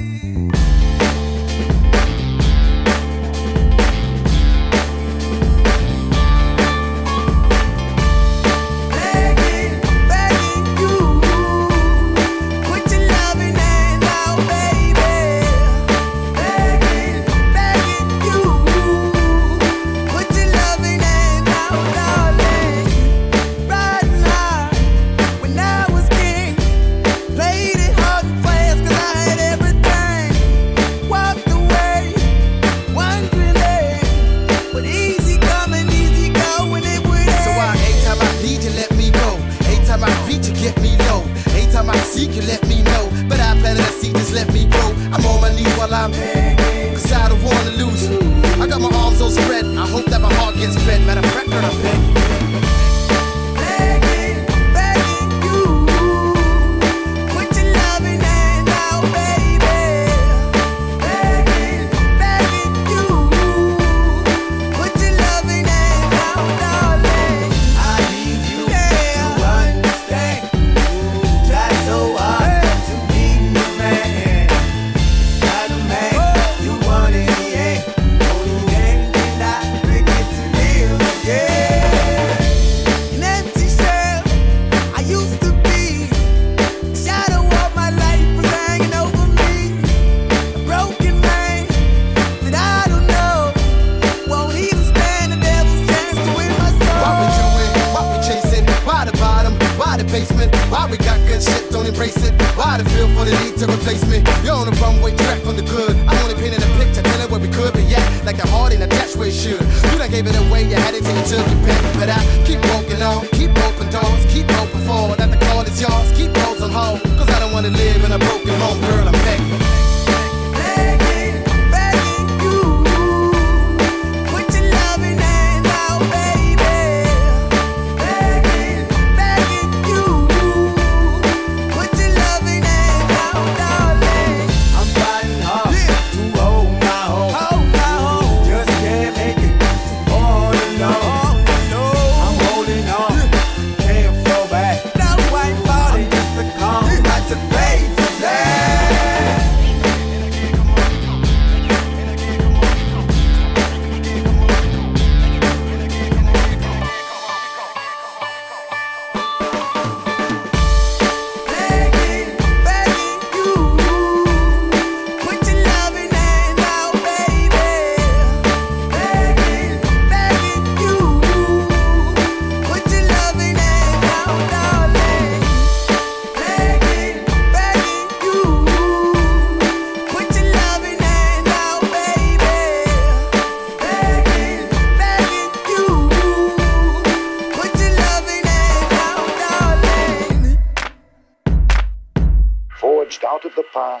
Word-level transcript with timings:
Begging, 0.00 0.50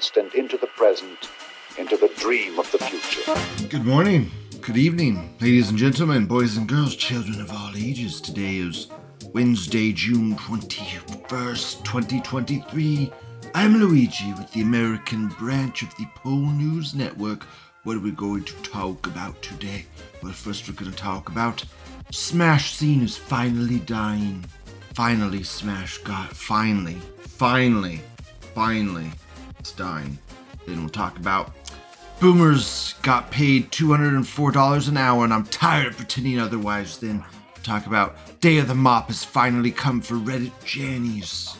past 0.04 0.16
and 0.16 0.34
into 0.34 0.58
the 0.58 0.66
present, 0.66 1.30
into 1.78 1.96
the 1.96 2.10
dream 2.16 2.58
of 2.58 2.70
the 2.72 2.78
future. 2.78 3.68
Good 3.68 3.86
morning, 3.86 4.30
good 4.60 4.76
evening, 4.76 5.34
ladies 5.40 5.70
and 5.70 5.78
gentlemen, 5.78 6.26
boys 6.26 6.56
and 6.56 6.68
girls, 6.68 6.94
children 6.94 7.40
of 7.40 7.50
all 7.50 7.70
ages. 7.74 8.20
Today 8.20 8.56
is 8.56 8.88
Wednesday, 9.32 9.92
June 9.92 10.36
21st, 10.36 11.84
2023. 11.84 13.12
I'm 13.54 13.76
Luigi 13.76 14.32
with 14.34 14.52
the 14.52 14.60
American 14.60 15.28
branch 15.28 15.82
of 15.82 15.94
the 15.96 16.06
Pol 16.16 16.36
News 16.36 16.94
Network. 16.94 17.44
What 17.84 17.96
are 17.96 18.00
we 18.00 18.10
going 18.10 18.44
to 18.44 18.54
talk 18.62 19.06
about 19.06 19.40
today? 19.42 19.86
Well, 20.22 20.32
first 20.32 20.68
we're 20.68 20.74
going 20.74 20.90
to 20.90 20.96
talk 20.96 21.30
about 21.30 21.64
Smash 22.10 22.74
Scene 22.74 23.02
is 23.02 23.16
finally 23.16 23.78
dying. 23.80 24.44
Finally, 24.92 25.44
Smash 25.44 25.98
got 25.98 26.28
finally, 26.28 26.98
finally, 27.20 28.00
finally, 28.54 29.10
dying. 29.72 30.18
Then 30.66 30.80
we'll 30.80 30.88
talk 30.88 31.18
about 31.18 31.52
Boomers 32.20 32.94
got 33.02 33.30
paid 33.30 33.70
$204 33.70 34.88
an 34.88 34.96
hour, 34.96 35.24
and 35.24 35.34
I'm 35.34 35.44
tired 35.46 35.88
of 35.88 35.96
pretending 35.96 36.38
otherwise. 36.38 36.98
Then 36.98 37.24
talk 37.62 37.86
about 37.86 38.16
Day 38.40 38.58
of 38.58 38.68
the 38.68 38.74
Mop 38.74 39.08
has 39.08 39.24
finally 39.24 39.70
come 39.70 40.00
for 40.00 40.14
Reddit 40.14 40.52
Jannies. 40.64 41.56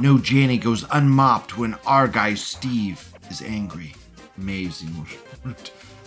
No 0.00 0.16
Janny 0.16 0.60
goes 0.60 0.84
unmopped 0.92 1.58
when 1.58 1.74
our 1.86 2.08
guy 2.08 2.34
Steve 2.34 3.12
is 3.30 3.42
angry. 3.42 3.94
Amazing. 4.36 5.06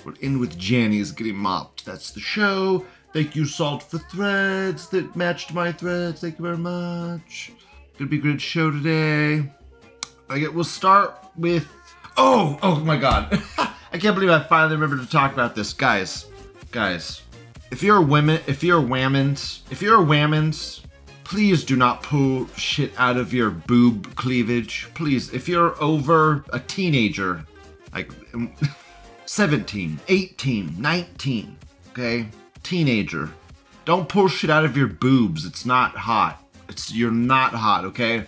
We're 0.06 0.14
in 0.22 0.40
with 0.40 0.58
Janny's 0.58 1.12
getting 1.12 1.36
mopped. 1.36 1.86
That's 1.86 2.12
the 2.12 2.20
show. 2.20 2.86
Thank 3.14 3.36
you, 3.36 3.46
Salt, 3.46 3.84
for 3.84 3.98
threads 3.98 4.88
that 4.90 5.16
matched 5.16 5.54
my 5.54 5.72
threads. 5.72 6.22
Thank 6.22 6.40
you 6.40 6.44
very 6.46 6.58
much. 6.58 7.52
Gonna 7.98 8.10
be 8.10 8.18
a 8.18 8.22
good 8.22 8.42
show 8.42 8.72
today. 8.72 9.52
I 10.30 10.40
get. 10.40 10.54
We'll 10.54 10.64
start 10.64 11.22
with. 11.42 11.68
Oh, 12.18 12.60
oh 12.62 12.80
my 12.82 12.98
God! 12.98 13.42
I 13.58 13.98
can't 13.98 14.16
believe 14.16 14.30
I 14.30 14.44
finally 14.44 14.76
remembered 14.76 15.04
to 15.06 15.12
talk 15.12 15.34
about 15.34 15.56
this, 15.56 15.74
guys. 15.74 16.28
Guys, 16.72 17.24
if 17.72 17.84
you're 17.84 17.98
a 17.98 18.02
women, 18.02 18.42
if 18.48 18.64
you're 18.64 18.80
a 18.80 18.84
whammons, 18.84 19.62
if 19.72 19.82
you're 19.82 20.02
a 20.02 20.06
whammons, 20.06 20.82
please 21.24 21.64
do 21.64 21.76
not 21.76 22.04
pull 22.04 22.48
shit 22.56 22.94
out 22.98 23.18
of 23.18 23.34
your 23.34 23.50
boob 23.50 24.16
cleavage. 24.16 24.88
Please, 24.94 25.34
if 25.34 25.48
you're 25.50 25.82
over 25.82 26.46
a 26.54 26.60
teenager, 26.60 27.46
like 27.94 28.12
um, 28.34 28.54
17, 29.26 30.00
18, 30.08 30.76
19, 30.78 31.58
okay, 31.92 32.28
teenager, 32.64 33.30
don't 33.86 34.08
pull 34.08 34.28
shit 34.28 34.50
out 34.50 34.66
of 34.66 34.76
your 34.76 34.88
boobs. 34.88 35.46
It's 35.46 35.66
not 35.66 35.96
hot. 35.96 36.44
It's 36.68 36.94
you're 36.94 37.12
not 37.12 37.54
hot, 37.54 37.86
okay? 37.86 38.26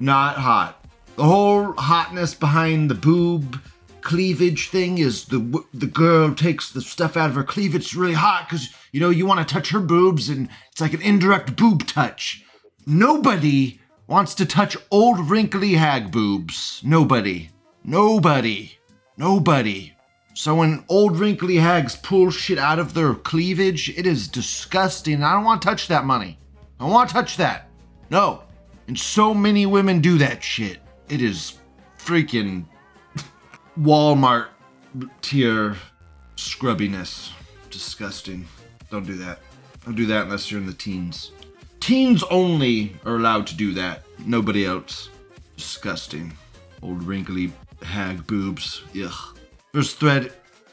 Not 0.00 0.36
hot. 0.36 0.85
The 1.16 1.24
whole 1.24 1.72
hotness 1.72 2.34
behind 2.34 2.90
the 2.90 2.94
boob 2.94 3.58
cleavage 4.02 4.68
thing 4.68 4.98
is 4.98 5.24
the 5.24 5.64
the 5.72 5.86
girl 5.86 6.34
takes 6.34 6.70
the 6.70 6.82
stuff 6.82 7.16
out 7.16 7.30
of 7.30 7.36
her 7.36 7.42
cleavage. 7.42 7.86
It's 7.86 7.94
really 7.94 8.12
hot 8.12 8.46
because 8.48 8.68
you 8.92 9.00
know 9.00 9.08
you 9.08 9.24
want 9.24 9.46
to 9.46 9.52
touch 9.52 9.70
her 9.70 9.80
boobs, 9.80 10.28
and 10.28 10.50
it's 10.70 10.80
like 10.80 10.92
an 10.92 11.00
indirect 11.00 11.56
boob 11.56 11.86
touch. 11.86 12.44
Nobody 12.86 13.80
wants 14.06 14.34
to 14.34 14.46
touch 14.46 14.76
old 14.90 15.30
wrinkly 15.30 15.72
hag 15.72 16.12
boobs. 16.12 16.82
Nobody. 16.84 17.48
Nobody. 17.82 18.78
Nobody. 19.16 19.94
So 20.34 20.56
when 20.56 20.84
old 20.90 21.18
wrinkly 21.18 21.56
hags 21.56 21.96
pull 21.96 22.30
shit 22.30 22.58
out 22.58 22.78
of 22.78 22.92
their 22.92 23.14
cleavage, 23.14 23.88
it 23.96 24.06
is 24.06 24.28
disgusting. 24.28 25.22
I 25.22 25.32
don't 25.32 25.44
want 25.44 25.62
to 25.62 25.68
touch 25.68 25.88
that 25.88 26.04
money. 26.04 26.38
I 26.78 26.84
don't 26.84 26.92
want 26.92 27.08
to 27.08 27.14
touch 27.14 27.38
that. 27.38 27.70
No. 28.10 28.42
And 28.86 28.98
so 28.98 29.32
many 29.32 29.64
women 29.64 30.00
do 30.00 30.18
that 30.18 30.42
shit. 30.42 30.78
It 31.08 31.22
is 31.22 31.58
freaking 31.98 32.64
Walmart 33.78 34.48
tier 35.22 35.76
scrubbiness. 36.36 37.30
Disgusting. 37.70 38.46
Don't 38.90 39.06
do 39.06 39.16
that. 39.16 39.40
Don't 39.84 39.94
do 39.94 40.06
that 40.06 40.24
unless 40.24 40.50
you're 40.50 40.60
in 40.60 40.66
the 40.66 40.72
teens. 40.72 41.32
Teens 41.80 42.22
only 42.24 42.96
are 43.04 43.16
allowed 43.16 43.46
to 43.48 43.56
do 43.56 43.72
that. 43.74 44.02
Nobody 44.24 44.64
else. 44.64 45.10
Disgusting. 45.56 46.32
Old 46.82 47.02
wrinkly 47.02 47.52
hag 47.82 48.26
boobs. 48.26 48.82
Ugh. 49.00 49.38
First 49.72 49.98
thread 50.00 50.32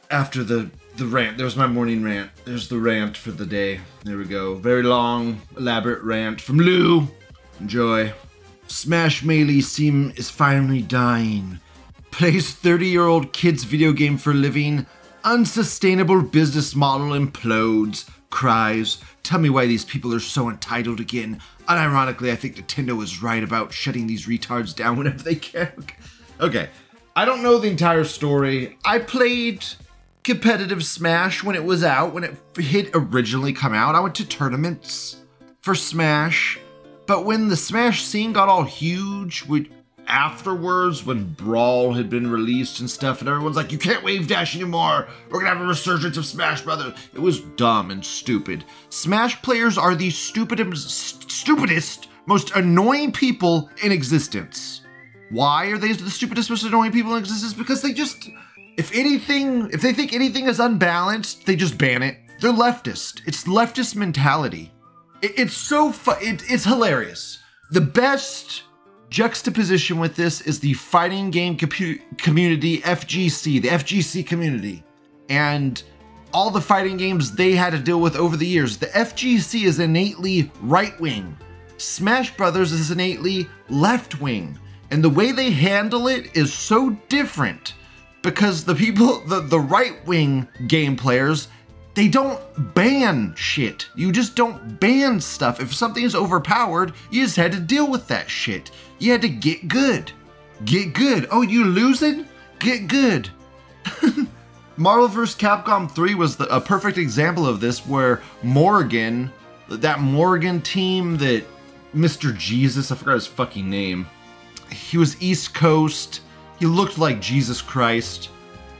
after 0.09 0.43
the 0.43 0.69
the 0.95 1.05
rant. 1.05 1.37
There's 1.37 1.55
my 1.55 1.67
morning 1.67 2.03
rant. 2.03 2.31
There's 2.45 2.67
the 2.67 2.77
rant 2.77 3.17
for 3.17 3.31
the 3.31 3.45
day. 3.45 3.79
There 4.03 4.17
we 4.17 4.25
go. 4.25 4.55
Very 4.55 4.83
long, 4.83 5.41
elaborate 5.57 6.03
rant 6.03 6.39
from 6.39 6.57
Lou. 6.57 7.07
Enjoy. 7.59 8.13
Smash 8.73 9.23
Melee 9.23 9.61
Sim 9.61 10.11
is 10.15 10.31
finally 10.31 10.81
dying. 10.81 11.59
Plays 12.09 12.55
30 12.55 12.87
year 12.87 13.05
old 13.05 13.31
kids 13.31 13.65
video 13.65 13.93
game 13.93 14.17
for 14.17 14.33
living. 14.33 14.87
Unsustainable 15.23 16.23
business 16.23 16.75
model 16.75 17.09
implodes. 17.09 18.09
Cries. 18.31 18.97
Tell 19.21 19.39
me 19.39 19.51
why 19.51 19.67
these 19.67 19.85
people 19.85 20.11
are 20.13 20.19
so 20.19 20.49
entitled 20.49 20.99
again. 20.99 21.39
Unironically, 21.69 22.31
I 22.31 22.35
think 22.35 22.55
Nintendo 22.55 23.01
is 23.03 23.21
right 23.21 23.43
about 23.43 23.71
shutting 23.71 24.07
these 24.07 24.25
retards 24.25 24.75
down 24.75 24.97
whenever 24.97 25.19
they 25.19 25.35
can. 25.35 25.71
Okay. 26.41 26.67
I 27.15 27.25
don't 27.25 27.43
know 27.43 27.59
the 27.59 27.69
entire 27.69 28.03
story. 28.03 28.79
I 28.83 28.97
played 28.97 29.63
competitive 30.23 30.83
Smash 30.83 31.43
when 31.43 31.55
it 31.55 31.63
was 31.63 31.83
out, 31.83 32.11
when 32.11 32.23
it 32.23 32.35
had 32.57 32.89
originally 32.95 33.53
come 33.53 33.75
out. 33.75 33.93
I 33.93 33.99
went 33.99 34.15
to 34.15 34.27
tournaments 34.27 35.17
for 35.61 35.75
Smash. 35.75 36.57
But 37.13 37.25
when 37.25 37.47
the 37.47 37.55
Smash 37.55 38.03
scene 38.03 38.33
got 38.33 38.49
all 38.49 38.63
huge, 38.63 39.45
afterwards, 40.07 41.05
when 41.05 41.31
Brawl 41.35 41.93
had 41.93 42.09
been 42.09 42.25
released 42.25 42.79
and 42.79 42.89
stuff, 42.89 43.19
and 43.19 43.29
everyone's 43.29 43.55
like, 43.55 43.71
you 43.71 43.77
can't 43.77 44.03
wave 44.03 44.27
dash 44.27 44.55
anymore, 44.55 45.07
we're 45.29 45.37
gonna 45.37 45.53
have 45.53 45.61
a 45.61 45.67
resurgence 45.67 46.17
of 46.17 46.25
Smash 46.25 46.63
Brothers. 46.63 46.97
It 47.13 47.19
was 47.19 47.41
dumb 47.41 47.91
and 47.91 48.03
stupid. 48.03 48.65
Smash 48.89 49.39
players 49.43 49.77
are 49.77 49.93
the 49.93 50.09
stupidest, 50.09 51.29
stupidest, 51.29 52.07
most 52.25 52.49
annoying 52.55 53.11
people 53.11 53.69
in 53.83 53.91
existence. 53.91 54.81
Why 55.29 55.67
are 55.67 55.77
they 55.77 55.93
the 55.93 56.09
stupidest, 56.09 56.49
most 56.49 56.63
annoying 56.63 56.93
people 56.93 57.13
in 57.13 57.19
existence? 57.19 57.53
Because 57.53 57.83
they 57.83 57.93
just, 57.93 58.27
if 58.75 58.91
anything, 58.91 59.69
if 59.69 59.83
they 59.83 59.93
think 59.93 60.13
anything 60.13 60.47
is 60.47 60.59
unbalanced, 60.59 61.45
they 61.45 61.55
just 61.55 61.77
ban 61.77 62.01
it. 62.01 62.17
They're 62.41 62.51
leftist. 62.51 63.21
It's 63.27 63.43
leftist 63.43 63.95
mentality. 63.95 64.71
It- 65.23 65.33
it's 65.39 65.57
so 65.57 65.93
it, 66.21 66.43
it's 66.49 66.65
hilarious. 66.65 67.39
The 67.71 67.81
best 67.81 68.63
juxtaposition 69.09 69.97
with 69.99 70.15
this 70.15 70.41
is 70.41 70.59
the 70.59 70.73
fighting 70.73 71.31
game 71.31 71.57
compu- 71.57 71.99
community, 72.17 72.79
FGC, 72.81 73.61
the 73.61 73.69
FGC 73.69 74.25
community, 74.25 74.83
and 75.29 75.81
all 76.33 76.49
the 76.49 76.61
fighting 76.61 76.97
games 76.97 77.31
they 77.35 77.53
had 77.53 77.71
to 77.73 77.79
deal 77.79 78.01
with 78.01 78.15
over 78.15 78.35
the 78.35 78.45
years. 78.47 78.77
The 78.77 78.87
FGC 78.87 79.63
is 79.65 79.79
innately 79.79 80.51
right 80.61 80.99
wing. 80.99 81.37
Smash 81.77 82.35
Brothers 82.35 82.71
is 82.71 82.91
innately 82.91 83.47
left 83.69 84.19
wing. 84.19 84.57
And 84.91 85.03
the 85.03 85.09
way 85.09 85.31
they 85.31 85.51
handle 85.51 86.07
it 86.07 86.35
is 86.35 86.53
so 86.53 86.91
different 87.07 87.73
because 88.23 88.63
the 88.63 88.75
people, 88.75 89.21
the, 89.27 89.39
the 89.41 89.59
right 89.59 90.05
wing 90.07 90.47
game 90.67 90.95
players, 90.95 91.47
they 91.93 92.07
don't 92.07 92.39
ban 92.73 93.35
shit. 93.35 93.87
You 93.95 94.11
just 94.11 94.35
don't 94.35 94.79
ban 94.79 95.19
stuff. 95.19 95.59
If 95.59 95.73
something 95.73 96.03
is 96.03 96.15
overpowered, 96.15 96.93
you 97.11 97.23
just 97.23 97.35
had 97.35 97.51
to 97.51 97.59
deal 97.59 97.89
with 97.89 98.07
that 98.07 98.29
shit. 98.29 98.71
You 98.99 99.11
had 99.11 99.21
to 99.21 99.29
get 99.29 99.67
good. 99.67 100.11
Get 100.65 100.93
good. 100.93 101.27
Oh, 101.29 101.41
you 101.41 101.65
losing? 101.65 102.25
Get 102.59 102.87
good. 102.87 103.29
Marvel 104.77 105.07
vs. 105.07 105.35
Capcom 105.35 105.89
3 105.91 106.15
was 106.15 106.35
the, 106.35 106.47
a 106.55 106.59
perfect 106.59 106.97
example 106.97 107.45
of 107.45 107.59
this, 107.59 107.85
where 107.85 108.23
Morrigan, 108.41 109.31
that 109.69 109.99
Morrigan 109.99 110.61
team 110.61 111.17
that 111.17 111.43
Mr. 111.95 112.35
Jesus, 112.35 112.91
I 112.91 112.95
forgot 112.95 113.13
his 113.15 113.27
fucking 113.27 113.69
name, 113.69 114.07
he 114.71 114.97
was 114.97 115.21
East 115.21 115.53
Coast. 115.53 116.21
He 116.57 116.65
looked 116.65 116.97
like 116.97 117.21
Jesus 117.21 117.61
Christ, 117.61 118.29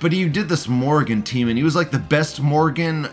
but 0.04 0.12
he 0.12 0.28
did 0.28 0.50
this 0.50 0.68
Morrigan 0.68 1.24
team, 1.24 1.48
and 1.48 1.58
he 1.58 1.64
was 1.64 1.78
like 1.78 1.90
the 1.90 1.98
best 1.98 2.42
Morrigan. 2.42 3.08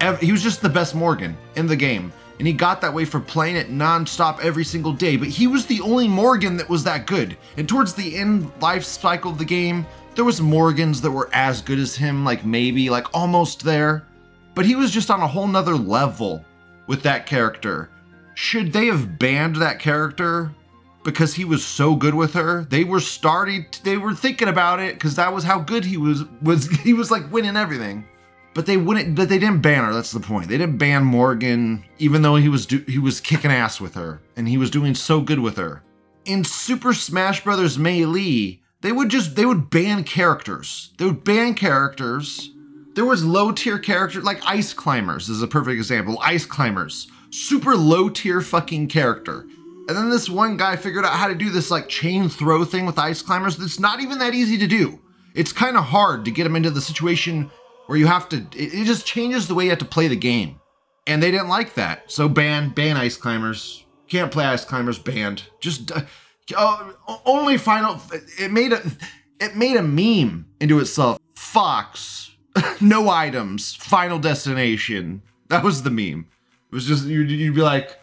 Ever. 0.00 0.16
He 0.16 0.32
was 0.32 0.42
just 0.42 0.62
the 0.62 0.70
best 0.70 0.94
Morrigan 0.94 1.36
in 1.54 1.66
the 1.66 1.76
game, 1.76 2.10
and 2.38 2.48
he 2.48 2.54
got 2.54 2.80
that 2.80 2.94
way 2.94 3.04
for 3.04 3.20
playing 3.20 3.56
it 3.56 3.70
nonstop 3.70 4.40
every 4.40 4.64
single 4.64 4.94
day. 4.94 5.18
But 5.18 5.28
he 5.28 5.46
was 5.46 5.66
the 5.66 5.82
only 5.82 6.08
Morrigan 6.08 6.56
that 6.56 6.70
was 6.70 6.82
that 6.84 7.06
good. 7.06 7.36
And 7.58 7.68
towards 7.68 7.92
the 7.92 8.16
end 8.16 8.50
life 8.62 8.84
cycle 8.84 9.32
of 9.32 9.36
the 9.36 9.44
game, 9.44 9.86
there 10.14 10.24
was 10.24 10.40
Morrigans 10.40 11.02
that 11.02 11.10
were 11.10 11.28
as 11.34 11.60
good 11.60 11.78
as 11.78 11.94
him, 11.94 12.24
like 12.24 12.42
maybe 12.42 12.88
like 12.88 13.14
almost 13.14 13.62
there, 13.62 14.06
but 14.54 14.64
he 14.64 14.74
was 14.74 14.90
just 14.90 15.10
on 15.10 15.20
a 15.20 15.26
whole 15.26 15.46
nother 15.46 15.76
level 15.76 16.42
with 16.86 17.02
that 17.02 17.26
character. 17.26 17.90
Should 18.32 18.72
they 18.72 18.86
have 18.86 19.18
banned 19.18 19.56
that 19.56 19.78
character 19.78 20.52
because 21.02 21.34
he 21.34 21.44
was 21.44 21.64
so 21.64 21.94
good 21.94 22.14
with 22.14 22.34
her. 22.34 22.64
They 22.64 22.84
were 22.84 23.00
starting 23.00 23.66
they 23.82 23.96
were 23.96 24.14
thinking 24.14 24.48
about 24.48 24.80
it 24.80 24.98
cuz 25.00 25.16
that 25.16 25.32
was 25.32 25.44
how 25.44 25.58
good 25.58 25.84
he 25.84 25.96
was 25.96 26.24
was 26.42 26.68
he 26.82 26.92
was 26.92 27.10
like 27.10 27.30
winning 27.32 27.56
everything. 27.56 28.04
But 28.52 28.66
they 28.66 28.76
wouldn't 28.76 29.14
but 29.14 29.28
they 29.28 29.38
didn't 29.38 29.62
ban 29.62 29.84
her. 29.84 29.92
That's 29.92 30.12
the 30.12 30.20
point. 30.20 30.48
They 30.48 30.58
didn't 30.58 30.78
ban 30.78 31.04
Morrigan 31.04 31.84
even 31.98 32.22
though 32.22 32.36
he 32.36 32.48
was 32.48 32.66
do, 32.66 32.84
he 32.86 32.98
was 32.98 33.20
kicking 33.20 33.50
ass 33.50 33.80
with 33.80 33.94
her 33.94 34.20
and 34.36 34.48
he 34.48 34.58
was 34.58 34.70
doing 34.70 34.94
so 34.94 35.20
good 35.20 35.40
with 35.40 35.56
her. 35.56 35.82
In 36.24 36.44
Super 36.44 36.92
Smash 36.92 37.44
Bros 37.44 37.78
Melee, 37.78 38.60
they 38.82 38.92
would 38.92 39.08
just 39.08 39.36
they 39.36 39.46
would 39.46 39.70
ban 39.70 40.04
characters. 40.04 40.92
They 40.98 41.06
would 41.06 41.24
ban 41.24 41.54
characters. 41.54 42.50
There 42.94 43.04
was 43.04 43.24
low 43.24 43.52
tier 43.52 43.78
characters 43.78 44.24
like 44.24 44.40
Ice 44.44 44.72
Climbers 44.72 45.28
is 45.28 45.42
a 45.42 45.46
perfect 45.46 45.74
example. 45.74 46.18
Ice 46.20 46.44
Climbers, 46.44 47.08
super 47.30 47.76
low 47.76 48.08
tier 48.08 48.40
fucking 48.40 48.88
character. 48.88 49.46
And 49.88 49.96
then 49.96 50.10
this 50.10 50.28
one 50.28 50.56
guy 50.56 50.76
figured 50.76 51.04
out 51.04 51.14
how 51.14 51.28
to 51.28 51.34
do 51.34 51.50
this 51.50 51.70
like 51.70 51.88
chain 51.88 52.28
throw 52.28 52.64
thing 52.64 52.86
with 52.86 52.98
ice 52.98 53.22
climbers. 53.22 53.56
That's 53.56 53.80
not 53.80 54.00
even 54.00 54.18
that 54.18 54.34
easy 54.34 54.56
to 54.58 54.66
do. 54.66 55.00
It's 55.34 55.52
kind 55.52 55.76
of 55.76 55.84
hard 55.84 56.24
to 56.24 56.30
get 56.30 56.44
them 56.44 56.56
into 56.56 56.70
the 56.70 56.80
situation 56.80 57.50
where 57.86 57.98
you 57.98 58.06
have 58.06 58.28
to. 58.30 58.36
It, 58.54 58.74
it 58.74 58.84
just 58.84 59.06
changes 59.06 59.48
the 59.48 59.54
way 59.54 59.64
you 59.64 59.70
have 59.70 59.78
to 59.80 59.84
play 59.84 60.08
the 60.08 60.16
game, 60.16 60.60
and 61.06 61.22
they 61.22 61.30
didn't 61.30 61.48
like 61.48 61.74
that. 61.74 62.10
So 62.10 62.28
ban 62.28 62.70
ban 62.70 62.96
ice 62.96 63.16
climbers. 63.16 63.84
Can't 64.08 64.32
play 64.32 64.44
ice 64.44 64.64
climbers. 64.64 64.98
Banned. 64.98 65.44
Just 65.60 65.92
uh, 65.92 66.02
uh, 66.56 66.92
only 67.24 67.56
final. 67.56 68.00
It 68.38 68.50
made 68.50 68.72
a 68.72 68.82
it 69.40 69.56
made 69.56 69.76
a 69.76 69.82
meme 69.82 70.46
into 70.60 70.78
itself. 70.78 71.18
Fox, 71.34 72.30
no 72.80 73.08
items. 73.08 73.74
Final 73.74 74.18
destination. 74.18 75.22
That 75.48 75.64
was 75.64 75.82
the 75.82 75.90
meme. 75.90 76.26
It 76.70 76.74
was 76.74 76.86
just 76.86 77.06
you'd, 77.06 77.30
you'd 77.30 77.54
be 77.54 77.62
like 77.62 77.98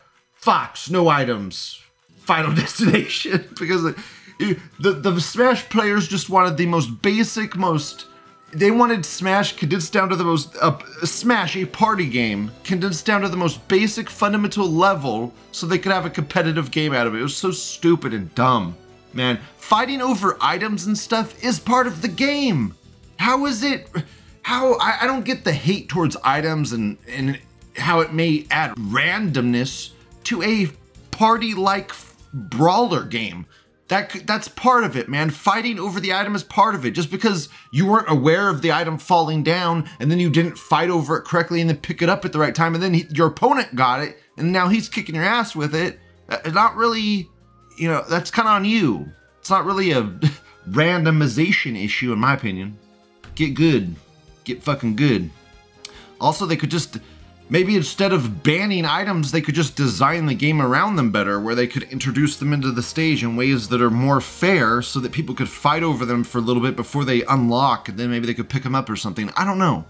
Fox, 0.48 0.90
no 0.90 1.10
items. 1.10 1.82
Final 2.20 2.56
destination 2.64 3.50
because 3.60 3.84
the, 3.84 4.58
the 4.80 4.94
the 4.94 5.20
Smash 5.20 5.68
players 5.68 6.08
just 6.08 6.30
wanted 6.30 6.56
the 6.56 6.66
most 6.66 7.02
basic, 7.02 7.58
most 7.58 8.06
they 8.54 8.72
wanted 8.72 9.06
Smash 9.06 9.58
condensed 9.58 9.92
down 9.92 10.08
to 10.08 10.16
the 10.16 10.24
most 10.24 10.56
uh, 10.62 10.80
Smash 11.04 11.58
a 11.58 11.66
party 11.66 12.08
game 12.08 12.50
condensed 12.64 13.06
down 13.06 13.24
to 13.24 13.28
the 13.28 13.36
most 13.36 13.68
basic 13.68 14.10
fundamental 14.10 14.70
level 14.70 15.34
so 15.52 15.66
they 15.66 15.78
could 15.78 15.92
have 15.92 16.06
a 16.06 16.10
competitive 16.10 16.72
game 16.72 16.94
out 16.94 17.08
of 17.08 17.14
it. 17.14 17.20
It 17.20 17.24
was 17.24 17.36
so 17.36 17.52
stupid 17.52 18.14
and 18.14 18.34
dumb. 18.34 18.78
Man, 19.12 19.42
fighting 19.58 20.02
over 20.02 20.38
items 20.40 20.86
and 20.86 20.98
stuff 20.98 21.44
is 21.44 21.60
part 21.60 21.88
of 21.88 22.02
the 22.02 22.08
game. 22.08 22.74
How 23.20 23.48
is 23.48 23.64
it 23.64 23.90
how 24.44 24.76
I, 24.76 25.00
I 25.02 25.08
don't 25.08 25.26
get 25.26 25.44
the 25.44 25.52
hate 25.52 25.90
towards 25.90 26.16
items 26.24 26.72
and 26.72 26.98
and 27.06 27.38
how 27.76 28.00
it 28.00 28.14
may 28.14 28.48
add 28.50 28.76
randomness 28.76 29.92
to 30.28 30.44
a 30.44 30.68
party 31.12 31.54
like 31.54 31.94
brawler 32.34 33.04
game. 33.04 33.46
That 33.88 34.28
that's 34.28 34.50
part 34.50 34.84
of 34.84 34.98
it, 34.98 35.08
man. 35.08 35.30
Fighting 35.30 35.80
over 35.80 36.02
the 36.02 36.14
item 36.14 36.36
is 36.36 36.44
part 36.44 36.76
of 36.76 36.86
it. 36.86 36.92
Just 36.92 37.10
because 37.10 37.48
you 37.72 37.86
weren't 37.86 38.10
aware 38.10 38.50
of 38.50 38.62
the 38.62 38.74
item 38.74 38.98
falling 38.98 39.44
down 39.44 39.90
and 40.02 40.12
then 40.12 40.20
you 40.20 40.30
didn't 40.30 40.58
fight 40.58 40.90
over 40.90 41.18
it 41.18 41.24
correctly 41.24 41.62
and 41.62 41.70
then 41.70 41.78
pick 41.78 42.02
it 42.02 42.10
up 42.10 42.26
at 42.26 42.34
the 42.34 42.40
right 42.40 42.54
time 42.54 42.74
and 42.74 42.84
then 42.84 42.94
he, 42.94 43.06
your 43.12 43.28
opponent 43.28 43.74
got 43.76 44.02
it 44.02 44.18
and 44.38 44.52
now 44.52 44.68
he's 44.68 44.90
kicking 44.90 45.16
your 45.16 45.24
ass 45.24 45.56
with 45.56 45.74
it. 45.74 45.98
It's 46.30 46.54
Not 46.54 46.76
really, 46.76 47.30
you 47.78 47.88
know, 47.88 48.04
that's 48.10 48.30
kind 48.30 48.50
of 48.50 48.56
on 48.56 48.66
you. 48.66 49.10
It's 49.40 49.50
not 49.50 49.64
really 49.64 49.92
a 49.92 50.02
randomization 50.70 51.82
issue 51.82 52.12
in 52.12 52.20
my 52.20 52.34
opinion. 52.34 52.78
Get 53.36 53.54
good. 53.54 53.96
Get 54.44 54.62
fucking 54.62 54.98
good. 54.98 55.30
Also, 56.20 56.46
they 56.46 56.58
could 56.58 56.72
just 56.72 56.98
Maybe 57.50 57.78
instead 57.78 58.12
of 58.12 58.44
banning 58.44 58.84
items, 58.84 59.32
they 59.32 59.40
could 59.40 59.56
just 59.56 59.78
design 59.78 60.26
the 60.26 60.34
game 60.34 60.62
around 60.62 60.98
them 60.98 61.12
better, 61.12 61.40
where 61.40 61.56
they 61.56 61.68
could 61.68 61.84
introduce 61.84 62.36
them 62.36 62.52
into 62.52 62.72
the 62.72 62.84
stage 62.84 63.24
in 63.24 63.38
ways 63.38 63.70
that 63.70 63.82
are 63.82 63.90
more 63.90 64.20
fair 64.20 64.82
so 64.82 65.00
that 65.00 65.14
people 65.14 65.34
could 65.34 65.48
fight 65.48 65.82
over 65.82 66.06
them 66.06 66.26
for 66.26 66.40
a 66.40 66.42
little 66.42 66.62
bit 66.62 66.76
before 66.76 67.06
they 67.06 67.24
unlock, 67.24 67.88
and 67.88 67.98
then 67.98 68.10
maybe 68.10 68.28
they 68.28 68.34
could 68.34 68.50
pick 68.50 68.64
them 68.64 68.76
up 68.76 68.90
or 68.90 68.98
something. 68.98 69.32
I 69.38 69.46
don't 69.46 69.60
know. 69.60 69.86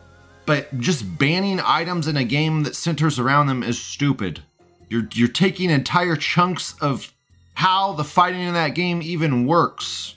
But 0.45 0.79
just 0.79 1.17
banning 1.17 1.59
items 1.59 2.07
in 2.07 2.15
a 2.15 2.23
game 2.23 2.61
that 2.63 2.75
centers 2.75 3.17
around 3.17 3.47
them 3.47 3.63
is 3.63 3.81
stupid. 3.81 4.41
You're, 4.87 5.07
you're 5.13 5.27
taking 5.27 5.71
entire 5.71 6.15
chunks 6.15 6.75
of 6.79 7.11
how 7.55 7.93
the 7.93 8.03
fighting 8.03 8.41
in 8.41 8.53
that 8.53 8.75
game 8.75 9.01
even 9.01 9.47
works 9.47 10.15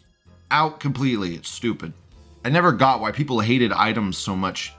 out 0.50 0.78
completely. 0.78 1.37
It's 1.37 1.49
stupid. 1.49 1.94
I 2.44 2.50
never 2.50 2.73
got 2.73 3.00
why 3.00 3.12
people 3.12 3.40
hated 3.40 3.73
items 3.73 4.18
so 4.18 4.37
much. 4.37 4.73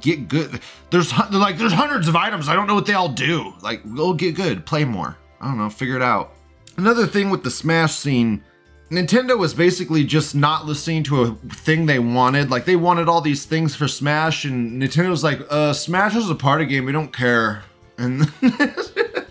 Get 0.00 0.28
good. 0.28 0.60
There's 0.90 1.12
like 1.30 1.58
there's 1.58 1.72
hundreds 1.72 2.08
of 2.08 2.16
items. 2.16 2.48
I 2.48 2.54
don't 2.54 2.66
know 2.66 2.74
what 2.74 2.86
they 2.86 2.94
all 2.94 3.08
do. 3.08 3.54
Like, 3.60 3.82
go 3.94 4.12
get 4.12 4.34
good, 4.34 4.66
play 4.66 4.84
more. 4.84 5.16
I 5.40 5.48
don't 5.48 5.58
know, 5.58 5.70
figure 5.70 5.96
it 5.96 6.02
out. 6.02 6.32
Another 6.76 7.06
thing 7.06 7.30
with 7.30 7.42
the 7.42 7.50
Smash 7.50 7.94
scene, 7.94 8.42
Nintendo 8.90 9.36
was 9.38 9.54
basically 9.54 10.04
just 10.04 10.34
not 10.34 10.66
listening 10.66 11.02
to 11.04 11.22
a 11.22 11.34
thing 11.54 11.86
they 11.86 11.98
wanted. 11.98 12.50
Like 12.50 12.64
they 12.64 12.76
wanted 12.76 13.08
all 13.08 13.20
these 13.20 13.44
things 13.44 13.74
for 13.74 13.88
Smash, 13.88 14.44
and 14.44 14.80
Nintendo's 14.80 15.24
like, 15.24 15.40
"Uh, 15.50 15.72
Smash 15.72 16.14
is 16.14 16.30
a 16.30 16.34
party 16.34 16.66
game. 16.66 16.84
We 16.84 16.92
don't 16.92 17.12
care." 17.12 17.64
And 17.98 18.30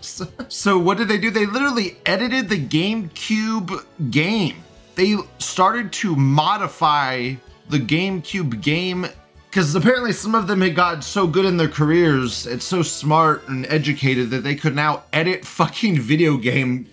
so 0.00 0.78
what 0.78 0.98
did 0.98 1.08
they 1.08 1.18
do? 1.18 1.30
They 1.30 1.46
literally 1.46 1.96
edited 2.04 2.48
the 2.48 2.58
GameCube 2.58 3.84
game. 4.10 4.56
They 4.96 5.16
started 5.38 5.92
to 5.92 6.16
modify 6.16 7.34
the 7.68 7.78
GameCube 7.78 8.60
game 8.62 9.06
because 9.48 9.74
apparently 9.74 10.12
some 10.12 10.34
of 10.34 10.46
them 10.46 10.60
had 10.60 10.74
gotten 10.74 11.02
so 11.02 11.26
good 11.26 11.44
in 11.44 11.56
their 11.56 11.68
careers, 11.68 12.46
and 12.46 12.62
so 12.62 12.82
smart 12.82 13.46
and 13.48 13.66
educated 13.66 14.30
that 14.30 14.42
they 14.44 14.54
could 14.54 14.74
now 14.74 15.04
edit 15.12 15.44
fucking 15.44 16.00
video 16.00 16.36
game 16.36 16.86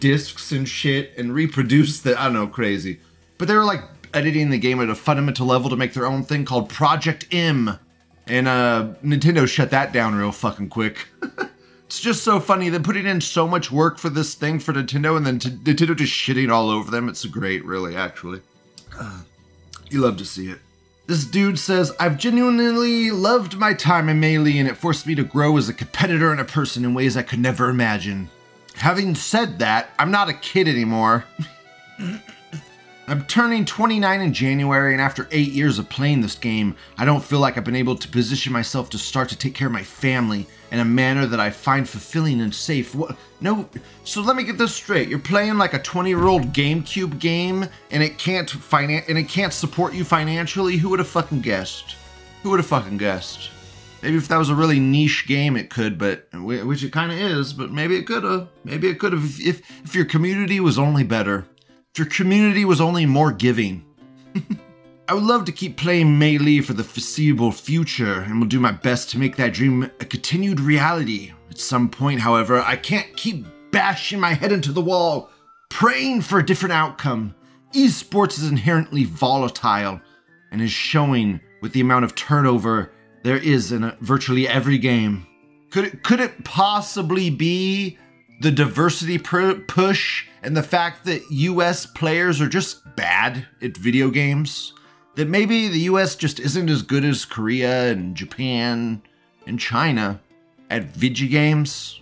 discs 0.00 0.52
and 0.52 0.68
shit 0.68 1.12
and 1.16 1.34
reproduce 1.34 2.00
the 2.00 2.18
I 2.18 2.24
don't 2.24 2.34
know, 2.34 2.46
crazy. 2.46 3.00
But 3.36 3.48
they 3.48 3.54
were 3.54 3.64
like 3.64 3.82
editing 4.14 4.50
the 4.50 4.58
game 4.58 4.80
at 4.80 4.88
a 4.88 4.94
fundamental 4.94 5.46
level 5.46 5.70
to 5.70 5.76
make 5.76 5.92
their 5.94 6.06
own 6.06 6.22
thing 6.22 6.44
called 6.44 6.68
Project 6.68 7.26
M. 7.32 7.78
And 8.26 8.48
uh 8.48 8.88
Nintendo 9.02 9.46
shut 9.46 9.70
that 9.70 9.92
down 9.92 10.14
real 10.14 10.32
fucking 10.32 10.68
quick. 10.68 11.08
it's 11.86 12.00
just 12.00 12.22
so 12.22 12.40
funny. 12.40 12.68
They're 12.68 12.80
putting 12.80 13.06
in 13.06 13.20
so 13.20 13.48
much 13.48 13.70
work 13.72 13.98
for 13.98 14.10
this 14.10 14.34
thing 14.34 14.58
for 14.58 14.72
Nintendo 14.72 15.16
and 15.16 15.26
then 15.26 15.38
t- 15.38 15.50
Nintendo 15.50 15.96
just 15.96 16.12
shitting 16.12 16.50
all 16.50 16.68
over 16.70 16.90
them. 16.90 17.08
It's 17.08 17.24
great, 17.24 17.64
really, 17.64 17.96
actually. 17.96 18.40
You 19.90 20.00
love 20.00 20.18
to 20.18 20.24
see 20.24 20.50
it. 20.50 20.58
This 21.08 21.24
dude 21.24 21.58
says, 21.58 21.90
I've 21.98 22.18
genuinely 22.18 23.10
loved 23.10 23.56
my 23.56 23.72
time 23.72 24.10
in 24.10 24.20
Melee 24.20 24.58
and 24.58 24.68
it 24.68 24.76
forced 24.76 25.06
me 25.06 25.14
to 25.14 25.24
grow 25.24 25.56
as 25.56 25.66
a 25.66 25.72
competitor 25.72 26.30
and 26.30 26.38
a 26.38 26.44
person 26.44 26.84
in 26.84 26.92
ways 26.92 27.16
I 27.16 27.22
could 27.22 27.38
never 27.38 27.70
imagine. 27.70 28.28
Having 28.74 29.14
said 29.14 29.58
that, 29.60 29.88
I'm 29.98 30.10
not 30.10 30.28
a 30.28 30.34
kid 30.34 30.68
anymore. 30.68 31.24
I'm 33.08 33.24
turning 33.24 33.64
29 33.64 34.20
in 34.20 34.34
January, 34.34 34.92
and 34.92 35.00
after 35.00 35.26
eight 35.30 35.52
years 35.52 35.78
of 35.78 35.88
playing 35.88 36.20
this 36.20 36.34
game, 36.34 36.76
I 36.98 37.06
don't 37.06 37.24
feel 37.24 37.40
like 37.40 37.56
I've 37.56 37.64
been 37.64 37.74
able 37.74 37.96
to 37.96 38.08
position 38.08 38.52
myself 38.52 38.90
to 38.90 38.98
start 38.98 39.30
to 39.30 39.36
take 39.36 39.54
care 39.54 39.68
of 39.68 39.72
my 39.72 39.82
family 39.82 40.46
in 40.70 40.80
a 40.80 40.84
manner 40.84 41.26
that 41.26 41.40
I 41.40 41.50
find 41.50 41.88
fulfilling 41.88 42.40
and 42.40 42.54
safe. 42.54 42.94
What? 42.94 43.16
No. 43.40 43.68
So 44.04 44.20
let 44.20 44.36
me 44.36 44.44
get 44.44 44.58
this 44.58 44.74
straight. 44.74 45.08
You're 45.08 45.18
playing 45.18 45.58
like 45.58 45.74
a 45.74 45.78
20 45.78 46.10
year 46.10 46.26
old 46.26 46.52
GameCube 46.52 47.18
game, 47.18 47.66
and 47.90 48.02
it 48.02 48.18
can't 48.18 48.48
finan- 48.48 49.08
and 49.08 49.16
it 49.18 49.28
can't 49.28 49.52
support 49.52 49.94
you 49.94 50.04
financially. 50.04 50.76
Who 50.76 50.90
would 50.90 50.98
have 50.98 51.08
fucking 51.08 51.40
guessed? 51.40 51.96
Who 52.42 52.50
would 52.50 52.60
have 52.60 52.66
fucking 52.66 52.98
guessed? 52.98 53.50
Maybe 54.02 54.16
if 54.16 54.28
that 54.28 54.36
was 54.36 54.50
a 54.50 54.54
really 54.54 54.78
niche 54.78 55.26
game, 55.26 55.56
it 55.56 55.70
could, 55.70 55.98
but 55.98 56.28
which 56.32 56.84
it 56.84 56.92
kind 56.92 57.10
of 57.10 57.18
is. 57.18 57.52
But 57.52 57.72
maybe 57.72 57.96
it 57.96 58.06
could 58.06 58.22
have. 58.22 58.48
Maybe 58.62 58.88
it 58.88 59.00
could 59.00 59.12
have 59.12 59.24
if, 59.24 59.40
if 59.44 59.84
if 59.84 59.94
your 59.94 60.04
community 60.04 60.60
was 60.60 60.78
only 60.78 61.02
better. 61.02 61.46
If 61.92 61.98
your 61.98 62.06
community 62.06 62.64
was 62.64 62.80
only 62.80 63.06
more 63.06 63.32
giving. 63.32 63.84
I 65.08 65.14
would 65.14 65.22
love 65.22 65.46
to 65.46 65.52
keep 65.52 65.78
playing 65.78 66.18
Melee 66.18 66.60
for 66.60 66.74
the 66.74 66.84
foreseeable 66.84 67.50
future, 67.50 68.20
and 68.20 68.38
will 68.38 68.46
do 68.46 68.60
my 68.60 68.72
best 68.72 69.08
to 69.10 69.18
make 69.18 69.36
that 69.36 69.54
dream 69.54 69.84
a 69.84 70.04
continued 70.04 70.60
reality. 70.60 71.32
At 71.48 71.58
some 71.58 71.88
point, 71.88 72.20
however, 72.20 72.60
I 72.60 72.76
can't 72.76 73.16
keep 73.16 73.46
bashing 73.70 74.20
my 74.20 74.34
head 74.34 74.52
into 74.52 74.70
the 74.70 74.82
wall, 74.82 75.30
praying 75.70 76.20
for 76.20 76.38
a 76.38 76.44
different 76.44 76.74
outcome. 76.74 77.34
Esports 77.74 78.38
is 78.38 78.50
inherently 78.50 79.04
volatile, 79.04 79.98
and 80.52 80.60
is 80.60 80.72
showing 80.72 81.40
with 81.62 81.72
the 81.72 81.80
amount 81.80 82.04
of 82.04 82.14
turnover 82.14 82.92
there 83.24 83.38
is 83.38 83.72
in 83.72 83.90
virtually 84.02 84.46
every 84.46 84.76
game. 84.76 85.26
Could 85.70 85.86
it, 85.86 86.02
could 86.02 86.20
it 86.20 86.44
possibly 86.44 87.30
be 87.30 87.96
the 88.42 88.50
diversity 88.50 89.16
pr- 89.16 89.52
push 89.52 90.26
and 90.42 90.54
the 90.54 90.62
fact 90.62 91.06
that 91.06 91.22
US 91.30 91.86
players 91.86 92.42
are 92.42 92.48
just 92.48 92.82
bad 92.94 93.46
at 93.62 93.74
video 93.74 94.10
games? 94.10 94.74
That 95.18 95.26
maybe 95.26 95.66
the 95.66 95.80
US 95.80 96.14
just 96.14 96.38
isn't 96.38 96.70
as 96.70 96.82
good 96.82 97.04
as 97.04 97.24
Korea 97.24 97.90
and 97.90 98.14
Japan 98.14 99.02
and 99.48 99.58
China 99.58 100.20
at 100.70 100.84
video 100.94 101.28
games? 101.28 102.00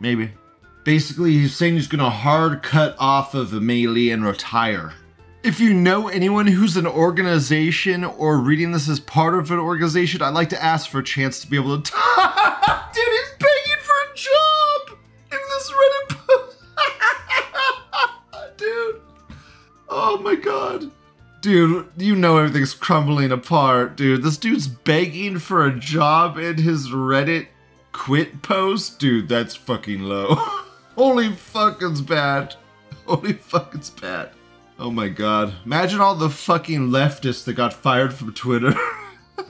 Maybe. 0.00 0.32
Basically, 0.84 1.32
he's 1.32 1.56
saying 1.56 1.76
he's 1.76 1.86
gonna 1.86 2.10
hard 2.10 2.62
cut 2.62 2.94
off 2.98 3.32
of 3.32 3.54
Melee 3.54 4.10
and 4.10 4.22
retire. 4.22 4.92
If 5.42 5.60
you 5.60 5.72
know 5.72 6.08
anyone 6.08 6.46
who's 6.46 6.76
an 6.76 6.86
organization 6.86 8.04
or 8.04 8.36
reading 8.36 8.72
this 8.72 8.86
as 8.86 9.00
part 9.00 9.32
of 9.32 9.50
an 9.50 9.58
organization, 9.58 10.20
I'd 10.20 10.34
like 10.34 10.50
to 10.50 10.62
ask 10.62 10.90
for 10.90 10.98
a 10.98 11.04
chance 11.04 11.40
to 11.40 11.46
be 11.46 11.56
able 11.56 11.80
to. 11.80 11.92
Dude, 12.92 13.02
he's 13.02 13.32
begging 13.38 13.80
for 13.80 13.94
a 13.94 14.14
job 14.14 14.98
in 15.32 15.38
this 15.54 15.72
Reddit 15.72 16.18
post. 16.18 16.58
Dude. 18.58 19.00
Oh 19.88 20.18
my 20.18 20.34
god. 20.34 20.90
Dude, 21.48 21.88
you 21.96 22.14
know 22.14 22.36
everything's 22.36 22.74
crumbling 22.74 23.32
apart, 23.32 23.96
dude. 23.96 24.22
This 24.22 24.36
dude's 24.36 24.68
begging 24.68 25.38
for 25.38 25.64
a 25.64 25.74
job 25.74 26.36
in 26.36 26.58
his 26.58 26.90
Reddit 26.90 27.46
quit 27.90 28.42
post? 28.42 28.98
Dude, 28.98 29.30
that's 29.30 29.54
fucking 29.54 30.02
low. 30.02 30.34
Holy 30.94 31.32
fucking's 31.32 32.02
bad. 32.02 32.54
Holy 33.06 33.32
fucking's 33.32 33.88
bad. 33.88 34.32
Oh 34.78 34.90
my 34.90 35.08
god. 35.08 35.54
Imagine 35.64 36.02
all 36.02 36.16
the 36.16 36.28
fucking 36.28 36.90
leftists 36.90 37.44
that 37.44 37.54
got 37.54 37.72
fired 37.72 38.12
from 38.12 38.34
Twitter. 38.34 38.74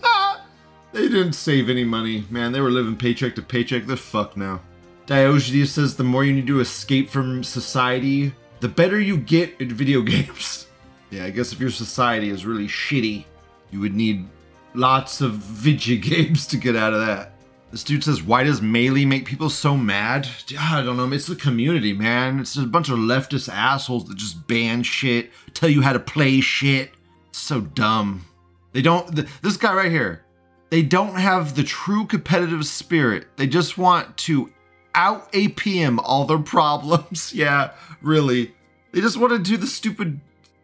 they 0.92 1.08
didn't 1.08 1.32
save 1.32 1.68
any 1.68 1.82
money. 1.82 2.26
Man, 2.30 2.52
they 2.52 2.60
were 2.60 2.70
living 2.70 2.94
paycheck 2.94 3.34
to 3.34 3.42
paycheck. 3.42 3.86
They're 3.86 3.96
fucked 3.96 4.36
now. 4.36 4.60
Diogenes 5.06 5.72
says 5.72 5.96
the 5.96 6.04
more 6.04 6.24
you 6.24 6.32
need 6.32 6.46
to 6.46 6.60
escape 6.60 7.10
from 7.10 7.42
society, 7.42 8.32
the 8.60 8.68
better 8.68 9.00
you 9.00 9.16
get 9.16 9.60
at 9.60 9.66
video 9.66 10.00
games. 10.02 10.67
Yeah, 11.10 11.24
I 11.24 11.30
guess 11.30 11.52
if 11.52 11.60
your 11.60 11.70
society 11.70 12.30
is 12.30 12.44
really 12.44 12.66
shitty, 12.66 13.24
you 13.70 13.80
would 13.80 13.94
need 13.94 14.26
lots 14.74 15.20
of 15.20 15.32
video 15.34 16.00
games 16.02 16.46
to 16.48 16.56
get 16.56 16.76
out 16.76 16.92
of 16.92 17.06
that. 17.06 17.32
This 17.70 17.84
dude 17.84 18.02
says, 18.02 18.22
Why 18.22 18.44
does 18.44 18.62
Melee 18.62 19.04
make 19.04 19.26
people 19.26 19.50
so 19.50 19.76
mad? 19.76 20.26
I 20.58 20.82
don't 20.82 20.96
know. 20.96 21.10
It's 21.12 21.26
the 21.26 21.36
community, 21.36 21.92
man. 21.92 22.40
It's 22.40 22.56
a 22.56 22.62
bunch 22.62 22.88
of 22.88 22.98
leftist 22.98 23.52
assholes 23.52 24.06
that 24.08 24.16
just 24.16 24.46
ban 24.46 24.82
shit, 24.82 25.30
tell 25.54 25.68
you 25.68 25.82
how 25.82 25.92
to 25.92 25.98
play 25.98 26.40
shit. 26.40 26.92
It's 27.28 27.38
so 27.38 27.60
dumb. 27.60 28.24
They 28.72 28.82
don't, 28.82 29.14
th- 29.14 29.28
this 29.42 29.56
guy 29.56 29.74
right 29.74 29.90
here, 29.90 30.24
they 30.70 30.82
don't 30.82 31.14
have 31.14 31.56
the 31.56 31.62
true 31.62 32.06
competitive 32.06 32.66
spirit. 32.66 33.26
They 33.36 33.46
just 33.46 33.76
want 33.76 34.16
to 34.18 34.50
out 34.94 35.30
APM 35.32 35.98
all 36.02 36.24
their 36.24 36.38
problems. 36.56 37.32
yeah, 37.34 37.72
really. 38.00 38.54
They 38.92 39.02
just 39.02 39.18
want 39.18 39.32
to 39.32 39.38
do 39.38 39.58
the 39.58 39.66
stupid, 39.66 40.20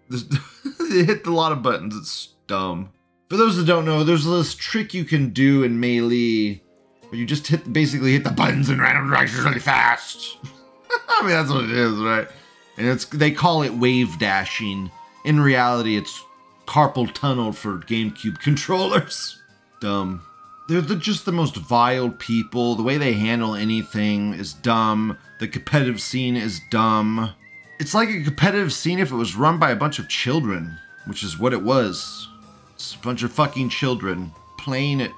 they 0.09 1.05
hit 1.05 1.27
a 1.27 1.31
lot 1.31 1.53
of 1.53 1.63
buttons. 1.63 1.97
It's 1.97 2.29
dumb. 2.47 2.91
For 3.31 3.37
those 3.37 3.57
that 3.57 3.67
don't 3.67 3.85
know, 3.85 4.05
there's 4.05 4.25
this 4.25 4.55
trick 4.55 4.95
you 4.95 5.05
can 5.05 5.31
do 5.31 5.63
in 5.63 5.81
Melee 5.81 6.63
where 7.09 7.19
you 7.19 7.27
just 7.27 7.47
hit 7.47 7.73
basically 7.73 8.13
hit 8.13 8.25
the 8.25 8.31
buttons 8.31 8.69
in 8.69 8.81
random 8.81 9.09
directions 9.09 9.45
really 9.45 9.61
fast. 9.61 10.37
I 11.09 11.23
mean 11.23 11.31
that's 11.31 11.51
what 11.51 11.65
it 11.65 11.71
is, 11.71 11.93
right? 11.99 12.29
And 12.77 12.89
it's 12.89 13.05
they 13.07 13.31
call 13.31 13.63
it 13.63 13.75
wave 13.75 14.19
dashing. 14.19 14.91
In 15.25 15.41
reality, 15.41 15.97
it's 15.97 16.23
carpal 16.67 17.13
tunnel 17.13 17.53
for 17.53 17.79
GameCube 17.79 18.39
controllers. 18.41 19.41
Dumb. 19.81 20.23
They're 20.69 20.81
the, 20.81 20.97
just 20.97 21.25
the 21.25 21.33
most 21.33 21.57
vile 21.57 22.11
people. 22.11 22.75
The 22.75 22.83
way 22.83 22.97
they 22.97 23.13
handle 23.13 23.55
anything 23.55 24.35
is 24.35 24.55
dumb. 24.55 25.19
The 25.39 25.49
competitive 25.49 26.01
scene 26.01 26.37
is 26.37 26.61
dumb. 26.71 27.35
It's 27.79 27.95
like 27.95 28.09
a 28.09 28.23
competitive 28.23 28.73
scene 28.73 28.99
if 28.99 29.11
it 29.11 29.17
was 29.17 29.37
run 29.37 29.59
by 29.59 29.71
a 29.71 29.77
bunch 29.77 29.99
of 29.99 30.09
children, 30.09 30.79
which 31.07 31.23
is 31.23 31.39
what 31.39 31.53
it 31.53 31.63
was. 31.63 32.29
It's 32.75 32.95
a 32.95 32.99
bunch 32.99 33.23
of 33.23 33.33
fucking 33.33 33.69
children 33.69 34.33
playing 34.59 35.01
it, 35.01 35.13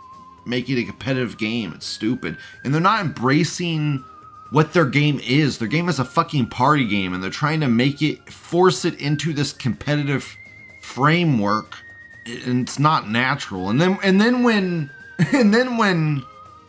making 0.45 0.79
it 0.79 0.83
a 0.83 0.85
competitive 0.85 1.39
game. 1.39 1.73
It's 1.75 1.87
stupid. 1.87 2.37
And 2.65 2.73
they're 2.73 2.81
not 2.81 3.01
embracing 3.01 4.05
what 4.51 4.73
their 4.73 4.87
game 4.87 5.21
is. 5.25 5.59
Their 5.59 5.69
game 5.69 5.89
is 5.89 5.99
a 5.99 6.05
fucking 6.05 6.49
party 6.49 6.87
game, 6.87 7.13
and 7.13 7.23
they're 7.23 7.31
trying 7.31 7.61
to 7.61 7.69
make 7.69 8.03
it, 8.03 8.33
force 8.33 8.85
it 8.85 9.01
into 9.01 9.33
this 9.33 9.53
competitive 9.53 10.37
framework, 10.81 11.77
and 12.27 12.63
it's 12.63 12.79
not 12.79 13.09
natural. 13.09 13.71
And 13.71 13.81
then, 13.81 13.99
and 14.03 14.21
then 14.21 14.43
when, 14.43 14.91
and 15.33 15.53
then 15.53 15.77
when 15.77 16.23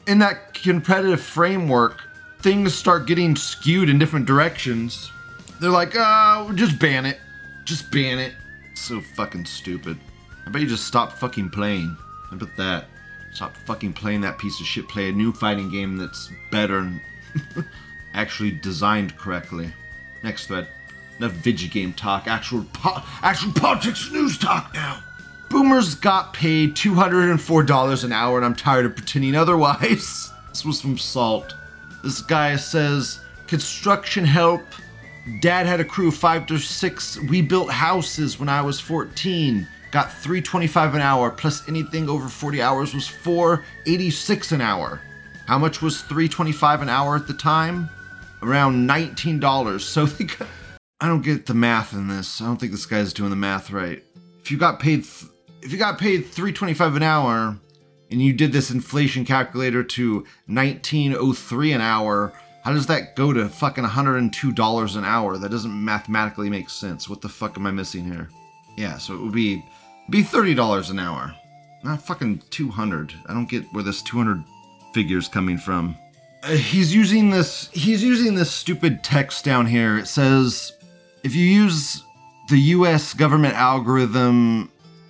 in 0.08 0.20
that 0.20 0.54
competitive 0.54 1.22
framework, 1.22 2.02
things 2.42 2.74
start 2.74 3.08
getting 3.08 3.36
skewed 3.36 3.90
in 3.90 4.00
different 4.00 4.26
directions. 4.26 5.12
They're 5.60 5.70
like, 5.70 5.96
uh, 5.96 6.52
just 6.54 6.80
ban 6.80 7.06
it. 7.06 7.20
Just 7.66 7.92
ban 7.92 8.20
it. 8.20 8.34
So 8.76 9.02
fucking 9.02 9.46
stupid. 9.46 9.98
I 10.46 10.50
bet 10.50 10.62
you 10.62 10.68
just 10.68 10.86
stop 10.86 11.14
fucking 11.14 11.50
playing. 11.50 11.98
How 12.30 12.36
about 12.38 12.56
that? 12.58 12.86
Stop 13.34 13.56
fucking 13.66 13.94
playing 13.94 14.22
that 14.22 14.38
piece 14.38 14.60
of 14.60 14.66
shit. 14.66 14.88
Play 14.88 15.10
a 15.10 15.12
new 15.12 15.32
fighting 15.34 15.70
game 15.70 15.98
that's 15.98 16.32
better 16.52 16.80
and 16.80 17.02
actually 18.14 18.52
designed 18.52 19.18
correctly. 19.18 19.72
Next 20.24 20.48
thread. 20.48 20.68
Enough 21.20 21.34
video 21.34 21.70
game 21.70 21.94
talk. 21.94 22.28
Actual 22.28 22.64
po- 22.74 23.02
actual 23.22 23.52
politics 23.54 24.12
news 24.12 24.38
talk 24.38 24.74
now. 24.74 25.02
Boomers 25.50 25.96
got 25.96 26.34
paid 26.34 26.76
$204 26.76 28.04
an 28.04 28.12
hour, 28.12 28.38
and 28.38 28.46
I'm 28.46 28.56
tired 28.56 28.86
of 28.86 28.96
pretending 28.96 29.36
otherwise. 29.36 30.32
This 30.50 30.66
was 30.66 30.82
from 30.82 30.98
Salt. 30.98 31.54
This 32.04 32.20
guy 32.20 32.56
says, 32.56 33.20
construction 33.46 34.26
help. 34.26 34.64
Dad 35.40 35.66
had 35.66 35.80
a 35.80 35.86
crew 35.86 36.08
of 36.08 36.16
five 36.16 36.46
to 36.48 36.58
six. 36.58 37.20
We 37.20 37.42
built 37.42 37.70
houses 37.70 38.40
when 38.40 38.50
I 38.50 38.62
was 38.62 38.80
14. 38.80 39.68
Got 39.92 40.12
325 40.12 40.96
an 40.96 41.02
hour, 41.02 41.32
plus 41.32 41.68
anything 41.68 42.10
over 42.10 42.28
40 42.28 42.62
hours 42.62 42.94
was 42.94 43.08
486 43.08 44.52
an 44.52 44.62
hour. 44.62 45.02
How 45.46 45.58
much 45.58 45.82
was 45.82 46.02
325 46.02 46.82
an 46.82 46.90
hour 46.90 47.16
at 47.16 47.28
the 47.28 47.34
time? 47.34 47.90
Around 48.42 48.88
$19. 48.88 49.82
So 49.82 50.06
they 50.06 50.26
got, 50.26 50.48
I 51.02 51.08
don't 51.08 51.22
get 51.22 51.46
the 51.46 51.54
math 51.54 51.94
in 51.94 52.08
this. 52.08 52.42
I 52.42 52.46
don't 52.46 52.58
think 52.58 52.72
this 52.72 52.86
guy's 52.86 53.14
doing 53.14 53.30
the 53.30 53.36
math 53.36 53.72
right. 53.72 54.04
If 54.42 54.52
you 54.52 54.58
got 54.58 54.80
paid 54.80 55.06
if 55.62 55.72
you 55.72 55.78
got 55.78 56.00
paid 56.00 56.26
325 56.26 56.96
an 56.96 57.04
hour 57.04 57.58
and 58.10 58.22
you 58.22 58.32
did 58.32 58.54
this 58.54 58.72
inflation 58.72 59.26
calculator 59.26 59.84
to 59.84 60.26
1903 60.46 61.74
an 61.74 61.82
hour, 61.82 62.32
how 62.68 62.74
does 62.74 62.88
that 62.88 63.16
go 63.16 63.32
to 63.32 63.48
fucking 63.48 63.86
$102 63.86 64.98
an 64.98 65.06
hour? 65.06 65.38
That 65.38 65.52
doesn't 65.52 65.86
mathematically 65.86 66.50
make 66.50 66.70
sense. 66.70 67.08
What 67.08 67.22
the 67.22 67.30
fuck 67.30 67.58
am 67.58 67.66
I 67.66 67.72
missing 67.72 68.04
here? 68.04 68.28
Yeah, 68.76 68.98
so 68.98 69.14
it 69.14 69.22
would 69.22 69.32
be 69.32 69.64
be 70.10 70.22
$30 70.22 70.92
an 70.92 71.00
hour. 71.00 71.34
Not 71.86 72.02
fucking 72.02 72.44
200. 72.50 73.14
I 73.26 73.34
don't 73.34 73.48
get 73.48 73.64
where 73.72 73.86
this 73.86 74.02
200 74.02 74.44
figure's 74.94 75.30
coming 75.30 75.58
from. 75.58 75.96
Uh, 76.44 76.58
he's 76.58 76.94
using 76.94 77.30
this 77.30 77.70
he's 77.72 78.04
using 78.04 78.36
this 78.36 78.52
stupid 78.52 79.02
text 79.02 79.46
down 79.46 79.66
here. 79.66 79.98
It 79.98 80.08
says 80.10 80.74
if 81.24 81.34
you 81.34 81.46
use 81.46 82.04
the 82.50 82.60
US 82.60 83.14
government 83.14 83.56
algorithm 83.56 84.70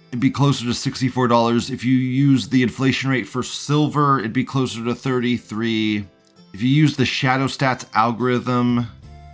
it'd 0.10 0.20
be 0.20 0.30
closer 0.30 0.64
to 0.66 0.74
$64. 0.74 1.72
If 1.72 1.84
you 1.84 1.96
use 1.98 2.50
the 2.50 2.62
inflation 2.62 3.10
rate 3.10 3.28
for 3.28 3.42
silver, 3.42 4.20
it'd 4.20 4.32
be 4.32 4.46
closer 4.46 4.86
to 4.86 4.94
33. 4.94 6.06
If 6.58 6.64
you 6.64 6.70
use 6.70 6.98
the 6.98 7.06
Shadow 7.06 7.46
Stats 7.46 7.86
algorithm, 7.94 8.88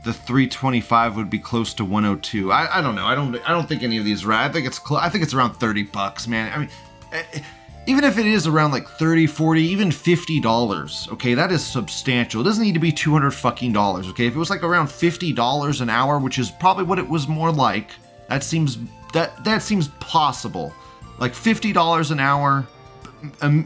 the 0.04 0.12
325 0.12 1.16
would 1.16 1.30
be 1.30 1.40
close 1.40 1.74
to 1.76 1.86
102. 1.86 2.52
I, 2.52 2.80
I 2.80 2.82
don't 2.82 2.96
know. 2.96 3.06
I 3.06 3.16
don't 3.16 3.34
I 3.48 3.54
don't 3.54 3.66
think 3.66 3.82
any 3.82 3.98
of 3.98 4.04
these 4.04 4.26
are 4.26 4.28
right. 4.28 4.44
I 4.44 4.52
think 4.52 4.68
it's 4.68 4.78
clo- 4.78 4.98
I 4.98 5.08
think 5.08 5.24
it's 5.24 5.34
around 5.34 5.54
30 5.54 5.84
bucks, 5.84 6.28
man. 6.28 6.52
I 6.52 6.58
mean, 6.58 6.70
eh, 7.14 7.40
even 7.88 8.04
if 8.04 8.18
it 8.18 8.26
is 8.26 8.46
around 8.46 8.72
like 8.72 8.86
30, 8.86 9.28
40, 9.28 9.62
even 9.62 9.90
50 9.90 10.42
dollars, 10.42 11.08
okay, 11.14 11.34
that 11.34 11.50
is 11.50 11.66
substantial. 11.66 12.42
It 12.42 12.44
doesn't 12.44 12.62
need 12.62 12.74
to 12.74 12.82
be 12.82 12.92
200 12.92 13.32
fucking 13.32 13.72
dollars, 13.72 14.10
okay? 14.10 14.28
If 14.28 14.36
it 14.36 14.40
was 14.40 14.50
like 14.50 14.62
around 14.62 14.92
50 14.92 15.32
dollars 15.32 15.80
an 15.80 15.90
hour, 15.90 16.20
which 16.20 16.38
is 16.38 16.52
probably 16.52 16.84
what 16.84 17.00
it 17.00 17.08
was 17.08 17.30
more 17.30 17.54
like, 17.54 17.92
that 18.28 18.44
seems 18.44 18.80
that 19.14 19.42
that 19.46 19.62
seems 19.62 19.88
possible. 20.02 20.74
Like 21.20 21.34
50 21.36 21.72
dollars 21.72 22.12
an 22.12 22.20
hour 22.20 22.68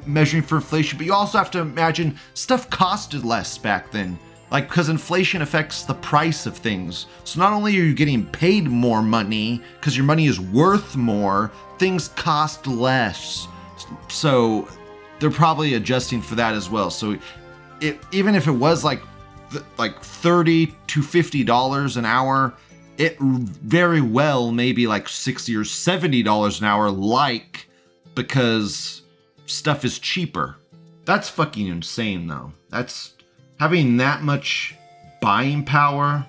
measuring 0.05 0.43
for 0.43 0.55
inflation, 0.55 0.97
but 0.97 1.05
you 1.05 1.13
also 1.13 1.37
have 1.37 1.51
to 1.51 1.59
imagine 1.59 2.17
stuff 2.33 2.69
costed 2.69 3.23
less 3.23 3.57
back 3.57 3.91
then. 3.91 4.17
Like, 4.49 4.69
because 4.69 4.87
inflation 4.87 5.41
affects 5.41 5.83
the 5.83 5.93
price 5.93 6.45
of 6.45 6.55
things. 6.57 7.07
So, 7.25 7.39
not 7.39 7.51
only 7.51 7.77
are 7.77 7.83
you 7.83 7.93
getting 7.93 8.25
paid 8.25 8.65
more 8.65 9.01
money 9.01 9.61
because 9.75 9.97
your 9.97 10.05
money 10.05 10.25
is 10.25 10.39
worth 10.39 10.95
more, 10.95 11.51
things 11.79 12.07
cost 12.09 12.65
less. 12.65 13.47
So, 14.07 14.69
they're 15.19 15.31
probably 15.31 15.73
adjusting 15.73 16.21
for 16.21 16.35
that 16.35 16.53
as 16.53 16.69
well. 16.69 16.89
So, 16.89 17.17
it, 17.81 17.99
even 18.13 18.35
if 18.35 18.47
it 18.47 18.51
was 18.51 18.85
like 18.85 19.01
th- 19.51 19.63
like 19.77 19.99
30 20.01 20.73
to 20.87 21.01
50 21.01 21.43
dollars 21.43 21.97
an 21.97 22.05
hour, 22.05 22.53
it 22.97 23.19
very 23.19 24.01
well 24.01 24.51
may 24.51 24.71
be 24.71 24.87
like 24.87 25.09
60 25.09 25.55
or 25.55 25.65
70 25.65 26.23
dollars 26.23 26.59
an 26.61 26.65
hour, 26.67 26.89
like 26.89 27.67
because 28.15 29.03
stuff 29.47 29.83
is 29.83 29.99
cheaper. 29.99 30.57
That's 31.05 31.29
fucking 31.29 31.67
insane, 31.67 32.27
though. 32.27 32.51
That's 32.69 33.13
having 33.59 33.97
that 33.97 34.21
much 34.21 34.75
buying 35.21 35.63
power 35.65 36.25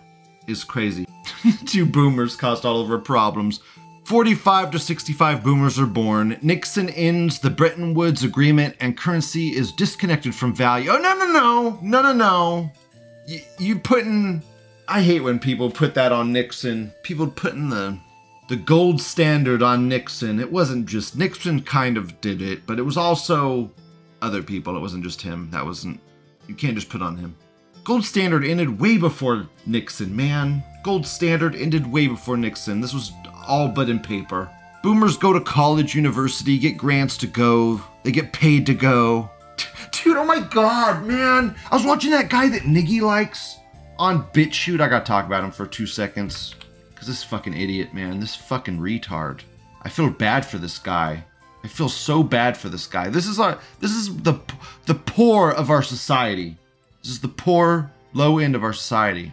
is 0.46 0.64
crazy. 0.64 1.06
Two 1.66 1.84
boomers 1.84 2.36
caused 2.36 2.64
all 2.64 2.80
of 2.80 2.90
our 2.90 2.98
problems. 2.98 3.60
45 4.04 4.70
to 4.70 4.78
65 4.78 5.44
boomers 5.44 5.78
are 5.78 5.84
born. 5.84 6.38
Nixon 6.40 6.88
ends 6.90 7.40
the 7.40 7.50
Bretton 7.50 7.92
Woods 7.92 8.24
Agreement 8.24 8.74
and 8.80 8.96
currency 8.96 9.48
is 9.48 9.70
disconnected 9.72 10.34
from 10.34 10.54
value. 10.54 10.90
Oh, 10.90 10.96
no, 10.96 11.14
no, 11.14 11.26
no. 11.26 11.78
No, 11.82 12.00
no, 12.00 12.12
no. 12.14 12.72
You, 13.26 13.40
you 13.58 13.78
putting. 13.78 14.42
I 14.88 15.02
hate 15.02 15.20
when 15.20 15.38
people 15.38 15.70
put 15.70 15.92
that 15.94 16.12
on 16.12 16.32
Nixon. 16.32 16.90
People 17.02 17.26
putting 17.26 17.68
the 17.68 17.98
the 18.48 18.56
gold 18.56 19.00
standard 19.00 19.62
on 19.62 19.88
Nixon. 19.88 20.40
It 20.40 20.50
wasn't 20.50 20.86
just 20.86 21.16
Nixon 21.16 21.62
kind 21.62 21.96
of 21.96 22.20
did 22.20 22.40
it, 22.42 22.66
but 22.66 22.78
it 22.78 22.82
was 22.82 22.96
also 22.96 23.70
other 24.22 24.42
people. 24.42 24.76
It 24.76 24.80
wasn't 24.80 25.04
just 25.04 25.22
him. 25.22 25.50
That 25.50 25.64
wasn't 25.64 26.00
you 26.46 26.54
can't 26.54 26.74
just 26.74 26.88
put 26.88 27.02
on 27.02 27.16
him. 27.16 27.36
Gold 27.84 28.04
standard 28.04 28.44
ended 28.44 28.80
way 28.80 28.96
before 28.96 29.48
Nixon, 29.66 30.14
man. 30.16 30.62
Gold 30.82 31.06
standard 31.06 31.54
ended 31.54 31.86
way 31.86 32.06
before 32.06 32.36
Nixon. 32.36 32.80
This 32.80 32.94
was 32.94 33.12
all 33.46 33.68
but 33.68 33.90
in 33.90 34.00
paper. 34.00 34.50
Boomers 34.82 35.16
go 35.16 35.32
to 35.32 35.40
college, 35.40 35.94
university, 35.94 36.58
get 36.58 36.78
grants 36.78 37.16
to 37.18 37.26
go. 37.26 37.82
They 38.02 38.12
get 38.12 38.32
paid 38.32 38.64
to 38.66 38.74
go. 38.74 39.30
Dude, 39.92 40.16
oh 40.16 40.24
my 40.24 40.40
god, 40.40 41.04
man. 41.04 41.54
I 41.70 41.76
was 41.76 41.84
watching 41.84 42.12
that 42.12 42.30
guy 42.30 42.48
that 42.48 42.62
Niggy 42.62 43.02
likes 43.02 43.58
on 43.98 44.24
BitChute. 44.28 44.80
I 44.80 44.88
gotta 44.88 45.04
talk 45.04 45.26
about 45.26 45.44
him 45.44 45.50
for 45.50 45.66
two 45.66 45.86
seconds. 45.86 46.54
Cause 46.98 47.06
this 47.06 47.22
fucking 47.22 47.54
idiot, 47.54 47.94
man. 47.94 48.18
This 48.18 48.34
fucking 48.34 48.80
retard. 48.80 49.42
I 49.82 49.88
feel 49.88 50.10
bad 50.10 50.44
for 50.44 50.58
this 50.58 50.80
guy. 50.80 51.24
I 51.62 51.68
feel 51.68 51.88
so 51.88 52.24
bad 52.24 52.56
for 52.56 52.68
this 52.68 52.88
guy. 52.88 53.08
This 53.08 53.26
is 53.26 53.38
our 53.38 53.60
this 53.78 53.92
is 53.92 54.22
the 54.22 54.40
the 54.86 54.96
poor 54.96 55.50
of 55.50 55.70
our 55.70 55.82
society. 55.82 56.56
This 57.02 57.12
is 57.12 57.20
the 57.20 57.28
poor 57.28 57.92
low 58.14 58.38
end 58.38 58.56
of 58.56 58.64
our 58.64 58.72
society. 58.72 59.32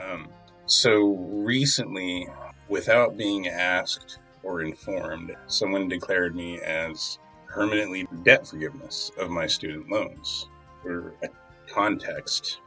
Um, 0.00 0.28
so 0.66 1.14
recently, 1.30 2.26
without 2.68 3.16
being 3.16 3.46
asked 3.46 4.18
or 4.42 4.62
informed, 4.62 5.36
someone 5.46 5.88
declared 5.88 6.34
me 6.34 6.60
as 6.60 7.18
permanently 7.46 8.06
debt 8.24 8.46
forgiveness 8.48 9.12
of 9.16 9.30
my 9.30 9.46
student 9.46 9.88
loans. 9.90 10.48
For 10.82 11.14
a 11.22 11.28
context, 11.68 12.58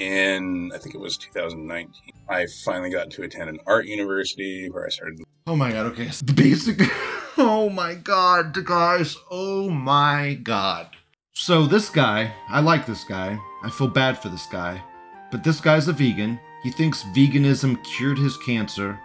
in 0.00 0.72
I 0.74 0.78
think 0.78 0.94
it 0.94 1.00
was 1.00 1.16
2019, 1.16 1.92
I 2.28 2.46
finally 2.64 2.90
got 2.90 3.10
to 3.12 3.22
attend 3.22 3.50
an 3.50 3.58
art 3.66 3.86
university 3.86 4.68
where 4.70 4.86
I 4.86 4.88
started. 4.88 5.20
Oh 5.46 5.56
my 5.56 5.70
god, 5.70 5.86
okay. 5.86 6.06
The 6.24 6.32
basic 6.32 6.80
Oh 7.36 7.70
my 7.70 7.94
god, 7.94 8.52
guys. 8.64 9.16
Oh 9.30 9.70
my 9.70 10.34
god. 10.42 10.88
So 11.32 11.66
this 11.66 11.88
guy, 11.88 12.32
I 12.48 12.60
like 12.60 12.86
this 12.86 13.04
guy. 13.04 13.38
I 13.62 13.70
feel 13.70 13.88
bad 13.88 14.18
for 14.18 14.28
this 14.28 14.46
guy. 14.46 14.82
But 15.30 15.44
this 15.44 15.60
guy's 15.60 15.88
a 15.88 15.92
vegan. 15.92 16.40
He 16.62 16.70
thinks 16.70 17.04
veganism 17.14 17.82
cured 17.84 18.18
his 18.18 18.36
cancer. 18.38 19.00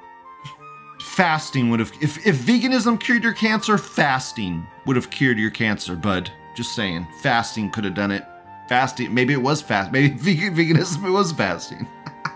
Fasting 1.01 1.69
would 1.69 1.79
have 1.79 1.91
if 2.01 2.25
if 2.25 2.37
veganism 2.37 2.99
cured 2.99 3.23
your 3.23 3.33
cancer, 3.33 3.77
fasting 3.77 4.65
would 4.85 4.95
have 4.95 5.09
cured 5.09 5.37
your 5.37 5.51
cancer, 5.51 5.95
bud. 5.95 6.31
Just 6.55 6.73
saying. 6.73 7.07
Fasting 7.21 7.69
could 7.69 7.83
have 7.83 7.95
done 7.95 8.11
it. 8.11 8.25
Fasting, 8.67 9.13
maybe 9.13 9.33
it 9.33 9.41
was 9.41 9.61
fast. 9.61 9.91
Maybe 9.91 10.09
vegan, 10.17 10.55
veganism 10.55 11.11
was 11.11 11.31
fasting. 11.31 11.87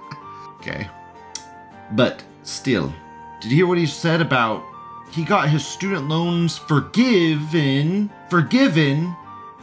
okay. 0.55 0.87
But 1.91 2.23
still, 2.43 2.93
did 3.41 3.51
you 3.51 3.57
hear 3.57 3.67
what 3.67 3.77
he 3.77 3.85
said 3.85 4.21
about 4.21 4.63
he 5.11 5.23
got 5.23 5.49
his 5.49 5.65
student 5.65 6.07
loans 6.07 6.57
forgiven, 6.57 8.09
forgiven, 8.29 9.15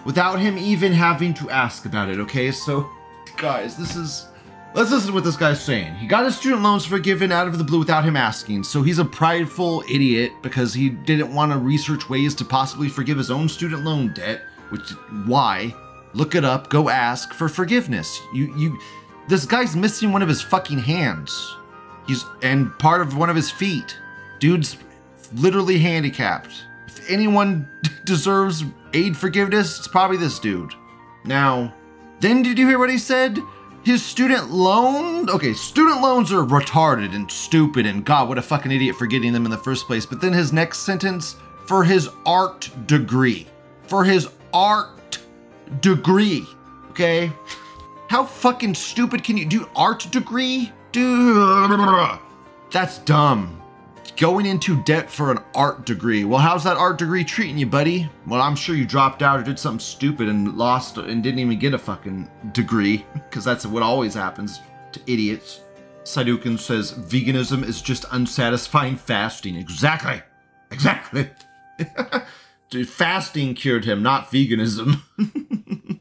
without 0.05 0.41
him 0.41 0.59
even 0.59 0.93
having 0.93 1.35
to 1.35 1.51
ask 1.51 1.85
about 1.85 2.09
it. 2.09 2.19
Okay, 2.21 2.51
so 2.51 2.89
guys, 3.37 3.77
this 3.77 3.97
is. 3.97 4.27
Let's 4.75 4.91
listen 4.91 5.09
to 5.09 5.15
what 5.15 5.25
this 5.25 5.37
guy's 5.37 5.63
saying. 5.63 5.95
He 5.95 6.07
got 6.07 6.27
his 6.27 6.37
student 6.37 6.63
loans 6.63 6.85
forgiven 6.85 7.33
out 7.33 7.47
of 7.47 7.57
the 7.57 7.65
blue 7.65 7.79
without 7.79 8.05
him 8.05 8.15
asking. 8.15 8.63
So 8.65 8.83
he's 8.83 8.99
a 8.99 9.07
prideful 9.07 9.83
idiot 9.89 10.33
because 10.43 10.75
he 10.75 10.91
didn't 10.91 11.33
want 11.33 11.51
to 11.53 11.59
research 11.59 12.11
ways 12.11 12.35
to 12.35 12.45
possibly 12.45 12.91
forgive 12.91 13.17
his 13.17 13.31
own 13.31 13.49
student 13.49 13.85
loan 13.85 14.13
debt. 14.13 14.43
Which 14.69 14.91
why? 15.25 15.75
Look 16.17 16.35
it 16.35 16.45
up. 16.45 16.71
Go 16.71 16.89
ask 16.89 17.35
for 17.35 17.49
forgiveness. 17.49 18.21
You 18.33 18.53
you. 18.57 18.81
This 19.29 19.45
guy's 19.45 19.77
missing 19.77 20.13
one 20.13 20.23
of 20.23 20.29
his 20.29 20.41
fucking 20.41 20.79
hands. 20.79 21.57
He's 22.07 22.25
and 22.43 22.77
part 22.79 23.03
of 23.03 23.17
one 23.17 23.29
of 23.29 23.37
his 23.37 23.51
feet. 23.51 23.99
Dude's 24.39 24.79
literally 25.35 25.79
handicapped. 25.79 26.55
If 26.87 27.11
anyone 27.11 27.69
deserves 28.05 28.65
aid 28.95 29.17
forgiveness, 29.17 29.79
it's 29.79 29.89
probably 29.89 30.17
this 30.17 30.39
dude. 30.39 30.73
Now, 31.25 31.75
then 32.21 32.43
did 32.43 32.59
you 32.59 32.67
hear 32.67 32.79
what 32.79 32.91
he 32.91 32.99
said? 32.99 33.39
His 33.85 34.03
student 34.03 34.51
loan? 34.51 35.29
Okay, 35.29 35.53
student 35.53 36.01
loans 36.01 36.33
are 36.33 36.45
retarded 36.45 37.15
and 37.15 37.31
stupid, 37.31 37.87
and 37.87 38.05
God, 38.05 38.29
what 38.29 38.39
a 38.39 38.43
fucking 38.43 38.73
idiot 38.73 38.97
for 38.97 39.07
getting 39.07 39.33
them 39.33 39.45
in 39.45 39.51
the 39.51 39.59
first 39.59 39.87
place. 39.87 40.07
But 40.07 40.21
then 40.21 40.33
his 40.33 40.53
next 40.53 40.81
sentence 40.81 41.37
for 41.67 41.85
his 41.85 42.09
art 42.25 42.71
degree. 42.87 43.47
For 43.87 44.03
his 44.03 44.29
art 44.55 45.06
degree. 45.81 46.47
Okay? 46.91 47.31
How 48.09 48.25
fucking 48.25 48.75
stupid 48.75 49.25
can 49.25 49.37
you 49.37 49.45
do 49.47 49.69
art 49.75 50.07
degree? 50.11 50.73
Dude, 50.93 52.19
that's 52.71 52.99
dumb. 52.99 53.63
Going 54.17 54.47
into 54.47 54.83
debt 54.85 55.11
for 55.11 55.31
an 55.31 55.39
art 55.55 55.85
degree. 55.85 56.25
Well, 56.25 56.39
how's 56.39 56.65
that 56.65 56.79
art 56.79 56.99
degree 56.99 57.23
treating 57.23 57.59
you, 57.59 57.67
buddy? 57.67 58.09
Well, 58.27 58.41
I'm 58.41 58.57
sure 58.57 58.75
you 58.75 58.87
dropped 58.87 59.23
out 59.23 59.39
or 59.39 59.43
did 59.43 59.59
something 59.59 59.81
stupid 59.81 60.29
and 60.29 60.57
lost 60.57 60.97
and 60.97 61.23
didn't 61.23 61.41
even 61.41 61.59
get 61.59 61.75
a 61.75 61.79
fucking 61.79 62.31
degree, 62.53 63.05
because 63.15 63.45
that's 63.45 63.67
what 63.67 63.83
always 63.83 64.15
happens 64.15 64.61
to 64.93 65.01
idiots. 65.07 65.61
Sadukin 66.05 66.59
says 66.59 66.93
veganism 66.93 67.63
is 67.65 67.83
just 67.83 68.07
unsatisfying 68.13 68.97
fasting. 68.97 69.57
Exactly. 69.57 70.23
Exactly. 70.71 71.29
Fasting 72.71 73.55
cured 73.55 73.85
him, 73.85 74.03
not 74.03 74.31
veganism. 74.31 75.03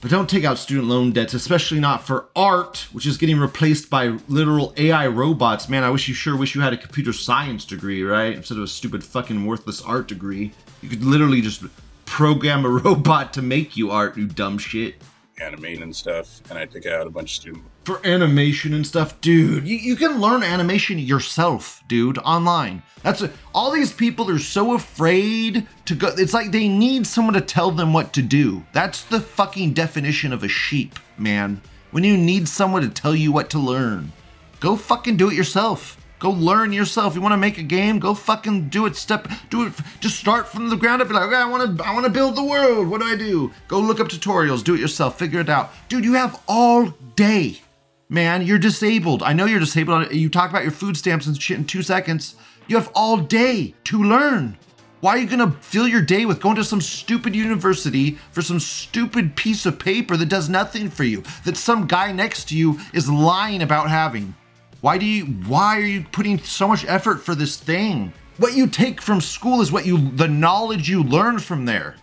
But 0.00 0.10
don't 0.10 0.30
take 0.30 0.44
out 0.44 0.56
student 0.56 0.88
loan 0.88 1.12
debts, 1.12 1.34
especially 1.34 1.78
not 1.78 2.06
for 2.06 2.28
art, 2.34 2.88
which 2.92 3.04
is 3.04 3.18
getting 3.18 3.38
replaced 3.38 3.90
by 3.90 4.16
literal 4.28 4.72
AI 4.78 5.06
robots. 5.06 5.68
Man, 5.68 5.84
I 5.84 5.90
wish 5.90 6.08
you 6.08 6.14
sure 6.14 6.36
wish 6.36 6.54
you 6.54 6.62
had 6.62 6.72
a 6.72 6.78
computer 6.78 7.12
science 7.12 7.66
degree, 7.66 8.02
right? 8.02 8.34
Instead 8.34 8.56
of 8.56 8.64
a 8.64 8.68
stupid 8.68 9.04
fucking 9.04 9.44
worthless 9.44 9.82
art 9.82 10.08
degree. 10.08 10.52
You 10.80 10.88
could 10.88 11.04
literally 11.04 11.42
just 11.42 11.64
program 12.06 12.64
a 12.64 12.68
robot 12.70 13.34
to 13.34 13.42
make 13.42 13.76
you 13.76 13.90
art, 13.90 14.16
you 14.16 14.26
dumb 14.26 14.56
shit. 14.56 14.94
Animate 15.40 15.80
and 15.80 15.96
stuff, 15.96 16.42
and 16.50 16.58
I 16.58 16.66
took 16.66 16.84
out 16.86 17.06
a 17.06 17.10
bunch 17.10 17.32
of 17.32 17.36
student. 17.42 17.64
For 17.84 18.04
animation 18.06 18.74
and 18.74 18.86
stuff, 18.86 19.18
dude, 19.22 19.66
you, 19.66 19.76
you 19.76 19.96
can 19.96 20.20
learn 20.20 20.42
animation 20.42 20.98
yourself, 20.98 21.82
dude, 21.88 22.18
online. 22.18 22.82
That's 23.02 23.22
a, 23.22 23.32
all 23.54 23.70
these 23.70 23.92
people 23.92 24.30
are 24.30 24.38
so 24.38 24.74
afraid 24.74 25.66
to 25.86 25.94
go. 25.94 26.08
It's 26.08 26.34
like 26.34 26.52
they 26.52 26.68
need 26.68 27.06
someone 27.06 27.34
to 27.34 27.40
tell 27.40 27.70
them 27.70 27.94
what 27.94 28.12
to 28.12 28.22
do. 28.22 28.64
That's 28.74 29.02
the 29.04 29.20
fucking 29.20 29.72
definition 29.72 30.32
of 30.34 30.44
a 30.44 30.48
sheep, 30.48 30.98
man. 31.16 31.62
When 31.90 32.04
you 32.04 32.18
need 32.18 32.46
someone 32.46 32.82
to 32.82 32.88
tell 32.88 33.16
you 33.16 33.32
what 33.32 33.50
to 33.50 33.58
learn, 33.58 34.12
go 34.60 34.76
fucking 34.76 35.16
do 35.16 35.30
it 35.30 35.36
yourself. 35.36 35.96
Go 36.20 36.30
learn 36.30 36.70
yourself. 36.72 37.14
You 37.14 37.22
want 37.22 37.32
to 37.32 37.38
make 37.38 37.56
a 37.56 37.62
game? 37.62 37.98
Go 37.98 38.12
fucking 38.12 38.68
do 38.68 38.84
it. 38.84 38.94
Step, 38.94 39.26
do 39.48 39.66
it. 39.66 39.72
Just 40.00 40.20
start 40.20 40.46
from 40.46 40.68
the 40.68 40.76
ground 40.76 41.00
up. 41.00 41.08
Be 41.08 41.14
like, 41.14 41.24
okay, 41.24 41.36
I 41.36 41.46
want 41.46 41.78
to, 41.78 41.84
I 41.84 41.94
want 41.94 42.04
to 42.04 42.12
build 42.12 42.36
the 42.36 42.44
world. 42.44 42.88
What 42.88 43.00
do 43.00 43.06
I 43.06 43.16
do? 43.16 43.50
Go 43.68 43.80
look 43.80 44.00
up 44.00 44.08
tutorials. 44.08 44.62
Do 44.62 44.74
it 44.74 44.80
yourself. 44.80 45.18
Figure 45.18 45.40
it 45.40 45.48
out, 45.48 45.72
dude. 45.88 46.04
You 46.04 46.12
have 46.12 46.40
all 46.46 46.90
day, 47.16 47.62
man. 48.10 48.46
You're 48.46 48.58
disabled. 48.58 49.22
I 49.22 49.32
know 49.32 49.46
you're 49.46 49.60
disabled. 49.60 50.12
You 50.12 50.28
talk 50.28 50.50
about 50.50 50.62
your 50.62 50.72
food 50.72 50.96
stamps 50.96 51.26
and 51.26 51.40
shit 51.40 51.56
in 51.56 51.64
two 51.64 51.82
seconds. 51.82 52.36
You 52.68 52.76
have 52.76 52.92
all 52.94 53.16
day 53.16 53.74
to 53.84 54.04
learn. 54.04 54.58
Why 55.00 55.12
are 55.12 55.18
you 55.18 55.26
gonna 55.26 55.56
fill 55.62 55.88
your 55.88 56.02
day 56.02 56.26
with 56.26 56.42
going 56.42 56.56
to 56.56 56.64
some 56.64 56.82
stupid 56.82 57.34
university 57.34 58.18
for 58.32 58.42
some 58.42 58.60
stupid 58.60 59.34
piece 59.34 59.64
of 59.64 59.78
paper 59.78 60.18
that 60.18 60.28
does 60.28 60.50
nothing 60.50 60.90
for 60.90 61.04
you, 61.04 61.24
that 61.46 61.56
some 61.56 61.86
guy 61.86 62.12
next 62.12 62.50
to 62.50 62.56
you 62.58 62.78
is 62.92 63.08
lying 63.08 63.62
about 63.62 63.88
having? 63.88 64.34
Why 64.80 64.96
do 64.96 65.04
you 65.04 65.26
why 65.26 65.76
are 65.76 65.84
you 65.84 66.04
putting 66.10 66.38
so 66.38 66.66
much 66.66 66.86
effort 66.86 67.18
for 67.18 67.34
this 67.34 67.56
thing? 67.56 68.12
What 68.38 68.54
you 68.54 68.66
take 68.66 69.02
from 69.02 69.20
school 69.20 69.60
is 69.60 69.70
what 69.70 69.84
you 69.84 70.10
the 70.12 70.28
knowledge 70.28 70.88
you 70.88 71.02
learn 71.02 71.38
from 71.38 71.66
there. 71.66 71.96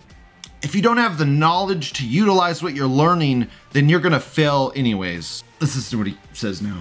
If 0.61 0.75
you 0.75 0.81
don't 0.81 0.97
have 0.97 1.17
the 1.17 1.25
knowledge 1.25 1.93
to 1.93 2.07
utilize 2.07 2.61
what 2.61 2.75
you're 2.75 2.87
learning, 2.87 3.47
then 3.71 3.89
you're 3.89 3.99
gonna 3.99 4.19
fail 4.19 4.71
anyways. 4.75 5.43
This 5.59 5.75
is 5.75 5.95
what 5.95 6.05
he 6.05 6.17
says 6.33 6.61
now. 6.61 6.77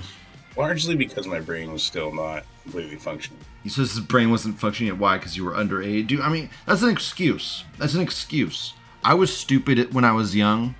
Largely 0.56 0.96
because 0.96 1.26
my 1.26 1.40
brain 1.40 1.72
was 1.72 1.82
still 1.82 2.12
not 2.12 2.44
completely 2.62 2.96
functioning. 2.96 3.40
He 3.62 3.68
says 3.70 3.92
his 3.92 4.00
brain 4.00 4.30
wasn't 4.30 4.59
functioning 4.59 4.92
yet. 4.92 5.00
Why? 5.00 5.16
Because 5.16 5.37
you 5.37 5.44
were 5.44 5.52
underage. 5.52 6.09
Dude, 6.09 6.20
I 6.20 6.28
mean, 6.28 6.50
that's 6.66 6.82
an 6.82 6.90
excuse. 6.90 7.64
That's 7.78 7.94
an 7.94 8.00
excuse. 8.02 8.74
I 9.02 9.14
was 9.14 9.35
stupid 9.35 9.94
when 9.94 10.04
I 10.04 10.12
was 10.12 10.37
young, 10.37 10.74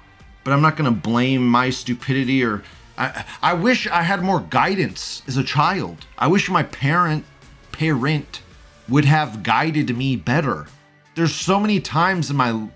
but 0.45 0.53
I'm 0.53 0.63
not 0.63 0.77
gonna 0.77 0.91
blame 0.91 1.49
my 1.49 1.71
stupidity 1.71 2.45
or. 2.45 2.63
I, 2.99 3.25
I 3.43 3.55
wish 3.55 3.87
I 3.87 4.03
had 4.03 4.23
more 4.23 4.41
guidance 4.41 5.23
as 5.27 5.37
a 5.37 5.45
child. 5.45 6.07
I 6.17 6.29
wish 6.29 6.49
my 6.49 6.63
parent, 6.63 7.25
parent, 7.73 8.43
would 8.89 9.05
have 9.05 9.43
guided 9.43 9.97
me 9.97 10.17
better. 10.17 10.67
There's 11.15 11.35
so 11.35 11.59
many 11.59 11.81
times 11.81 12.31
in 12.31 12.37
my 12.37 12.69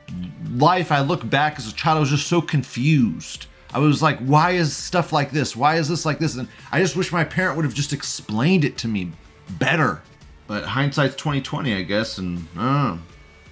life 0.54 0.90
I 0.90 1.00
look 1.00 1.28
back 1.28 1.58
as 1.58 1.70
a 1.70 1.74
child, 1.74 1.98
I 1.98 2.00
was 2.00 2.10
just 2.10 2.26
so 2.26 2.40
confused. 2.40 3.46
I 3.72 3.78
was 3.78 4.02
like, 4.02 4.18
why 4.20 4.52
is 4.52 4.76
stuff 4.76 5.12
like 5.12 5.30
this? 5.30 5.54
Why 5.54 5.76
is 5.76 5.88
this 5.88 6.04
like 6.04 6.18
this? 6.18 6.36
And 6.36 6.48
I 6.72 6.80
just 6.80 6.96
wish 6.96 7.12
my 7.12 7.22
parent 7.22 7.56
would 7.56 7.64
have 7.64 7.74
just 7.74 7.92
explained 7.92 8.64
it 8.64 8.76
to 8.78 8.88
me 8.88 9.12
better. 9.58 10.02
But 10.46 10.64
hindsight's 10.64 11.14
2020, 11.14 11.74
I 11.74 11.82
guess, 11.82 12.18
and 12.18 12.44
uh, 12.56 12.96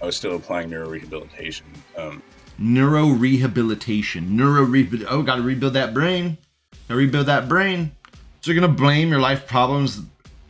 I 0.03 0.07
was 0.07 0.17
still 0.17 0.35
applying 0.35 0.71
neurorehabilitation. 0.71 1.63
Um, 1.97 2.23
neuro 2.59 3.09
rehabilitation, 3.09 4.37
neuro. 4.37 4.67
Oh, 5.09 5.23
got 5.23 5.37
to 5.37 5.43
rebuild 5.43 5.75
that 5.75 5.95
brain. 5.95 6.37
To 6.89 6.95
rebuild 6.95 7.27
that 7.27 7.49
brain. 7.49 7.93
So 8.41 8.51
you're 8.51 8.61
gonna 8.61 8.73
blame 8.73 9.11
your 9.11 9.21
life 9.21 9.47
problems 9.47 10.01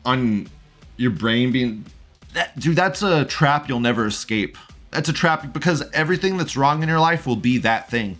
on 0.04 0.48
your 0.96 1.10
brain 1.10 1.52
being 1.52 1.84
that, 2.34 2.58
dude. 2.58 2.76
That's 2.76 3.02
a 3.02 3.24
trap 3.24 3.68
you'll 3.68 3.80
never 3.80 4.06
escape. 4.06 4.56
That's 4.90 5.08
a 5.08 5.12
trap 5.12 5.52
because 5.52 5.82
everything 5.92 6.36
that's 6.36 6.56
wrong 6.56 6.82
in 6.82 6.88
your 6.88 7.00
life 7.00 7.26
will 7.26 7.36
be 7.36 7.58
that 7.58 7.90
thing. 7.90 8.18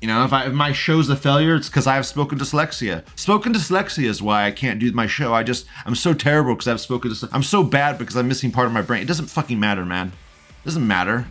You 0.00 0.08
know, 0.08 0.24
if, 0.24 0.32
I, 0.32 0.46
if 0.46 0.52
my 0.52 0.72
show's 0.72 1.10
a 1.10 1.16
failure, 1.16 1.54
it's 1.54 1.68
because 1.68 1.86
I 1.86 1.94
have 1.94 2.06
spoken 2.06 2.38
dyslexia. 2.38 3.04
Spoken 3.16 3.52
dyslexia 3.52 4.04
is 4.04 4.22
why 4.22 4.46
I 4.46 4.50
can't 4.50 4.80
do 4.80 4.90
my 4.92 5.06
show. 5.06 5.34
I 5.34 5.42
just, 5.42 5.66
I'm 5.84 5.94
so 5.94 6.14
terrible 6.14 6.54
because 6.54 6.68
I've 6.68 6.80
spoken 6.80 7.10
dyslexia. 7.10 7.30
I'm 7.32 7.42
so 7.42 7.62
bad 7.62 7.98
because 7.98 8.16
I'm 8.16 8.26
missing 8.26 8.50
part 8.50 8.66
of 8.66 8.72
my 8.72 8.80
brain. 8.80 9.02
It 9.02 9.08
doesn't 9.08 9.26
fucking 9.26 9.60
matter, 9.60 9.84
man. 9.84 10.08
It 10.08 10.64
doesn't 10.64 10.86
matter. 10.86 11.26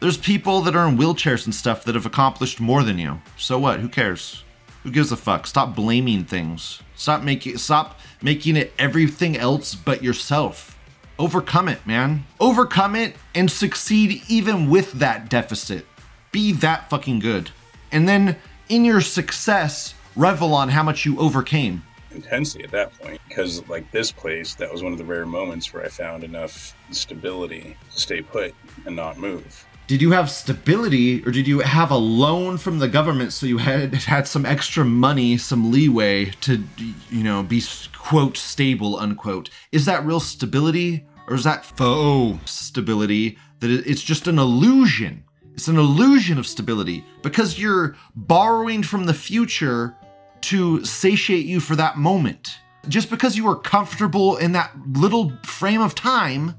There's 0.00 0.18
people 0.18 0.60
that 0.62 0.76
are 0.76 0.86
in 0.86 0.98
wheelchairs 0.98 1.46
and 1.46 1.54
stuff 1.54 1.84
that 1.84 1.94
have 1.94 2.06
accomplished 2.06 2.60
more 2.60 2.82
than 2.82 2.98
you. 2.98 3.20
So 3.38 3.58
what? 3.58 3.80
Who 3.80 3.88
cares? 3.88 4.44
Who 4.82 4.90
gives 4.90 5.12
a 5.12 5.16
fuck? 5.16 5.46
Stop 5.46 5.76
blaming 5.76 6.24
things. 6.24 6.82
Stop 6.94 7.22
making 7.22 7.58
stop 7.58 7.98
making 8.22 8.56
it 8.56 8.72
everything 8.78 9.36
else 9.36 9.74
but 9.74 10.02
yourself. 10.02 10.78
Overcome 11.18 11.68
it, 11.68 11.86
man. 11.86 12.24
Overcome 12.40 12.96
it 12.96 13.14
and 13.34 13.50
succeed 13.50 14.22
even 14.28 14.70
with 14.70 14.92
that 14.92 15.28
deficit. 15.28 15.86
Be 16.32 16.52
that 16.52 16.88
fucking 16.88 17.18
good. 17.18 17.50
And 17.92 18.08
then 18.08 18.36
in 18.70 18.84
your 18.84 19.02
success, 19.02 19.94
revel 20.16 20.54
on 20.54 20.70
how 20.70 20.82
much 20.82 21.04
you 21.04 21.18
overcame. 21.18 21.82
intensely 22.12 22.64
at 22.64 22.70
that 22.70 22.92
point 22.98 23.20
because 23.28 23.66
like 23.68 23.88
this 23.92 24.10
place 24.10 24.54
that 24.54 24.72
was 24.72 24.82
one 24.82 24.92
of 24.92 24.98
the 24.98 25.04
rare 25.04 25.24
moments 25.26 25.72
where 25.72 25.84
i 25.84 25.88
found 25.88 26.24
enough 26.24 26.74
stability 26.90 27.76
to 27.94 28.00
stay 28.00 28.20
put 28.20 28.52
and 28.84 28.96
not 28.96 29.16
move 29.16 29.64
Did 29.90 30.00
you 30.00 30.12
have 30.12 30.30
stability 30.30 31.20
or 31.26 31.32
did 31.32 31.48
you 31.48 31.58
have 31.58 31.90
a 31.90 31.96
loan 31.96 32.58
from 32.58 32.78
the 32.78 32.86
government 32.86 33.32
so 33.32 33.44
you 33.44 33.58
had 33.58 33.92
had 34.04 34.28
some 34.28 34.46
extra 34.46 34.84
money, 34.84 35.36
some 35.36 35.72
leeway 35.72 36.26
to 36.42 36.62
you 37.10 37.24
know, 37.24 37.42
be 37.42 37.60
quote 37.92 38.36
stable 38.36 38.96
unquote? 38.96 39.50
Is 39.72 39.86
that 39.86 40.06
real 40.06 40.20
stability 40.20 41.04
or 41.26 41.34
is 41.34 41.42
that 41.42 41.64
faux 41.64 42.48
stability 42.48 43.36
that 43.58 43.68
it's 43.68 44.00
just 44.00 44.28
an 44.28 44.38
illusion? 44.38 45.24
It's 45.54 45.66
an 45.66 45.76
illusion 45.76 46.38
of 46.38 46.46
stability 46.46 47.04
because 47.22 47.58
you're 47.58 47.96
borrowing 48.14 48.84
from 48.84 49.06
the 49.06 49.12
future 49.12 49.96
to 50.42 50.84
satiate 50.84 51.46
you 51.46 51.58
for 51.58 51.74
that 51.74 51.96
moment. 51.96 52.60
Just 52.86 53.10
because 53.10 53.36
you 53.36 53.44
were 53.44 53.56
comfortable 53.56 54.36
in 54.36 54.52
that 54.52 54.70
little 54.86 55.32
frame 55.42 55.80
of 55.80 55.96
time 55.96 56.54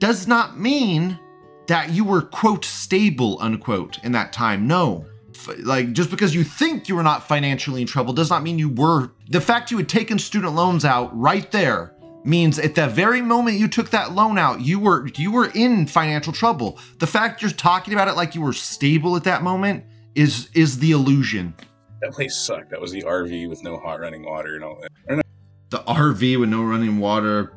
does 0.00 0.28
not 0.28 0.60
mean 0.60 1.18
that 1.66 1.90
you 1.90 2.04
were 2.04 2.22
quote 2.22 2.64
stable 2.64 3.38
unquote 3.40 3.98
in 4.04 4.12
that 4.12 4.32
time. 4.32 4.66
No. 4.66 5.06
F- 5.34 5.58
Like 5.58 5.92
just 5.92 6.10
because 6.10 6.34
you 6.34 6.44
think 6.44 6.88
you 6.88 6.96
were 6.96 7.02
not 7.02 7.26
financially 7.26 7.80
in 7.80 7.86
trouble 7.86 8.12
does 8.12 8.30
not 8.30 8.42
mean 8.42 8.58
you 8.58 8.68
were. 8.68 9.10
The 9.30 9.40
fact 9.40 9.70
you 9.70 9.76
had 9.78 9.88
taken 9.88 10.18
student 10.18 10.54
loans 10.54 10.84
out 10.84 11.16
right 11.18 11.50
there 11.50 11.94
means 12.24 12.58
at 12.58 12.74
the 12.74 12.86
very 12.86 13.20
moment 13.20 13.58
you 13.58 13.68
took 13.68 13.90
that 13.90 14.12
loan 14.12 14.38
out, 14.38 14.60
you 14.60 14.78
were 14.78 15.06
you 15.16 15.30
were 15.32 15.50
in 15.54 15.86
financial 15.86 16.32
trouble. 16.32 16.78
The 16.98 17.06
fact 17.06 17.42
you're 17.42 17.50
talking 17.50 17.92
about 17.94 18.08
it 18.08 18.14
like 18.16 18.34
you 18.34 18.40
were 18.40 18.52
stable 18.52 19.16
at 19.16 19.24
that 19.24 19.42
moment 19.42 19.84
is 20.14 20.48
is 20.54 20.78
the 20.78 20.92
illusion. 20.92 21.54
that 22.00 22.12
place 22.12 22.36
sucked 22.36 22.70
that 22.70 22.80
was 22.80 22.92
the 22.92 23.02
rv 23.02 23.48
with 23.48 23.62
no 23.64 23.76
hot 23.78 23.98
running 23.98 24.24
water 24.24 24.54
and 24.54 24.62
all 24.64 24.78
that 24.80 24.90
I 25.06 25.08
don't 25.08 25.16
know. 25.18 25.22
The 25.70 25.78
RV 25.78 26.38
with 26.38 26.48
no 26.50 26.62
running 26.62 26.98
water 26.98 27.52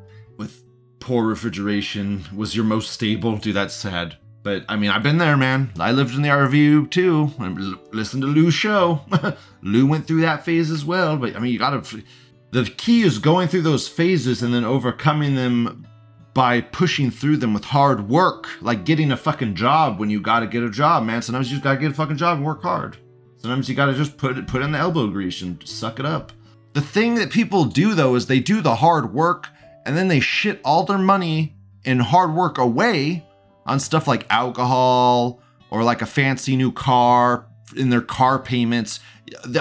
poor 1.08 1.26
refrigeration 1.26 2.22
was 2.36 2.54
your 2.54 2.66
most 2.66 2.92
stable. 2.92 3.38
Dude, 3.38 3.56
that's 3.56 3.74
sad. 3.74 4.18
But 4.44 4.66
I 4.68 4.76
mean, 4.76 4.90
I've 4.90 5.04
been 5.04 5.20
there, 5.20 5.38
man. 5.38 5.72
I 5.80 5.94
lived 5.94 6.14
in 6.14 6.22
the 6.22 6.28
RV 6.28 6.92
too. 6.92 7.32
I 7.40 7.48
listened 7.96 8.24
to 8.24 8.28
Lou's 8.28 8.54
show. 8.54 9.00
Lou 9.62 9.88
went 9.88 10.06
through 10.06 10.20
that 10.22 10.44
phase 10.44 10.70
as 10.70 10.84
well. 10.84 11.16
But 11.16 11.38
I 11.38 11.40
mean, 11.40 11.54
you 11.54 11.60
gotta. 11.60 12.04
The 12.52 12.66
key 12.66 13.04
is 13.04 13.20
going 13.20 13.48
through 13.48 13.62
those 13.62 13.88
phases 13.88 14.44
and 14.44 14.54
then 14.54 14.66
overcoming 14.66 15.36
them 15.36 15.88
by 16.34 16.60
pushing 16.60 17.10
through 17.10 17.38
them 17.38 17.54
with 17.54 17.64
hard 17.64 18.10
work, 18.10 18.50
like 18.62 18.84
getting 18.84 19.14
a 19.14 19.18
fucking 19.18 19.56
job 19.56 20.00
when 20.00 20.10
you 20.10 20.20
gotta 20.20 20.46
get 20.46 20.62
a 20.62 20.70
job, 20.70 21.06
man. 21.06 21.22
Sometimes 21.22 21.50
you 21.50 21.56
just 21.56 21.64
gotta 21.64 21.80
get 21.80 21.92
a 21.92 21.96
fucking 21.96 22.18
job 22.18 22.36
and 22.36 22.46
work 22.46 22.64
hard. 22.64 22.98
Sometimes 23.38 23.70
you 23.70 23.76
gotta 23.76 23.94
just 23.94 24.18
put 24.18 24.38
it 24.38 24.46
put 24.46 24.62
in 24.62 24.74
the 24.74 24.78
elbow 24.78 25.08
grease 25.08 25.42
and 25.42 25.66
suck 25.66 26.02
it 26.02 26.06
up. 26.06 26.34
The 26.74 26.82
thing 26.82 27.16
that 27.16 27.32
people 27.32 27.64
do 27.64 27.94
though 27.94 28.16
is 28.16 28.26
they 28.26 28.42
do 28.42 28.60
the 28.60 28.76
hard 28.76 29.14
work 29.14 29.48
and 29.88 29.96
then 29.96 30.10
they 30.10 30.20
shit 30.20 30.60
all 30.66 30.84
their 30.84 30.98
money 30.98 31.56
and 31.86 32.02
hard 32.02 32.34
work 32.34 32.58
away 32.58 33.26
on 33.66 33.80
stuff 33.80 34.06
like 34.06 34.28
alcohol 34.30 35.42
or 35.70 35.84
like 35.84 36.02
a 36.02 36.06
fancy 36.06 36.58
new 36.58 36.74
car 36.74 37.48
in 37.76 37.90
their 37.90 38.02
car 38.02 38.38
payments. 38.38 39.00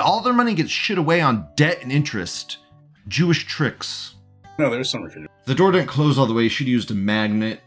All 0.02 0.20
their 0.22 0.32
money 0.32 0.54
gets 0.54 0.70
shit 0.70 0.98
away 0.98 1.20
on 1.20 1.46
debt 1.54 1.78
and 1.80 1.92
interest. 1.92 2.58
Jewish 3.06 3.46
tricks. 3.46 4.16
No, 4.58 4.68
there's 4.68 4.90
some 4.90 5.04
refrigeration. 5.04 5.32
The 5.44 5.54
door 5.54 5.70
didn't 5.70 5.86
close 5.86 6.18
all 6.18 6.26
the 6.26 6.34
way. 6.34 6.42
You 6.42 6.48
should 6.48 6.66
have 6.66 6.72
used 6.72 6.90
a 6.90 6.94
magnet 6.94 7.60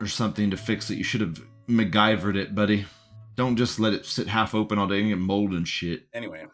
or 0.00 0.06
something 0.06 0.50
to 0.50 0.56
fix 0.56 0.90
it. 0.90 0.96
You 0.96 1.04
should 1.04 1.20
have 1.20 1.38
MacGyvered 1.68 2.36
it, 2.36 2.54
buddy. 2.54 2.86
Don't 3.34 3.56
just 3.56 3.78
let 3.78 3.92
it 3.92 4.06
sit 4.06 4.26
half 4.26 4.54
open 4.54 4.78
all 4.78 4.86
day 4.86 5.00
and 5.00 5.10
get 5.10 5.18
mold 5.18 5.50
and 5.52 5.68
shit. 5.68 6.06
Anyway, 6.14 6.46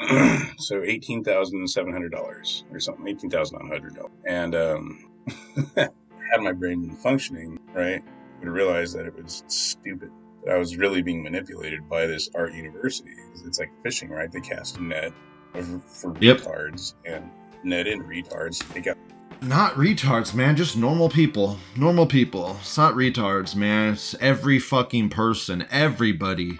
so 0.58 0.82
eighteen 0.82 1.22
thousand 1.22 1.68
seven 1.68 1.92
hundred 1.92 2.12
dollars 2.12 2.64
or 2.72 2.80
something, 2.80 3.06
eighteen 3.06 3.28
thousand 3.28 3.58
nine 3.58 3.68
hundred 3.68 3.96
dollars, 3.96 4.12
and 4.26 4.54
um, 4.54 5.09
had 5.76 6.40
my 6.40 6.52
brain 6.52 6.82
been 6.82 6.96
functioning 6.96 7.58
right, 7.74 8.02
I 8.02 8.38
would 8.38 8.46
have 8.46 8.54
realized 8.54 8.96
that 8.96 9.06
it 9.06 9.22
was 9.22 9.42
stupid. 9.48 10.10
That 10.44 10.54
I 10.54 10.58
was 10.58 10.76
really 10.76 11.02
being 11.02 11.22
manipulated 11.22 11.88
by 11.88 12.06
this 12.06 12.30
art 12.34 12.54
university. 12.54 13.10
It's 13.44 13.58
like 13.58 13.70
fishing, 13.82 14.08
right? 14.08 14.30
They 14.30 14.40
cast 14.40 14.78
a 14.78 14.82
net 14.82 15.12
for 15.52 15.80
for 15.80 16.16
Yep. 16.20 16.38
retards 16.38 16.94
and 17.04 17.30
net 17.62 17.86
in 17.86 18.02
retards. 18.04 18.66
They 18.72 18.80
got 18.80 18.96
Not 19.42 19.74
retards, 19.74 20.34
man. 20.34 20.54
Just 20.56 20.76
normal 20.76 21.08
people. 21.08 21.58
Normal 21.76 22.06
people. 22.06 22.56
It's 22.60 22.76
not 22.76 22.94
retards, 22.94 23.54
man. 23.56 23.94
It's 23.94 24.14
every 24.20 24.58
fucking 24.58 25.08
person. 25.10 25.66
Everybody. 25.70 26.58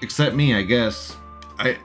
Except 0.00 0.34
me, 0.34 0.54
I 0.54 0.62
guess. 0.62 1.16
I 1.58 1.76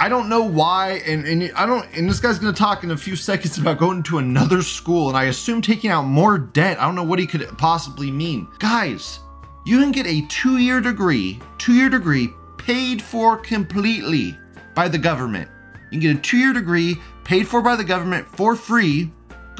I 0.00 0.08
don't 0.08 0.28
know 0.30 0.42
why, 0.42 1.02
and, 1.06 1.26
and 1.26 1.52
I 1.54 1.66
don't 1.66 1.86
and 1.94 2.08
this 2.08 2.20
guy's 2.20 2.38
gonna 2.38 2.54
talk 2.54 2.82
in 2.84 2.90
a 2.90 2.96
few 2.96 3.16
seconds 3.16 3.58
about 3.58 3.78
going 3.78 4.02
to 4.04 4.18
another 4.18 4.62
school, 4.62 5.08
and 5.08 5.16
I 5.16 5.24
assume 5.24 5.60
taking 5.60 5.90
out 5.90 6.06
more 6.06 6.38
debt. 6.38 6.80
I 6.80 6.86
don't 6.86 6.94
know 6.94 7.04
what 7.04 7.18
he 7.18 7.26
could 7.26 7.46
possibly 7.58 8.10
mean. 8.10 8.48
Guys, 8.58 9.20
you 9.66 9.78
can 9.78 9.92
get 9.92 10.06
a 10.06 10.26
two-year 10.28 10.80
degree, 10.80 11.38
two-year 11.58 11.90
degree 11.90 12.30
paid 12.56 13.02
for 13.02 13.36
completely 13.36 14.36
by 14.74 14.88
the 14.88 14.98
government. 14.98 15.48
You 15.90 16.00
can 16.00 16.00
get 16.00 16.16
a 16.16 16.20
two-year 16.20 16.54
degree 16.54 16.96
paid 17.24 17.46
for 17.46 17.60
by 17.60 17.76
the 17.76 17.84
government 17.84 18.26
for 18.26 18.56
free 18.56 19.10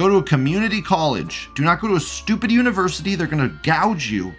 Go 0.00 0.08
to 0.08 0.16
a 0.16 0.22
community 0.22 0.80
college. 0.80 1.50
Do 1.54 1.62
not 1.62 1.78
go 1.78 1.88
to 1.88 1.96
a 1.96 2.00
stupid 2.00 2.50
university. 2.50 3.14
They're 3.16 3.26
going 3.26 3.46
to 3.46 3.54
gouge 3.62 4.10
you 4.10 4.32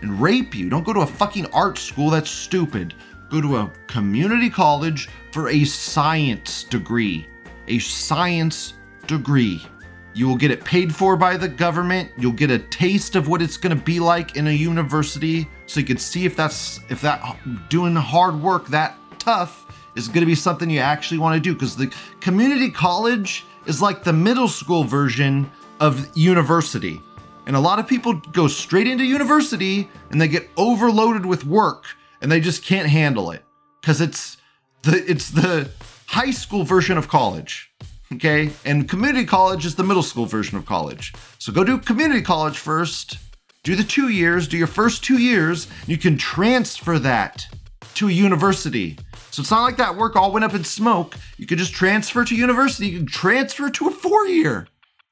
and 0.00 0.18
rape 0.18 0.54
you. 0.54 0.70
Don't 0.70 0.84
go 0.84 0.94
to 0.94 1.00
a 1.00 1.06
fucking 1.06 1.44
art 1.52 1.76
school. 1.76 2.08
That's 2.08 2.30
stupid. 2.30 2.94
Go 3.32 3.40
to 3.40 3.56
a 3.56 3.72
community 3.86 4.50
college 4.50 5.08
for 5.30 5.48
a 5.48 5.64
science 5.64 6.64
degree. 6.64 7.26
A 7.66 7.78
science 7.78 8.74
degree. 9.06 9.64
You 10.12 10.28
will 10.28 10.36
get 10.36 10.50
it 10.50 10.62
paid 10.62 10.94
for 10.94 11.16
by 11.16 11.38
the 11.38 11.48
government. 11.48 12.10
You'll 12.18 12.32
get 12.32 12.50
a 12.50 12.58
taste 12.58 13.16
of 13.16 13.28
what 13.28 13.40
it's 13.40 13.56
going 13.56 13.74
to 13.74 13.82
be 13.82 14.00
like 14.00 14.36
in 14.36 14.48
a 14.48 14.50
university 14.50 15.48
so 15.64 15.80
you 15.80 15.86
can 15.86 15.96
see 15.96 16.26
if 16.26 16.36
that's 16.36 16.80
if 16.90 17.00
that 17.00 17.38
doing 17.70 17.96
hard 17.96 18.38
work 18.38 18.68
that 18.68 18.98
tough 19.18 19.64
is 19.94 20.08
going 20.08 20.20
to 20.20 20.26
be 20.26 20.34
something 20.34 20.68
you 20.68 20.80
actually 20.80 21.16
want 21.16 21.34
to 21.34 21.40
do 21.40 21.54
because 21.54 21.74
the 21.74 21.90
community 22.20 22.70
college 22.70 23.46
is 23.64 23.80
like 23.80 24.04
the 24.04 24.12
middle 24.12 24.46
school 24.46 24.84
version 24.84 25.50
of 25.80 26.06
university. 26.14 27.00
And 27.46 27.56
a 27.56 27.60
lot 27.60 27.78
of 27.78 27.88
people 27.88 28.12
go 28.12 28.46
straight 28.46 28.86
into 28.86 29.04
university 29.04 29.88
and 30.10 30.20
they 30.20 30.28
get 30.28 30.50
overloaded 30.58 31.24
with 31.24 31.46
work 31.46 31.86
and 32.22 32.32
they 32.32 32.40
just 32.40 32.64
can't 32.64 32.88
handle 32.88 33.30
it 33.30 33.44
cuz 33.82 34.00
it's 34.00 34.38
the 34.82 35.04
it's 35.10 35.30
the 35.30 35.68
high 36.06 36.30
school 36.30 36.64
version 36.64 36.96
of 36.96 37.08
college. 37.08 37.70
Okay? 38.14 38.50
And 38.64 38.88
community 38.88 39.24
college 39.24 39.64
is 39.64 39.74
the 39.74 39.84
middle 39.84 40.02
school 40.02 40.26
version 40.26 40.58
of 40.58 40.66
college. 40.66 41.12
So 41.38 41.52
go 41.52 41.64
do 41.64 41.78
community 41.78 42.22
college 42.22 42.58
first. 42.58 43.18
Do 43.64 43.76
the 43.76 43.84
2 43.84 44.08
years, 44.08 44.48
do 44.48 44.58
your 44.58 44.66
first 44.66 45.04
2 45.04 45.18
years, 45.18 45.68
you 45.86 45.96
can 45.96 46.18
transfer 46.18 46.98
that 46.98 47.46
to 47.94 48.08
a 48.08 48.10
university. 48.10 48.98
So 49.30 49.40
it's 49.40 49.50
not 49.50 49.62
like 49.62 49.76
that 49.76 49.96
work 49.96 50.16
all 50.16 50.32
went 50.32 50.44
up 50.44 50.52
in 50.52 50.64
smoke. 50.64 51.16
You 51.38 51.46
could 51.46 51.58
just 51.58 51.72
transfer 51.72 52.24
to 52.24 52.34
university. 52.34 52.88
You 52.88 52.98
can 52.98 53.06
transfer 53.06 53.70
to 53.70 53.88
a 53.88 53.90
four 53.90 54.26
year. 54.26 54.66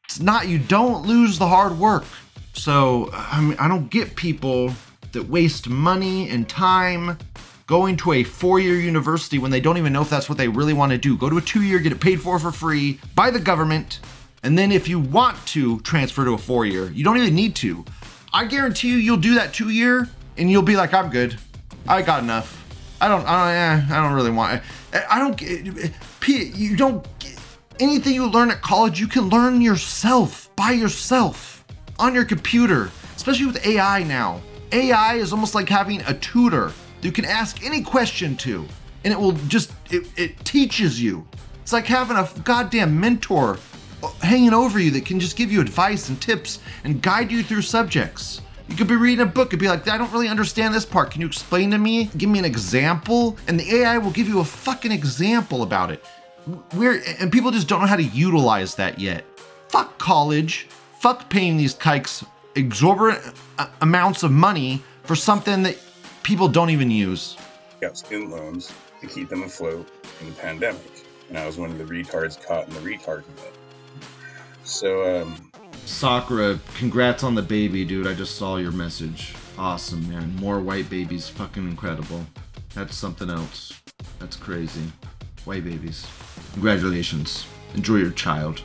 It's 0.04 0.20
not, 0.20 0.48
you 0.48 0.58
don't 0.58 1.06
lose 1.06 1.38
the 1.38 1.46
hard 1.46 1.78
work. 1.78 2.04
So, 2.52 3.10
I 3.12 3.40
mean, 3.40 3.56
I 3.58 3.68
don't 3.68 3.88
get 3.88 4.16
people 4.16 4.74
that 5.12 5.28
waste 5.28 5.68
money 5.68 6.28
and 6.30 6.48
time 6.48 7.18
going 7.66 7.96
to 7.96 8.12
a 8.12 8.24
four 8.24 8.58
year 8.58 8.74
university 8.74 9.38
when 9.38 9.50
they 9.50 9.60
don't 9.60 9.76
even 9.78 9.92
know 9.92 10.02
if 10.02 10.10
that's 10.10 10.28
what 10.28 10.38
they 10.38 10.48
really 10.48 10.72
want 10.72 10.92
to 10.92 10.98
do. 10.98 11.16
Go 11.16 11.30
to 11.30 11.38
a 11.38 11.40
two 11.40 11.62
year, 11.62 11.78
get 11.78 11.92
it 11.92 12.00
paid 12.00 12.20
for 12.20 12.38
for 12.38 12.50
free 12.52 12.98
by 13.14 13.30
the 13.30 13.38
government. 13.38 14.00
And 14.42 14.58
then 14.58 14.72
if 14.72 14.88
you 14.88 14.98
want 14.98 15.36
to 15.48 15.80
transfer 15.80 16.24
to 16.24 16.32
a 16.32 16.38
four 16.38 16.64
year, 16.64 16.90
you 16.90 17.04
don't 17.04 17.16
even 17.18 17.34
need 17.34 17.54
to. 17.56 17.84
I 18.32 18.44
guarantee 18.46 18.88
you, 18.88 18.96
you'll 18.96 19.16
do 19.18 19.34
that 19.34 19.52
two 19.52 19.70
year 19.70 20.08
and 20.36 20.50
you'll 20.50 20.62
be 20.62 20.76
like, 20.76 20.94
I'm 20.94 21.10
good. 21.10 21.36
I 21.86 22.02
got 22.02 22.22
enough. 22.22 22.56
I 23.00 23.08
don't, 23.08 23.26
I 23.26 23.78
don't, 23.78 23.90
eh, 23.90 23.94
I 23.94 24.02
don't 24.02 24.12
really 24.14 24.30
want. 24.30 24.62
I, 24.92 25.04
I 25.10 25.18
don't. 25.18 25.36
P- 26.20 26.52
You 26.54 26.76
don't. 26.76 27.06
Anything 27.78 28.14
you 28.14 28.26
learn 28.30 28.50
at 28.50 28.60
college, 28.60 29.00
you 29.00 29.06
can 29.06 29.30
learn 29.30 29.62
yourself 29.62 30.50
by 30.54 30.72
yourself 30.72 31.64
on 31.98 32.14
your 32.14 32.26
computer. 32.26 32.90
Especially 33.16 33.46
with 33.46 33.64
AI 33.66 34.02
now. 34.02 34.40
AI 34.72 35.14
is 35.14 35.32
almost 35.32 35.54
like 35.54 35.68
having 35.68 36.00
a 36.02 36.14
tutor 36.14 36.72
you 37.02 37.12
can 37.12 37.24
ask 37.24 37.64
any 37.64 37.82
question 37.82 38.36
to, 38.38 38.66
and 39.04 39.12
it 39.12 39.18
will 39.18 39.32
just 39.32 39.72
it, 39.90 40.06
it 40.16 40.44
teaches 40.44 41.02
you. 41.02 41.26
It's 41.62 41.72
like 41.72 41.86
having 41.86 42.16
a 42.16 42.28
goddamn 42.44 42.98
mentor 42.98 43.58
uh, 44.02 44.08
hanging 44.20 44.52
over 44.52 44.78
you 44.78 44.90
that 44.92 45.06
can 45.06 45.18
just 45.18 45.36
give 45.36 45.50
you 45.50 45.60
advice 45.60 46.08
and 46.08 46.20
tips 46.20 46.58
and 46.84 47.00
guide 47.00 47.30
you 47.30 47.42
through 47.42 47.62
subjects. 47.62 48.42
You 48.68 48.76
could 48.76 48.86
be 48.86 48.96
reading 48.96 49.22
a 49.22 49.26
book 49.26 49.52
and 49.52 49.58
be 49.58 49.68
like, 49.68 49.88
I 49.88 49.98
don't 49.98 50.12
really 50.12 50.28
understand 50.28 50.74
this 50.74 50.84
part. 50.84 51.10
Can 51.10 51.20
you 51.20 51.26
explain 51.26 51.70
to 51.72 51.78
me? 51.78 52.04
Give 52.16 52.30
me 52.30 52.38
an 52.38 52.44
example. 52.44 53.36
And 53.48 53.58
the 53.58 53.76
AI 53.76 53.98
will 53.98 54.12
give 54.12 54.28
you 54.28 54.38
a 54.40 54.44
fucking 54.44 54.92
example 54.92 55.64
about 55.64 55.90
it. 55.90 56.04
We're, 56.74 57.02
and 57.18 57.32
people 57.32 57.50
just 57.50 57.66
don't 57.66 57.80
know 57.80 57.88
how 57.88 57.96
to 57.96 58.02
utilize 58.02 58.76
that 58.76 59.00
yet. 59.00 59.24
Fuck 59.68 59.98
college. 59.98 60.68
Fuck 61.00 61.28
paying 61.28 61.56
these 61.56 61.74
kikes 61.74 62.24
exorbitant 62.54 63.34
uh, 63.58 63.68
amounts 63.80 64.22
of 64.22 64.30
money 64.30 64.82
for 65.04 65.14
something 65.14 65.62
that 65.62 65.78
people 66.22 66.48
don't 66.48 66.70
even 66.70 66.90
use. 66.90 67.36
got 67.80 67.96
student 67.96 68.30
loans 68.30 68.72
to 69.00 69.06
keep 69.06 69.28
them 69.28 69.42
afloat 69.42 69.88
in 70.20 70.26
the 70.26 70.34
pandemic. 70.34 70.82
And 71.28 71.38
I 71.38 71.46
was 71.46 71.58
one 71.58 71.70
of 71.70 71.78
the 71.78 71.84
retards 71.84 72.44
caught 72.44 72.68
in 72.68 72.74
the 72.74 72.80
retard 72.80 73.24
net. 73.36 73.52
So, 74.64 75.22
um, 75.22 75.50
Sakura, 75.84 76.58
congrats 76.76 77.22
on 77.22 77.34
the 77.34 77.42
baby, 77.42 77.84
dude. 77.84 78.06
I 78.06 78.14
just 78.14 78.36
saw 78.36 78.56
your 78.56 78.72
message. 78.72 79.34
Awesome, 79.58 80.08
man. 80.08 80.36
More 80.36 80.60
white 80.60 80.88
babies. 80.90 81.28
Fucking 81.28 81.68
incredible. 81.68 82.24
That's 82.74 82.96
something 82.96 83.30
else. 83.30 83.80
That's 84.18 84.36
crazy. 84.36 84.92
White 85.44 85.64
babies. 85.64 86.06
Congratulations. 86.52 87.46
Enjoy 87.74 87.96
your 87.96 88.10
child. 88.10 88.62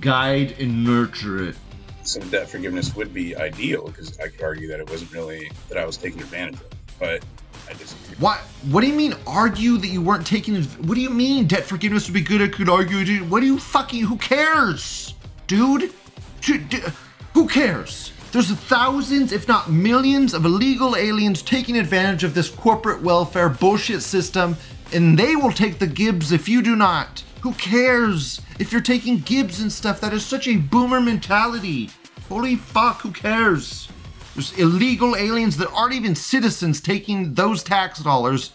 Guide 0.00 0.56
and 0.58 0.84
nurture 0.84 1.44
it. 1.44 1.56
Some 2.04 2.28
debt 2.28 2.48
forgiveness 2.48 2.94
would 2.94 3.12
be 3.12 3.34
ideal 3.36 3.86
because 3.86 4.18
I 4.20 4.28
could 4.28 4.42
argue 4.42 4.68
that 4.68 4.80
it 4.80 4.88
wasn't 4.88 5.12
really 5.12 5.50
that 5.68 5.78
I 5.78 5.84
was 5.84 5.96
taken 5.96 6.20
advantage 6.20 6.60
of. 6.60 6.66
But 6.98 7.24
I 7.68 7.72
disagree. 7.72 8.16
What? 8.18 8.38
What 8.70 8.82
do 8.82 8.86
you 8.86 8.94
mean? 8.94 9.14
Argue 9.26 9.78
that 9.78 9.88
you 9.88 10.02
weren't 10.02 10.26
taking? 10.26 10.62
What 10.62 10.94
do 10.94 11.00
you 11.00 11.10
mean? 11.10 11.46
Debt 11.46 11.64
forgiveness 11.64 12.06
would 12.06 12.14
be 12.14 12.20
good. 12.20 12.42
I 12.42 12.48
could 12.48 12.68
argue. 12.68 13.04
dude. 13.04 13.30
What 13.30 13.40
do 13.40 13.46
you 13.46 13.58
fucking? 13.58 14.02
Who 14.02 14.16
cares, 14.16 15.14
dude? 15.46 15.92
Dude, 16.40 16.68
dude, 16.68 16.92
Who 17.32 17.48
cares? 17.48 18.12
There's 18.32 18.50
thousands, 18.50 19.32
if 19.32 19.48
not 19.48 19.70
millions, 19.70 20.34
of 20.34 20.44
illegal 20.44 20.96
aliens 20.96 21.40
taking 21.40 21.78
advantage 21.78 22.24
of 22.24 22.34
this 22.34 22.50
corporate 22.50 23.00
welfare 23.00 23.48
bullshit 23.48 24.02
system, 24.02 24.56
and 24.92 25.18
they 25.18 25.36
will 25.36 25.52
take 25.52 25.78
the 25.78 25.86
gibs 25.86 26.32
if 26.32 26.48
you 26.48 26.60
do 26.60 26.76
not. 26.76 27.22
Who 27.44 27.52
cares? 27.52 28.40
If 28.58 28.72
you're 28.72 28.80
taking 28.80 29.18
gibs 29.18 29.60
and 29.60 29.70
stuff, 29.70 30.00
that 30.00 30.14
is 30.14 30.24
such 30.24 30.48
a 30.48 30.56
boomer 30.56 30.98
mentality. 30.98 31.90
Holy 32.26 32.56
fuck, 32.56 33.02
who 33.02 33.12
cares? 33.12 33.86
There's 34.34 34.58
illegal 34.58 35.14
aliens 35.14 35.58
that 35.58 35.70
aren't 35.72 35.92
even 35.92 36.14
citizens 36.14 36.80
taking 36.80 37.34
those 37.34 37.62
tax 37.62 37.98
dollars. 37.98 38.52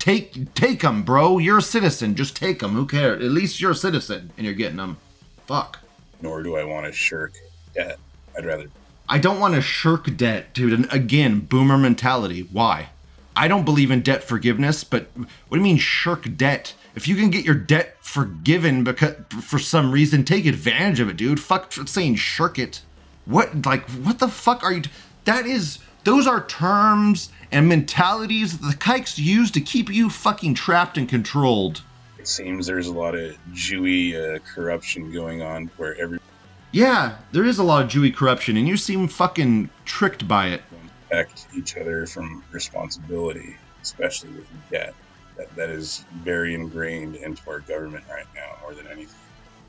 Take 0.00 0.52
take 0.54 0.80
them, 0.80 1.04
bro. 1.04 1.38
You're 1.38 1.58
a 1.58 1.62
citizen. 1.62 2.16
Just 2.16 2.34
take 2.34 2.58
them. 2.58 2.72
Who 2.72 2.84
cares? 2.84 3.24
At 3.24 3.30
least 3.30 3.60
you're 3.60 3.70
a 3.70 3.76
citizen 3.76 4.32
and 4.36 4.44
you're 4.44 4.56
getting 4.56 4.78
them. 4.78 4.96
Fuck. 5.46 5.78
Nor 6.20 6.42
do 6.42 6.56
I 6.56 6.64
want 6.64 6.86
to 6.86 6.92
shirk 6.92 7.34
debt. 7.76 8.00
I'd 8.36 8.44
rather 8.44 8.66
I 9.08 9.18
don't 9.18 9.38
want 9.38 9.54
to 9.54 9.62
shirk 9.62 10.16
debt, 10.16 10.52
dude. 10.52 10.72
And 10.72 10.92
again, 10.92 11.38
boomer 11.38 11.78
mentality. 11.78 12.48
Why? 12.50 12.88
I 13.36 13.46
don't 13.46 13.64
believe 13.64 13.92
in 13.92 14.00
debt 14.00 14.24
forgiveness, 14.24 14.82
but 14.82 15.06
what 15.14 15.28
do 15.52 15.58
you 15.58 15.62
mean 15.62 15.78
shirk 15.78 16.36
debt? 16.36 16.74
If 16.94 17.08
you 17.08 17.16
can 17.16 17.30
get 17.30 17.44
your 17.44 17.54
debt 17.54 17.96
forgiven 18.00 18.84
because 18.84 19.14
for 19.42 19.58
some 19.58 19.92
reason, 19.92 20.24
take 20.24 20.46
advantage 20.46 21.00
of 21.00 21.08
it, 21.08 21.16
dude. 21.16 21.40
Fuck 21.40 21.72
saying 21.72 22.16
shirk 22.16 22.58
it. 22.58 22.82
What 23.24 23.64
like 23.64 23.88
what 23.90 24.18
the 24.18 24.28
fuck 24.28 24.62
are 24.62 24.72
you? 24.72 24.82
That 25.24 25.46
is 25.46 25.78
those 26.04 26.26
are 26.26 26.44
terms 26.46 27.30
and 27.50 27.68
mentalities 27.68 28.58
that 28.58 28.66
the 28.66 28.76
kikes 28.76 29.18
use 29.18 29.50
to 29.52 29.60
keep 29.60 29.88
you 29.90 30.10
fucking 30.10 30.54
trapped 30.54 30.98
and 30.98 31.08
controlled. 31.08 31.82
It 32.18 32.28
seems 32.28 32.66
there's 32.66 32.86
a 32.86 32.92
lot 32.92 33.14
of 33.14 33.36
Jewy 33.52 34.14
uh, 34.14 34.38
corruption 34.54 35.12
going 35.12 35.42
on 35.42 35.70
where 35.76 35.96
every. 36.00 36.18
Yeah, 36.72 37.16
there 37.32 37.44
is 37.44 37.58
a 37.58 37.62
lot 37.62 37.84
of 37.84 37.90
Jewy 37.90 38.14
corruption, 38.14 38.56
and 38.56 38.66
you 38.66 38.76
seem 38.76 39.06
fucking 39.08 39.70
tricked 39.84 40.26
by 40.26 40.48
it. 40.48 40.62
protect 41.08 41.46
each 41.54 41.76
other 41.76 42.06
from 42.06 42.42
responsibility, 42.50 43.56
especially 43.82 44.30
with 44.30 44.46
debt. 44.70 44.94
That, 45.36 45.54
that 45.56 45.70
is 45.70 46.04
very 46.22 46.54
ingrained 46.54 47.16
into 47.16 47.42
our 47.48 47.60
government 47.60 48.04
right 48.10 48.26
now, 48.34 48.56
more 48.62 48.74
than 48.74 48.86
anything. 48.86 49.16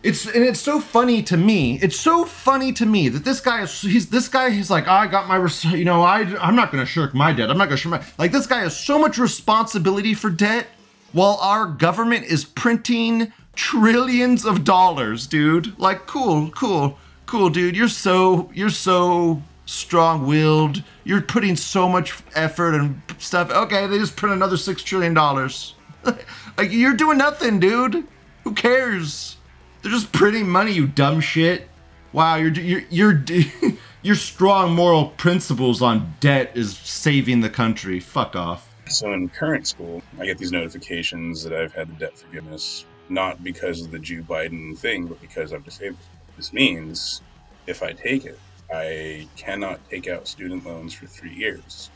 It's 0.03 0.25
and 0.25 0.43
it's 0.43 0.59
so 0.59 0.81
funny 0.81 1.23
to 1.23 1.37
me. 1.37 1.79
It's 1.81 1.97
so 1.97 2.25
funny 2.25 2.73
to 2.73 2.85
me 2.85 3.07
that 3.07 3.23
this 3.23 3.39
guy 3.39 3.61
is 3.61 3.81
he's 3.81 4.09
this 4.09 4.27
guy 4.27 4.49
he's 4.49 4.69
like 4.69 4.85
I 4.85 5.07
got 5.07 5.29
my 5.29 5.37
res- 5.37 5.63
you 5.63 5.85
know 5.85 6.01
I 6.01 6.19
I'm 6.41 6.57
not 6.57 6.71
gonna 6.73 6.85
shirk 6.85 7.13
my 7.13 7.31
debt. 7.31 7.49
I'm 7.49 7.57
not 7.57 7.65
gonna 7.65 7.77
shirk 7.77 7.91
my 7.91 8.05
like 8.17 8.33
this 8.33 8.45
guy 8.45 8.59
has 8.59 8.77
so 8.77 8.99
much 8.99 9.17
responsibility 9.17 10.13
for 10.13 10.29
debt 10.29 10.67
while 11.13 11.37
our 11.41 11.65
government 11.65 12.25
is 12.25 12.43
printing 12.43 13.31
trillions 13.55 14.45
of 14.45 14.65
dollars, 14.65 15.25
dude. 15.25 15.79
Like 15.79 16.05
cool, 16.05 16.49
cool, 16.49 16.97
cool, 17.25 17.49
dude. 17.49 17.77
You're 17.77 17.87
so 17.87 18.51
you're 18.53 18.69
so 18.69 19.41
strong-willed. 19.65 20.83
You're 21.03 21.21
putting 21.21 21.55
so 21.55 21.87
much 21.87 22.15
effort 22.35 22.75
and 22.75 23.01
stuff. 23.17 23.49
Okay, 23.49 23.87
they 23.87 23.97
just 23.97 24.15
print 24.15 24.33
another 24.33 24.57
six 24.57 24.83
trillion 24.83 25.13
dollars. 25.13 25.75
like 26.57 26.71
you're 26.71 26.95
doing 26.95 27.17
nothing, 27.17 27.59
dude. 27.59 28.07
Who 28.43 28.53
cares? 28.53 29.37
They're 29.81 29.91
just 29.91 30.11
printing 30.11 30.49
money, 30.49 30.71
you 30.71 30.87
dumb 30.87 31.19
shit. 31.19 31.67
Wow, 32.11 32.35
your 32.35 32.51
your 32.51 32.81
your 32.89 33.23
your 34.01 34.15
strong 34.15 34.73
moral 34.73 35.07
principles 35.09 35.81
on 35.81 36.13
debt 36.19 36.51
is 36.55 36.77
saving 36.77 37.41
the 37.41 37.49
country. 37.49 37.99
Fuck 37.99 38.35
off. 38.35 38.69
So 38.87 39.13
in 39.13 39.29
current 39.29 39.67
school, 39.67 40.01
I 40.19 40.25
get 40.25 40.37
these 40.37 40.51
notifications 40.51 41.43
that 41.43 41.53
I've 41.53 41.73
had 41.73 41.89
the 41.89 41.93
debt 41.93 42.17
forgiveness, 42.17 42.85
not 43.09 43.43
because 43.43 43.81
of 43.81 43.91
the 43.91 43.99
Jew 43.99 44.21
Biden 44.23 44.77
thing, 44.77 45.07
but 45.07 45.21
because 45.21 45.53
I'm 45.53 45.61
disabled. 45.61 45.99
This 46.35 46.51
means 46.51 47.21
if 47.65 47.81
I 47.81 47.93
take 47.93 48.25
it, 48.25 48.39
I 48.73 49.27
cannot 49.37 49.87
take 49.89 50.07
out 50.07 50.27
student 50.27 50.65
loans 50.65 50.93
for 50.93 51.05
three 51.05 51.33
years. 51.33 51.91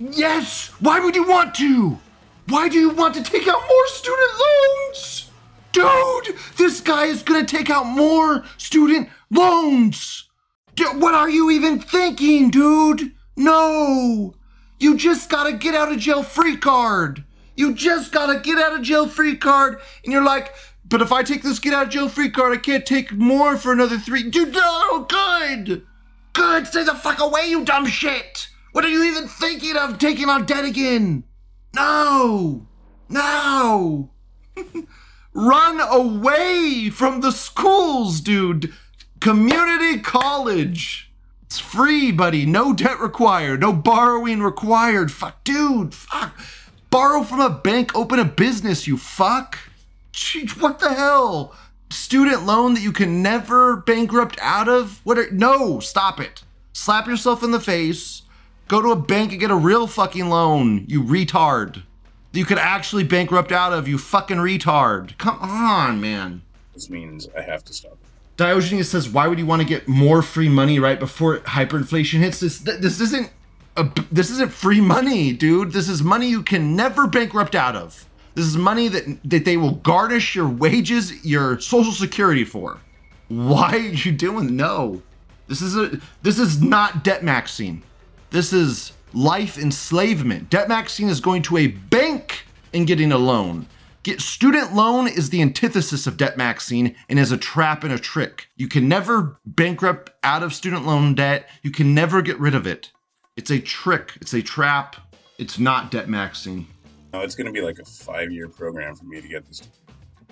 Yes. 0.00 0.68
Why 0.80 0.98
would 0.98 1.14
you 1.14 1.26
want 1.26 1.54
to? 1.56 1.98
Why 2.48 2.68
do 2.68 2.78
you 2.78 2.90
want 2.90 3.14
to 3.14 3.22
take 3.22 3.46
out 3.46 3.62
more 3.68 3.86
student 3.86 4.32
loans? 4.40 5.30
Dude, 5.72 6.36
this 6.56 6.80
guy 6.80 7.04
is 7.04 7.22
gonna 7.22 7.46
take 7.46 7.70
out 7.70 7.86
more 7.86 8.44
student 8.56 9.08
loans. 9.30 10.28
What 10.94 11.14
are 11.14 11.30
you 11.30 11.50
even 11.50 11.78
thinking, 11.80 12.50
dude? 12.50 13.12
No. 13.36 14.34
You 14.80 14.96
just 14.96 15.30
got 15.30 15.46
a 15.46 15.52
get 15.52 15.74
out 15.74 15.92
of 15.92 15.98
jail 15.98 16.22
free 16.22 16.56
card. 16.56 17.24
You 17.56 17.74
just 17.74 18.12
got 18.12 18.34
a 18.34 18.38
get 18.40 18.58
out 18.58 18.74
of 18.74 18.82
jail 18.82 19.08
free 19.08 19.36
card, 19.36 19.80
and 20.04 20.12
you're 20.12 20.24
like, 20.24 20.54
but 20.88 21.02
if 21.02 21.12
I 21.12 21.22
take 21.22 21.42
this 21.42 21.58
get 21.58 21.74
out 21.74 21.86
of 21.86 21.92
jail 21.92 22.08
free 22.08 22.30
card, 22.30 22.56
I 22.56 22.60
can't 22.60 22.86
take 22.86 23.12
more 23.12 23.56
for 23.56 23.72
another 23.72 23.98
three. 23.98 24.28
Dude, 24.28 24.54
no, 24.54 25.04
good. 25.04 25.86
Good, 26.32 26.66
stay 26.66 26.84
the 26.84 26.94
fuck 26.94 27.20
away, 27.20 27.46
you 27.48 27.64
dumb 27.64 27.86
shit. 27.86 28.48
What 28.72 28.84
are 28.84 28.88
you 28.88 29.02
even 29.04 29.28
thinking 29.28 29.76
of 29.76 29.98
taking 29.98 30.28
on 30.28 30.46
debt 30.46 30.64
again? 30.64 31.24
No, 31.74 32.66
no. 33.08 34.10
Run 35.34 35.80
away 35.80 36.90
from 36.90 37.20
the 37.20 37.32
schools, 37.32 38.20
dude. 38.20 38.72
Community 39.20 40.00
college. 40.00 41.12
It's 41.42 41.58
free, 41.58 42.12
buddy. 42.12 42.46
No 42.46 42.72
debt 42.72 43.00
required. 43.00 43.60
No 43.60 43.72
borrowing 43.72 44.42
required. 44.42 45.10
Fuck, 45.10 45.44
dude. 45.44 45.94
Fuck. 45.94 46.38
Borrow 46.90 47.22
from 47.22 47.40
a 47.40 47.50
bank. 47.50 47.94
Open 47.94 48.18
a 48.18 48.24
business, 48.24 48.86
you 48.86 48.96
fuck. 48.96 49.58
What 50.58 50.78
the 50.78 50.94
hell? 50.94 51.54
Student 51.90 52.44
loan 52.44 52.74
that 52.74 52.82
you 52.82 52.92
can 52.92 53.22
never 53.22 53.76
bankrupt 53.76 54.38
out 54.42 54.68
of? 54.68 55.00
What 55.04 55.18
are. 55.18 55.30
No, 55.30 55.80
stop 55.80 56.20
it. 56.20 56.42
Slap 56.72 57.06
yourself 57.06 57.42
in 57.42 57.50
the 57.50 57.60
face. 57.60 58.22
Go 58.68 58.82
to 58.82 58.90
a 58.90 58.96
bank 58.96 59.32
and 59.32 59.40
get 59.40 59.50
a 59.50 59.56
real 59.56 59.86
fucking 59.86 60.28
loan, 60.28 60.84
you 60.88 61.02
retard. 61.02 61.82
That 62.32 62.38
you 62.38 62.44
could 62.44 62.58
actually 62.58 63.04
bankrupt 63.04 63.50
out 63.52 63.72
of, 63.72 63.88
you 63.88 63.96
fucking 63.96 64.36
retard. 64.36 65.16
Come 65.16 65.38
on, 65.40 66.00
man. 66.00 66.42
This 66.74 66.90
means 66.90 67.28
I 67.36 67.40
have 67.40 67.64
to 67.64 67.72
stop. 67.72 67.96
Diogenes 68.36 68.88
says, 68.88 69.08
"Why 69.08 69.26
would 69.26 69.38
you 69.38 69.46
want 69.46 69.62
to 69.62 69.68
get 69.68 69.88
more 69.88 70.22
free 70.22 70.48
money 70.48 70.78
right 70.78 71.00
before 71.00 71.38
hyperinflation 71.38 72.18
hits? 72.20 72.40
This 72.40 72.60
th- 72.60 72.80
this 72.80 73.00
isn't 73.00 73.30
a, 73.76 73.88
this 74.12 74.30
isn't 74.30 74.52
free 74.52 74.80
money, 74.80 75.32
dude. 75.32 75.72
This 75.72 75.88
is 75.88 76.02
money 76.02 76.28
you 76.28 76.42
can 76.42 76.76
never 76.76 77.06
bankrupt 77.06 77.54
out 77.54 77.74
of. 77.74 78.07
This 78.38 78.46
is 78.46 78.56
money 78.56 78.86
that 78.86 79.18
that 79.24 79.44
they 79.44 79.56
will 79.56 79.72
garnish 79.72 80.36
your 80.36 80.48
wages, 80.48 81.24
your 81.26 81.58
social 81.58 81.90
security 81.90 82.44
for. 82.44 82.78
Why 83.26 83.72
are 83.72 83.78
you 83.78 84.12
doing? 84.12 84.54
No, 84.54 85.02
this 85.48 85.60
is 85.60 85.76
a 85.76 86.00
this 86.22 86.38
is 86.38 86.62
not 86.62 87.02
debt 87.02 87.22
maxing. 87.22 87.82
This 88.30 88.52
is 88.52 88.92
life 89.12 89.58
enslavement. 89.58 90.50
Debt 90.50 90.68
maxing 90.68 91.08
is 91.08 91.18
going 91.18 91.42
to 91.42 91.56
a 91.56 91.66
bank 91.66 92.44
and 92.72 92.86
getting 92.86 93.10
a 93.10 93.18
loan. 93.18 93.66
Get 94.04 94.20
student 94.20 94.72
loan 94.72 95.08
is 95.08 95.30
the 95.30 95.42
antithesis 95.42 96.06
of 96.06 96.16
debt 96.16 96.36
maxing 96.36 96.94
and 97.08 97.18
is 97.18 97.32
a 97.32 97.36
trap 97.36 97.82
and 97.82 97.92
a 97.92 97.98
trick. 97.98 98.46
You 98.54 98.68
can 98.68 98.86
never 98.86 99.36
bankrupt 99.46 100.10
out 100.22 100.44
of 100.44 100.54
student 100.54 100.86
loan 100.86 101.16
debt. 101.16 101.50
You 101.64 101.72
can 101.72 101.92
never 101.92 102.22
get 102.22 102.38
rid 102.38 102.54
of 102.54 102.68
it. 102.68 102.92
It's 103.36 103.50
a 103.50 103.58
trick. 103.58 104.12
It's 104.20 104.32
a 104.32 104.42
trap. 104.42 104.94
It's 105.38 105.58
not 105.58 105.90
debt 105.90 106.06
maxing. 106.06 106.66
No, 107.12 107.20
it's 107.20 107.34
going 107.34 107.46
to 107.46 107.52
be 107.52 107.60
like 107.60 107.78
a 107.78 107.84
five 107.84 108.30
year 108.30 108.48
program 108.48 108.94
for 108.94 109.04
me 109.04 109.20
to 109.20 109.28
get 109.28 109.46
this. 109.46 109.62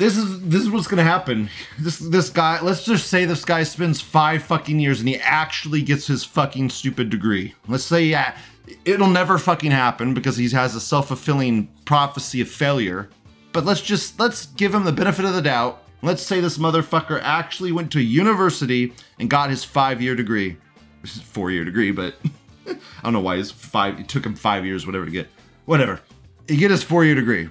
This 0.02 0.18
is 0.18 0.42
this 0.42 0.62
is 0.64 0.72
what's 0.72 0.88
gonna 0.88 1.04
happen. 1.04 1.48
This 1.78 2.00
this 2.00 2.32
guy, 2.32 2.60
let's 2.60 2.84
just 2.84 3.08
say 3.08 3.26
this 3.26 3.46
guy 3.46 3.62
spends 3.62 4.02
five 4.02 4.42
fucking 4.42 4.80
years 4.80 5.00
and 5.00 5.08
he 5.08 5.18
actually 5.18 5.84
gets 5.84 6.08
his 6.08 6.24
fucking 6.24 6.72
stupid 6.72 7.12
degree. 7.12 7.54
Let's 7.68 7.84
say 7.84 8.06
yeah, 8.06 8.36
it'll 8.84 9.12
never 9.12 9.38
fucking 9.38 9.70
happen 9.70 10.16
because 10.16 10.38
he 10.38 10.50
has 10.50 10.74
a 10.74 10.82
self-fulfilling 10.82 11.68
prophecy 11.86 12.42
of 12.42 12.50
failure. 12.50 13.10
But 13.54 13.66
let's 13.66 13.82
just 13.82 14.20
let's 14.20 14.48
give 14.48 14.74
him 14.74 14.86
the 14.86 14.92
benefit 14.92 15.24
of 15.24 15.34
the 15.34 15.42
doubt. 15.44 15.84
Let's 16.02 16.24
say 16.24 16.40
this 16.40 16.58
motherfucker 16.58 17.20
actually 17.22 17.72
went 17.72 17.92
to 17.92 18.02
university 18.02 18.94
and 19.20 19.30
got 19.30 19.52
his 19.52 19.64
five-year 19.64 20.16
degree. 20.16 20.58
This 21.04 21.16
is 21.16 21.22
four-year 21.22 21.64
degree, 21.64 21.92
but 21.92 22.16
I 22.68 22.74
don't 23.04 23.14
know 23.14 23.20
why 23.20 23.36
it's 23.36 23.52
five. 23.52 24.00
It 24.00 24.08
took 24.08 24.26
him 24.26 24.36
five 24.36 24.66
years, 24.66 24.88
whatever, 24.88 25.06
to 25.06 25.12
get. 25.12 25.28
Whatever. 25.66 26.00
You 26.48 26.58
get 26.58 26.72
his 26.72 26.84
four-year 26.84 27.16
degree. 27.16 27.50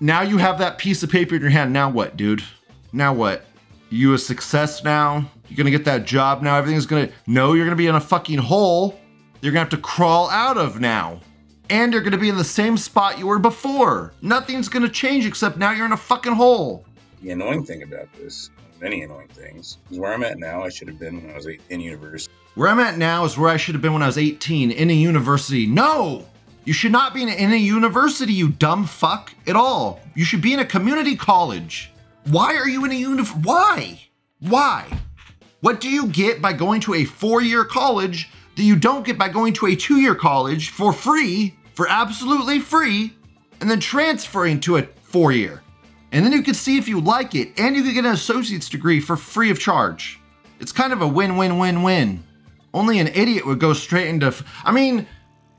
Now 0.00 0.22
you 0.22 0.38
have 0.38 0.58
that 0.58 0.78
piece 0.78 1.02
of 1.02 1.10
paper 1.10 1.34
in 1.34 1.40
your 1.42 1.50
hand. 1.50 1.72
Now 1.72 1.90
what, 1.90 2.16
dude? 2.16 2.42
Now 2.92 3.12
what? 3.12 3.44
You 3.90 4.14
a 4.14 4.18
success 4.18 4.82
now? 4.82 5.30
You're 5.48 5.56
gonna 5.56 5.70
get 5.70 5.84
that 5.84 6.04
job 6.04 6.42
now? 6.42 6.56
Everything's 6.56 6.86
gonna. 6.86 7.10
No, 7.26 7.52
you're 7.54 7.66
gonna 7.66 7.76
be 7.76 7.86
in 7.86 7.94
a 7.94 8.00
fucking 8.00 8.38
hole. 8.38 8.98
You're 9.40 9.52
gonna 9.52 9.60
have 9.60 9.68
to 9.70 9.76
crawl 9.76 10.30
out 10.30 10.56
of 10.56 10.80
now. 10.80 11.20
And 11.68 11.92
you're 11.92 12.02
gonna 12.02 12.18
be 12.18 12.28
in 12.28 12.36
the 12.36 12.44
same 12.44 12.76
spot 12.76 13.18
you 13.18 13.26
were 13.26 13.38
before. 13.38 14.12
Nothing's 14.22 14.68
gonna 14.68 14.88
change 14.88 15.26
except 15.26 15.56
now 15.58 15.72
you're 15.72 15.86
in 15.86 15.92
a 15.92 15.96
fucking 15.96 16.32
hole. 16.34 16.84
The 17.22 17.30
annoying 17.30 17.64
thing 17.64 17.82
about 17.82 18.08
this, 18.14 18.50
many 18.80 19.02
annoying 19.02 19.28
things, 19.28 19.78
is 19.90 19.98
where 19.98 20.12
I'm 20.12 20.22
at 20.24 20.38
now. 20.38 20.62
I 20.62 20.70
should 20.70 20.88
have 20.88 20.98
been 20.98 21.22
when 21.22 21.30
I 21.32 21.36
was 21.36 21.46
eight- 21.46 21.60
in 21.68 21.80
university. 21.80 22.32
Where 22.54 22.68
I'm 22.68 22.80
at 22.80 22.96
now 22.96 23.24
is 23.24 23.36
where 23.36 23.50
I 23.50 23.56
should 23.56 23.74
have 23.74 23.82
been 23.82 23.92
when 23.92 24.02
I 24.02 24.06
was 24.06 24.18
18 24.18 24.70
in 24.70 24.90
a 24.90 24.94
university. 24.94 25.66
No! 25.66 26.26
You 26.64 26.72
should 26.72 26.92
not 26.92 27.14
be 27.14 27.22
in 27.22 27.52
a, 27.52 27.56
university, 27.56 28.32
you 28.32 28.48
dumb 28.48 28.86
fuck, 28.86 29.32
at 29.46 29.56
all. 29.56 30.00
You 30.14 30.24
should 30.24 30.42
be 30.42 30.52
in 30.52 30.60
a 30.60 30.64
community 30.64 31.16
college. 31.16 31.90
Why 32.26 32.54
are 32.54 32.68
you 32.68 32.84
in 32.84 32.90
a 32.90 32.94
uni? 32.94 33.22
Why? 33.22 34.00
Why? 34.40 34.86
What 35.60 35.80
do 35.80 35.88
you 35.88 36.06
get 36.06 36.42
by 36.42 36.52
going 36.52 36.80
to 36.82 36.94
a 36.94 37.04
four 37.04 37.42
year 37.42 37.64
college 37.64 38.30
that 38.56 38.62
you 38.62 38.76
don't 38.76 39.04
get 39.04 39.18
by 39.18 39.28
going 39.28 39.52
to 39.54 39.66
a 39.66 39.76
two 39.76 40.00
year 40.00 40.14
college 40.14 40.70
for 40.70 40.92
free, 40.92 41.56
for 41.74 41.88
absolutely 41.88 42.58
free, 42.58 43.14
and 43.60 43.70
then 43.70 43.80
transferring 43.80 44.60
to 44.60 44.76
a 44.76 44.82
four 45.02 45.32
year? 45.32 45.62
And 46.12 46.24
then 46.24 46.32
you 46.32 46.42
can 46.42 46.54
see 46.54 46.76
if 46.76 46.88
you 46.88 47.00
like 47.00 47.34
it, 47.34 47.58
and 47.58 47.76
you 47.76 47.82
can 47.82 47.94
get 47.94 48.04
an 48.04 48.12
associate's 48.12 48.68
degree 48.68 49.00
for 49.00 49.16
free 49.16 49.50
of 49.50 49.58
charge. 49.58 50.18
It's 50.58 50.72
kind 50.72 50.92
of 50.92 51.00
a 51.00 51.08
win 51.08 51.36
win 51.36 51.58
win 51.58 51.82
win. 51.82 52.22
Only 52.74 52.98
an 52.98 53.08
idiot 53.08 53.46
would 53.46 53.60
go 53.60 53.72
straight 53.72 54.08
into. 54.08 54.26
f- 54.26 54.44
I 54.64 54.72
mean, 54.72 55.06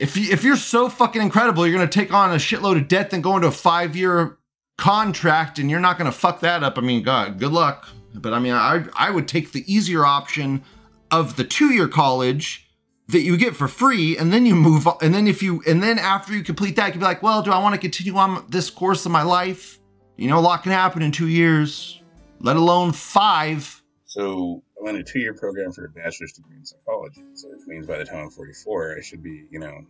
if 0.02 0.16
you, 0.16 0.32
if 0.32 0.42
you're 0.42 0.56
so 0.56 0.88
fucking 0.88 1.22
incredible, 1.22 1.64
you're 1.64 1.78
gonna 1.78 1.88
take 1.88 2.12
on 2.12 2.32
a 2.32 2.34
shitload 2.34 2.76
of 2.76 2.88
debt, 2.88 3.10
then 3.10 3.20
go 3.20 3.36
into 3.36 3.46
a 3.46 3.52
five 3.52 3.94
year 3.94 4.36
contract, 4.76 5.60
and 5.60 5.70
you're 5.70 5.78
not 5.78 5.96
gonna 5.96 6.10
fuck 6.10 6.40
that 6.40 6.64
up. 6.64 6.76
I 6.76 6.80
mean, 6.80 7.04
God, 7.04 7.38
good 7.38 7.52
luck. 7.52 7.88
But 8.12 8.34
I 8.34 8.40
mean, 8.40 8.52
I 8.52 8.84
I 8.96 9.10
would 9.10 9.28
take 9.28 9.52
the 9.52 9.72
easier 9.72 10.04
option 10.04 10.64
of 11.12 11.36
the 11.36 11.44
two 11.44 11.72
year 11.72 11.86
college 11.86 12.68
that 13.08 13.20
you 13.20 13.36
get 13.36 13.54
for 13.54 13.68
free, 13.68 14.18
and 14.18 14.32
then 14.32 14.44
you 14.44 14.56
move 14.56 14.88
on. 14.88 14.96
And 15.00 15.14
then 15.14 15.28
if 15.28 15.40
you 15.40 15.62
and 15.68 15.80
then 15.80 16.00
after 16.00 16.34
you 16.34 16.42
complete 16.42 16.74
that, 16.76 16.86
you 16.86 16.92
can 16.92 17.00
be 17.00 17.06
like, 17.06 17.22
well, 17.22 17.40
do 17.40 17.52
I 17.52 17.58
want 17.58 17.76
to 17.76 17.80
continue 17.80 18.16
on 18.16 18.44
this 18.48 18.70
course 18.70 19.06
of 19.06 19.12
my 19.12 19.22
life? 19.22 19.78
You 20.16 20.28
know, 20.28 20.38
a 20.38 20.40
lot 20.40 20.64
can 20.64 20.72
happen 20.72 21.02
in 21.02 21.12
two 21.12 21.28
years, 21.28 22.02
let 22.40 22.56
alone 22.56 22.90
five. 22.90 23.80
So 24.06 24.64
I'm 24.86 24.96
a 24.96 25.02
two 25.02 25.20
year 25.20 25.34
program 25.34 25.72
for 25.72 25.84
a 25.84 25.88
bachelor's 25.88 26.32
degree 26.32 26.56
in 26.56 26.64
psychology. 26.64 27.22
So 27.34 27.48
which 27.48 27.66
means 27.66 27.86
by 27.86 27.98
the 27.98 28.04
time 28.04 28.24
I'm 28.24 28.30
44, 28.30 28.96
I 28.98 29.00
should 29.02 29.22
be, 29.22 29.44
you 29.50 29.58
know, 29.58 29.84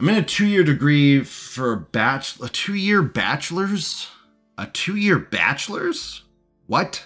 I'm 0.00 0.08
in 0.08 0.16
a 0.16 0.22
two-year 0.22 0.64
degree 0.64 1.22
for 1.24 1.74
a 1.74 1.76
batch 1.76 2.40
a 2.40 2.48
two-year 2.48 3.02
bachelor's? 3.02 4.08
A 4.56 4.66
two-year 4.66 5.18
bachelor's? 5.18 6.22
What? 6.66 7.04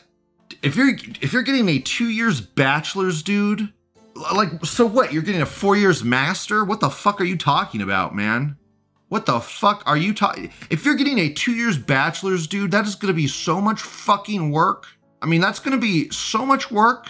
If 0.63 0.77
you're 0.77 0.95
if 1.21 1.33
you're 1.33 1.43
getting 1.43 1.69
a 1.69 1.81
two 1.81 2.09
years 2.09 2.41
bachelor's, 2.41 3.23
dude, 3.23 3.73
like 4.33 4.65
so 4.65 4.87
what? 4.87 5.13
You're 5.13 5.23
getting 5.23 5.43
a 5.43 5.47
four 5.47 5.77
years 5.77 6.05
master? 6.05 6.65
What 6.65 6.79
the 6.79 6.89
fuck 6.89 7.21
are 7.21 7.25
you 7.25 7.37
talking 7.37 7.83
about, 7.83 8.15
man? 8.15 8.57
What 9.09 9.27
the 9.27 9.41
fuck 9.41 9.83
are 9.87 9.97
you 9.97 10.15
talking? 10.15 10.53
If 10.71 10.85
you're 10.85 10.95
getting 10.95 11.19
a 11.19 11.33
two 11.33 11.53
years 11.53 11.77
bachelor's, 11.77 12.47
dude, 12.47 12.71
that 12.71 12.87
is 12.87 12.95
gonna 12.95 13.13
be 13.13 13.27
so 13.27 13.61
much 13.61 13.81
fucking 13.81 14.53
work. 14.53 14.87
I 15.21 15.27
mean, 15.27 15.41
that's 15.41 15.59
gonna 15.59 15.79
be 15.79 16.11
so 16.11 16.47
much 16.47 16.71
work. 16.71 17.09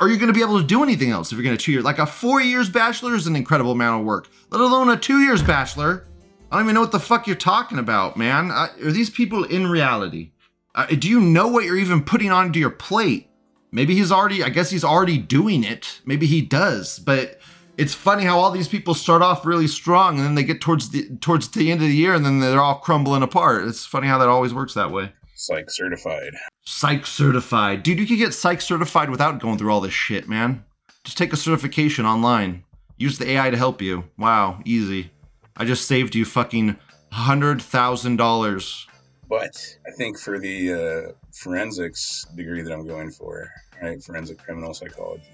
Are 0.00 0.08
you 0.08 0.16
gonna 0.16 0.32
be 0.32 0.42
able 0.42 0.60
to 0.60 0.66
do 0.66 0.82
anything 0.82 1.10
else 1.10 1.32
if 1.32 1.36
you're 1.36 1.44
gonna 1.44 1.56
two 1.56 1.72
years? 1.72 1.84
Like 1.84 1.98
a 1.98 2.06
four 2.06 2.40
years 2.40 2.68
bachelor 2.68 3.14
is 3.14 3.26
an 3.26 3.36
incredible 3.36 3.72
amount 3.72 4.00
of 4.00 4.06
work, 4.06 4.28
let 4.50 4.60
alone 4.60 4.88
a 4.90 4.96
two 4.96 5.20
years 5.20 5.42
bachelor. 5.42 6.06
I 6.50 6.56
don't 6.56 6.66
even 6.66 6.74
know 6.74 6.80
what 6.80 6.92
the 6.92 7.00
fuck 7.00 7.26
you're 7.26 7.36
talking 7.36 7.78
about, 7.78 8.16
man. 8.16 8.50
Are 8.50 8.70
these 8.78 9.10
people 9.10 9.44
in 9.44 9.66
reality? 9.66 10.30
Uh, 10.74 10.86
do 10.86 11.08
you 11.08 11.20
know 11.20 11.48
what 11.48 11.64
you're 11.64 11.76
even 11.76 12.02
putting 12.02 12.30
onto 12.30 12.58
your 12.58 12.70
plate? 12.70 13.28
Maybe 13.70 13.94
he's 13.94 14.10
already, 14.10 14.42
I 14.42 14.48
guess 14.48 14.70
he's 14.70 14.84
already 14.84 15.18
doing 15.18 15.62
it. 15.62 16.00
Maybe 16.06 16.26
he 16.26 16.40
does, 16.40 16.98
but 17.00 17.40
it's 17.76 17.94
funny 17.94 18.24
how 18.24 18.38
all 18.38 18.50
these 18.50 18.68
people 18.68 18.94
start 18.94 19.20
off 19.20 19.44
really 19.44 19.66
strong 19.66 20.16
and 20.16 20.24
then 20.24 20.34
they 20.34 20.42
get 20.42 20.60
towards 20.60 20.90
the 20.90 21.08
towards 21.20 21.48
the 21.48 21.70
end 21.70 21.80
of 21.80 21.86
the 21.86 21.94
year 21.94 22.14
and 22.14 22.24
then 22.24 22.40
they're 22.40 22.60
all 22.60 22.78
crumbling 22.78 23.22
apart. 23.22 23.66
It's 23.66 23.84
funny 23.84 24.08
how 24.08 24.18
that 24.18 24.28
always 24.28 24.54
works 24.54 24.74
that 24.74 24.90
way. 24.90 25.12
Psych 25.38 25.70
certified. 25.70 26.34
Psych 26.66 27.06
certified. 27.06 27.82
Dude, 27.82 27.98
you 27.98 28.06
can 28.06 28.18
get 28.18 28.34
psych 28.34 28.60
certified 28.60 29.08
without 29.08 29.38
going 29.38 29.56
through 29.56 29.72
all 29.72 29.80
this 29.80 29.94
shit, 29.94 30.28
man. 30.28 30.64
Just 31.04 31.16
take 31.16 31.32
a 31.32 31.36
certification 31.36 32.04
online. 32.04 32.64
Use 32.98 33.18
the 33.18 33.30
AI 33.30 33.50
to 33.50 33.56
help 33.56 33.80
you. 33.80 34.04
Wow, 34.18 34.60
easy. 34.64 35.12
I 35.56 35.64
just 35.64 35.86
saved 35.86 36.14
you 36.14 36.24
fucking 36.24 36.76
$100,000. 37.12 38.84
But 39.28 39.76
I 39.86 39.90
think 39.92 40.18
for 40.18 40.38
the 40.38 40.72
uh, 40.72 41.12
forensics 41.32 42.26
degree 42.34 42.62
that 42.62 42.72
I'm 42.72 42.86
going 42.86 43.10
for, 43.10 43.48
right, 43.80 44.02
forensic 44.02 44.38
criminal 44.38 44.74
psychology, 44.74 45.24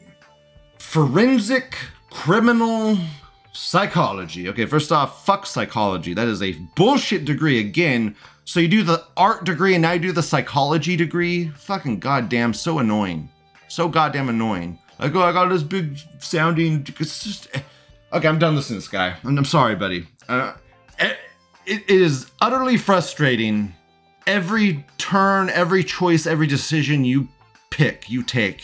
Forensic 0.78 1.76
criminal 2.10 2.98
psychology. 3.54 4.48
Okay, 4.48 4.66
first 4.66 4.92
off, 4.92 5.24
fuck 5.24 5.46
psychology. 5.46 6.12
That 6.12 6.28
is 6.28 6.42
a 6.42 6.52
bullshit 6.76 7.24
degree 7.24 7.60
again. 7.60 8.16
So 8.44 8.60
you 8.60 8.68
do 8.68 8.82
the 8.82 9.04
art 9.16 9.44
degree 9.44 9.74
and 9.74 9.82
now 9.82 9.92
you 9.92 10.00
do 10.00 10.12
the 10.12 10.22
psychology 10.22 10.96
degree? 10.96 11.48
Fucking 11.48 12.00
goddamn, 12.00 12.52
so 12.52 12.78
annoying. 12.78 13.30
So 13.68 13.88
goddamn 13.88 14.28
annoying. 14.28 14.78
Like, 14.98 15.14
oh, 15.14 15.22
I 15.22 15.32
got 15.32 15.48
this 15.48 15.62
big 15.62 15.98
sounding. 16.18 16.84
Just. 16.84 17.48
Okay, 18.12 18.28
I'm 18.28 18.38
done 18.38 18.54
listening 18.54 18.78
to 18.78 18.84
this 18.84 18.88
guy. 18.88 19.16
I'm, 19.24 19.38
I'm 19.38 19.44
sorry, 19.44 19.74
buddy. 19.74 20.06
Uh, 20.28 20.54
it, 20.98 21.16
it 21.66 21.90
is 21.90 22.30
utterly 22.40 22.76
frustrating. 22.76 23.74
Every 24.26 24.86
turn, 24.98 25.50
every 25.50 25.82
choice, 25.84 26.26
every 26.26 26.46
decision 26.46 27.04
you 27.04 27.28
pick, 27.70 28.08
you 28.08 28.22
take, 28.22 28.62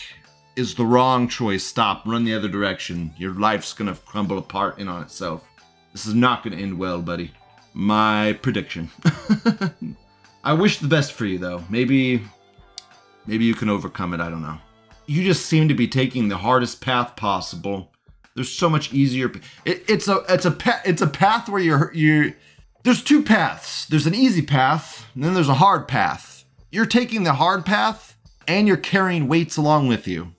is 0.57 0.74
the 0.74 0.84
wrong 0.84 1.28
choice. 1.28 1.64
Stop, 1.64 2.07
run 2.07 2.24
the 2.24 2.34
other 2.34 2.48
direction. 2.48 3.12
Your 3.16 3.34
life's 3.34 3.72
gonna 3.72 3.94
crumble 3.94 4.38
apart 4.38 4.78
in 4.78 4.88
on 4.88 5.03
itself. 5.03 5.46
This 5.92 6.07
is 6.07 6.14
not 6.14 6.42
gonna 6.42 6.57
end 6.57 6.78
well, 6.78 7.01
buddy. 7.01 7.32
My 7.72 8.38
prediction. 8.42 8.90
I 10.44 10.53
wish 10.53 10.78
the 10.78 10.88
best 10.88 11.12
for 11.12 11.26
you, 11.26 11.38
though. 11.38 11.62
Maybe, 11.70 12.22
maybe 13.26 13.44
you 13.44 13.55
can 13.55 13.68
overcome 13.68 14.14
it. 14.14 14.20
I 14.20 14.28
don't 14.28 14.42
know. 14.42 14.59
You 15.07 15.22
just 15.24 15.46
seem 15.46 15.68
to 15.68 15.74
be 15.74 15.88
taking 15.88 16.28
the 16.28 16.36
hardest 16.36 16.80
path 16.80 17.16
possible. 17.16 17.92
There's 18.34 18.51
so 18.51 18.70
much 18.70 18.92
easier. 18.92 19.30
It, 19.64 19.84
it's 19.88 20.09
a 20.09 20.24
it's 20.28 20.44
a 20.44 20.51
pa- 20.53 20.82
it's 20.84 21.03
a 21.03 21.07
path 21.07 21.48
where 21.48 21.61
you're 21.61 21.92
you. 21.92 22.34
There's 22.84 23.03
two 23.03 23.22
paths. 23.22 23.86
There's 23.86 24.07
an 24.07 24.14
easy 24.14 24.42
path, 24.42 25.07
and 25.14 25.22
then 25.22 25.34
there's 25.34 25.48
a 25.48 25.55
hard 25.55 25.88
path. 25.88 26.44
You're 26.70 26.86
taking 26.86 27.24
the 27.24 27.34
hard 27.34 27.66
path, 27.66 28.16
and 28.46 28.66
you're 28.66 28.76
carrying 28.76 29.28
weights 29.28 29.57
along 29.57 29.88
with 29.88 30.09
you. 30.09 30.32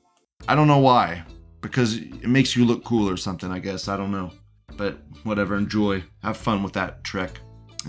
I 0.48 0.56
don't 0.56 0.68
know 0.68 0.80
why. 0.80 1.24
Because 1.62 1.98
it 1.98 2.28
makes 2.28 2.56
you 2.56 2.66
look 2.66 2.84
cool 2.84 3.10
or 3.10 3.18
something, 3.18 3.52
I 3.52 3.60
guess. 3.60 3.88
I 3.88 3.98
don't 3.98 4.12
know. 4.12 4.32
But 4.78 4.98
whatever, 5.24 5.56
enjoy. 5.56 6.04
Have 6.24 6.38
fun 6.38 6.64
with 6.64 6.74
that 6.74 7.04
trick. 7.04 7.40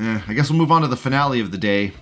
Eh, 0.00 0.20
I 0.26 0.34
guess 0.34 0.50
we'll 0.50 0.58
move 0.58 0.72
on 0.72 0.82
to 0.82 0.88
the 0.88 0.96
finale 0.96 1.40
of 1.40 1.50
the 1.50 1.58
day. 1.58 1.92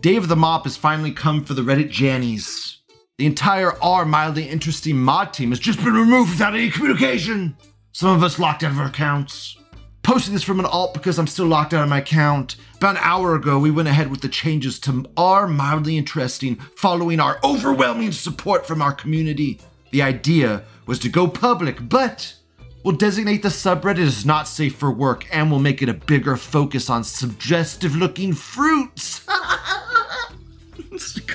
Dave 0.00 0.22
of 0.22 0.28
the 0.28 0.36
Mop 0.36 0.64
has 0.64 0.76
finally 0.76 1.12
come 1.12 1.44
for 1.44 1.54
the 1.54 1.62
Reddit 1.62 1.90
Jannies. 1.90 2.76
The 3.18 3.26
entire 3.26 3.80
R 3.82 4.04
mildly 4.04 4.48
interesting 4.48 4.96
mod 4.96 5.32
team 5.32 5.50
has 5.50 5.58
just 5.58 5.82
been 5.84 5.94
removed 5.94 6.30
without 6.30 6.54
any 6.54 6.70
communication. 6.70 7.56
Some 7.92 8.16
of 8.16 8.22
us 8.22 8.38
locked 8.38 8.64
out 8.64 8.72
of 8.72 8.78
our 8.78 8.86
accounts. 8.86 9.56
Posting 10.02 10.34
this 10.34 10.42
from 10.42 10.58
an 10.58 10.66
alt 10.66 10.94
because 10.94 11.18
I'm 11.18 11.26
still 11.28 11.46
locked 11.46 11.74
out 11.74 11.84
of 11.84 11.88
my 11.88 11.98
account. 11.98 12.56
About 12.76 12.96
an 12.96 13.02
hour 13.04 13.36
ago, 13.36 13.58
we 13.58 13.70
went 13.70 13.86
ahead 13.86 14.10
with 14.10 14.22
the 14.22 14.28
changes 14.28 14.80
to 14.80 15.04
R 15.16 15.46
mildly 15.46 15.96
interesting 15.96 16.56
following 16.56 17.20
our 17.20 17.38
overwhelming 17.44 18.10
support 18.10 18.66
from 18.66 18.82
our 18.82 18.92
community. 18.92 19.60
The 19.92 20.02
idea 20.02 20.64
was 20.86 20.98
to 21.00 21.08
go 21.08 21.28
public, 21.28 21.88
but 21.88 22.34
we'll 22.82 22.96
designate 22.96 23.42
the 23.42 23.50
subreddit 23.50 23.98
as 23.98 24.26
not 24.26 24.48
safe 24.48 24.74
for 24.74 24.90
work 24.90 25.26
and 25.30 25.50
we'll 25.50 25.60
make 25.60 25.82
it 25.82 25.88
a 25.88 25.94
bigger 25.94 26.36
focus 26.36 26.90
on 26.90 27.04
suggestive 27.04 27.94
looking 27.94 28.32
fruits. 28.32 29.24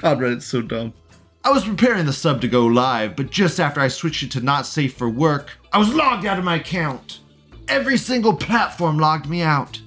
God, 0.02 0.20
Reddit's 0.20 0.46
so 0.46 0.62
dumb. 0.62 0.94
I 1.44 1.52
was 1.52 1.64
preparing 1.64 2.06
the 2.06 2.14
sub 2.14 2.42
to 2.42 2.48
go 2.48 2.66
live, 2.66 3.16
but 3.16 3.30
just 3.30 3.60
after 3.60 3.80
I 3.80 3.88
switched 3.88 4.24
it 4.24 4.32
to 4.32 4.42
not 4.42 4.66
safe 4.66 4.96
for 4.96 5.10
work, 5.10 5.52
I 5.72 5.78
was 5.78 5.94
logged 5.94 6.26
out 6.26 6.40
of 6.40 6.44
my 6.44 6.56
account. 6.56 7.20
Every 7.68 7.98
single 7.98 8.36
platform 8.36 8.98
logged 8.98 9.30
me 9.30 9.42
out. 9.42 9.80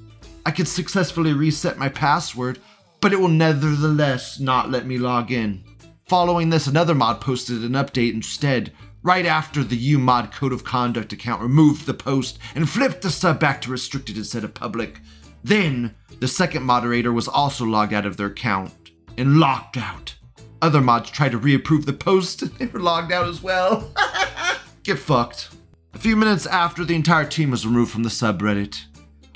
I 0.46 0.52
could 0.52 0.68
successfully 0.68 1.32
reset 1.32 1.76
my 1.76 1.88
password, 1.88 2.60
but 3.00 3.12
it 3.12 3.20
will 3.20 3.28
nevertheless 3.28 4.38
not 4.40 4.70
let 4.70 4.86
me 4.86 4.96
log 4.96 5.32
in. 5.32 5.64
Following 6.10 6.50
this, 6.50 6.66
another 6.66 6.96
mod 6.96 7.20
posted 7.20 7.62
an 7.62 7.74
update 7.74 8.14
instead, 8.14 8.72
right 9.04 9.24
after 9.24 9.62
the 9.62 9.94
UMod 9.94 10.32
Code 10.32 10.52
of 10.52 10.64
Conduct 10.64 11.12
account 11.12 11.40
removed 11.40 11.86
the 11.86 11.94
post 11.94 12.40
and 12.56 12.68
flipped 12.68 13.02
the 13.02 13.10
sub 13.10 13.38
back 13.38 13.60
to 13.60 13.70
restricted 13.70 14.16
instead 14.16 14.42
of 14.42 14.52
public. 14.52 14.98
Then, 15.44 15.94
the 16.18 16.26
second 16.26 16.64
moderator 16.64 17.12
was 17.12 17.28
also 17.28 17.64
logged 17.64 17.92
out 17.92 18.06
of 18.06 18.16
their 18.16 18.26
account 18.26 18.72
and 19.16 19.38
locked 19.38 19.76
out. 19.76 20.16
Other 20.60 20.80
mods 20.80 21.12
tried 21.12 21.30
to 21.30 21.38
reapprove 21.38 21.86
the 21.86 21.92
post 21.92 22.42
and 22.42 22.50
they 22.58 22.66
were 22.66 22.80
logged 22.80 23.12
out 23.12 23.28
as 23.28 23.40
well. 23.40 23.94
Get 24.82 24.98
fucked. 24.98 25.50
A 25.94 25.98
few 25.98 26.16
minutes 26.16 26.44
after 26.44 26.84
the 26.84 26.96
entire 26.96 27.24
team 27.24 27.52
was 27.52 27.64
removed 27.64 27.92
from 27.92 28.02
the 28.02 28.08
subreddit. 28.08 28.84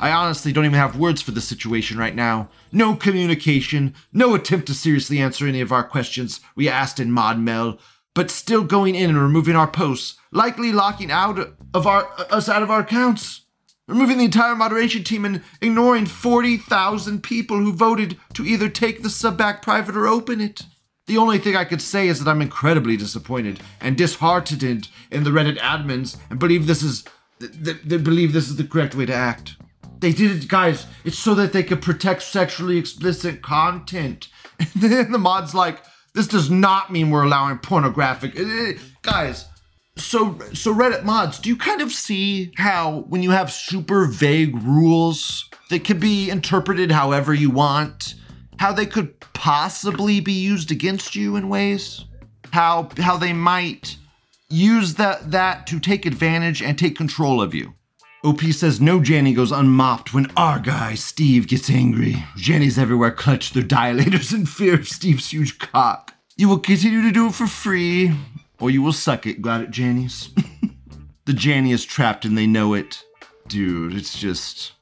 I 0.04 0.12
honestly 0.12 0.52
don't 0.52 0.66
even 0.66 0.78
have 0.78 0.98
words 0.98 1.22
for 1.22 1.30
the 1.30 1.40
situation 1.40 1.96
right 1.96 2.14
now. 2.14 2.50
No 2.70 2.94
communication, 2.94 3.94
no 4.12 4.34
attempt 4.34 4.66
to 4.66 4.74
seriously 4.74 5.18
answer 5.18 5.46
any 5.46 5.62
of 5.62 5.72
our 5.72 5.82
questions 5.82 6.40
we 6.54 6.68
asked 6.68 7.00
in 7.00 7.08
ModMail, 7.08 7.78
but 8.12 8.30
still 8.30 8.64
going 8.64 8.96
in 8.96 9.08
and 9.08 9.18
removing 9.18 9.56
our 9.56 9.66
posts, 9.66 10.18
likely 10.30 10.72
locking 10.72 11.10
out 11.10 11.38
of 11.72 11.86
our 11.86 12.06
us 12.30 12.50
out 12.50 12.62
of 12.62 12.70
our 12.70 12.80
accounts. 12.80 13.46
Removing 13.88 14.18
the 14.18 14.26
entire 14.26 14.54
moderation 14.54 15.04
team 15.04 15.24
and 15.24 15.42
ignoring 15.62 16.04
40,000 16.04 17.22
people 17.22 17.56
who 17.56 17.72
voted 17.72 18.18
to 18.34 18.44
either 18.44 18.68
take 18.68 19.02
the 19.02 19.08
sub 19.08 19.38
back 19.38 19.62
private 19.62 19.96
or 19.96 20.06
open 20.06 20.38
it. 20.38 20.64
The 21.06 21.16
only 21.16 21.38
thing 21.38 21.56
I 21.56 21.64
could 21.64 21.80
say 21.80 22.08
is 22.08 22.22
that 22.22 22.30
I'm 22.30 22.42
incredibly 22.42 22.98
disappointed 22.98 23.60
and 23.80 23.96
disheartened 23.96 24.88
in 25.10 25.24
the 25.24 25.30
Reddit 25.30 25.56
admins 25.60 26.18
and 26.28 26.38
believe 26.38 26.66
this 26.66 26.82
is 26.82 27.04
th- 27.40 27.78
they 27.82 27.96
believe 27.96 28.34
this 28.34 28.50
is 28.50 28.56
the 28.56 28.64
correct 28.64 28.94
way 28.94 29.06
to 29.06 29.14
act. 29.14 29.56
They 30.04 30.12
did 30.12 30.42
it, 30.42 30.48
guys. 30.48 30.84
It's 31.06 31.18
so 31.18 31.34
that 31.36 31.54
they 31.54 31.62
could 31.62 31.80
protect 31.80 32.20
sexually 32.24 32.76
explicit 32.76 33.40
content. 33.40 34.28
And 34.60 34.82
then 34.82 35.12
the 35.12 35.18
mod's 35.18 35.54
like, 35.54 35.82
this 36.12 36.26
does 36.26 36.50
not 36.50 36.92
mean 36.92 37.08
we're 37.08 37.24
allowing 37.24 37.56
pornographic. 37.56 38.38
Eh, 38.38 38.74
Guys, 39.00 39.46
so 39.96 40.38
so 40.52 40.74
Reddit 40.74 41.04
mods, 41.04 41.38
do 41.38 41.48
you 41.48 41.56
kind 41.56 41.80
of 41.80 41.90
see 41.90 42.52
how 42.58 43.06
when 43.08 43.22
you 43.22 43.30
have 43.30 43.50
super 43.50 44.04
vague 44.04 44.54
rules 44.62 45.48
that 45.70 45.84
could 45.86 46.00
be 46.00 46.28
interpreted 46.28 46.90
however 46.92 47.32
you 47.32 47.48
want, 47.48 48.14
how 48.58 48.74
they 48.74 48.84
could 48.84 49.18
possibly 49.32 50.20
be 50.20 50.34
used 50.34 50.70
against 50.70 51.16
you 51.16 51.34
in 51.34 51.48
ways? 51.48 52.04
How 52.52 52.90
how 52.98 53.16
they 53.16 53.32
might 53.32 53.96
use 54.50 54.96
that 54.96 55.30
that 55.30 55.66
to 55.68 55.80
take 55.80 56.04
advantage 56.04 56.60
and 56.60 56.78
take 56.78 56.94
control 56.94 57.40
of 57.40 57.54
you. 57.54 57.72
OP 58.24 58.40
says 58.40 58.80
no 58.80 59.00
Janny 59.00 59.36
goes 59.36 59.52
unmopped 59.52 60.14
when 60.14 60.32
our 60.34 60.58
guy 60.58 60.94
Steve 60.94 61.46
gets 61.46 61.68
angry. 61.68 62.14
Jannies 62.38 62.78
everywhere 62.78 63.10
clutch 63.10 63.50
their 63.50 63.62
dilators 63.62 64.32
in 64.32 64.46
fear 64.46 64.76
of 64.76 64.88
Steve's 64.88 65.30
huge 65.30 65.58
cock. 65.58 66.14
You 66.34 66.48
will 66.48 66.58
continue 66.58 67.02
to 67.02 67.12
do 67.12 67.26
it 67.26 67.34
for 67.34 67.46
free, 67.46 68.12
or 68.58 68.70
you 68.70 68.80
will 68.80 68.94
suck 68.94 69.26
it. 69.26 69.42
Got 69.42 69.60
it, 69.60 69.70
Jannies? 69.70 70.30
the 71.26 71.32
Janny 71.32 71.70
is 71.70 71.84
trapped 71.84 72.24
and 72.24 72.36
they 72.36 72.46
know 72.46 72.72
it. 72.72 73.04
Dude, 73.46 73.94
it's 73.94 74.18
just. 74.18 74.72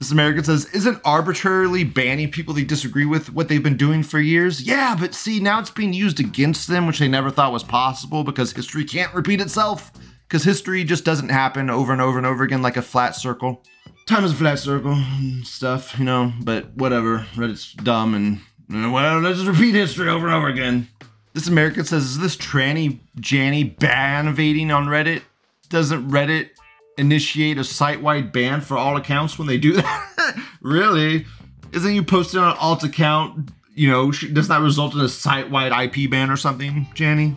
This 0.00 0.10
American 0.10 0.42
says, 0.42 0.64
isn't 0.74 1.00
arbitrarily 1.04 1.84
banning 1.84 2.32
people 2.32 2.54
they 2.54 2.64
disagree 2.64 3.04
with 3.04 3.32
what 3.32 3.48
they've 3.48 3.62
been 3.62 3.76
doing 3.76 4.02
for 4.02 4.18
years? 4.18 4.60
Yeah, 4.60 4.96
but 4.98 5.14
see, 5.14 5.38
now 5.38 5.60
it's 5.60 5.70
being 5.70 5.92
used 5.92 6.18
against 6.18 6.66
them, 6.66 6.88
which 6.88 6.98
they 6.98 7.06
never 7.06 7.30
thought 7.30 7.52
was 7.52 7.62
possible 7.62 8.24
because 8.24 8.50
history 8.50 8.84
can't 8.84 9.14
repeat 9.14 9.40
itself. 9.40 9.92
Because 10.30 10.44
history 10.44 10.84
just 10.84 11.04
doesn't 11.04 11.30
happen 11.30 11.68
over 11.68 11.90
and 11.90 12.00
over 12.00 12.16
and 12.16 12.24
over 12.24 12.44
again 12.44 12.62
like 12.62 12.76
a 12.76 12.82
flat 12.82 13.16
circle. 13.16 13.64
Time 14.06 14.22
is 14.22 14.30
a 14.30 14.36
flat 14.36 14.60
circle 14.60 14.92
and 14.92 15.44
stuff, 15.44 15.98
you 15.98 16.04
know, 16.04 16.32
but 16.42 16.72
whatever. 16.76 17.26
Reddit's 17.34 17.72
dumb 17.72 18.14
and, 18.14 18.92
well, 18.92 19.18
let's 19.18 19.38
just 19.40 19.50
repeat 19.50 19.74
history 19.74 20.08
over 20.08 20.28
and 20.28 20.36
over 20.36 20.46
again. 20.46 20.86
This 21.34 21.48
American 21.48 21.84
says, 21.84 22.04
is 22.04 22.18
this 22.20 22.36
tranny 22.36 23.00
Janny 23.18 23.76
ban-evading 23.76 24.70
on 24.70 24.86
Reddit? 24.86 25.22
Doesn't 25.68 26.08
Reddit 26.08 26.50
initiate 26.96 27.58
a 27.58 27.64
site-wide 27.64 28.30
ban 28.30 28.60
for 28.60 28.76
all 28.76 28.96
accounts 28.96 29.36
when 29.36 29.48
they 29.48 29.58
do 29.58 29.72
that? 29.72 30.44
really? 30.60 31.26
Isn't 31.72 31.92
you 31.92 32.04
posting 32.04 32.38
on 32.38 32.52
an 32.52 32.56
alt 32.60 32.84
account, 32.84 33.50
you 33.74 33.90
know, 33.90 34.12
does 34.12 34.46
that 34.46 34.60
result 34.60 34.94
in 34.94 35.00
a 35.00 35.08
site-wide 35.08 35.72
IP 35.96 36.08
ban 36.08 36.30
or 36.30 36.36
something, 36.36 36.86
Janny? 36.94 37.34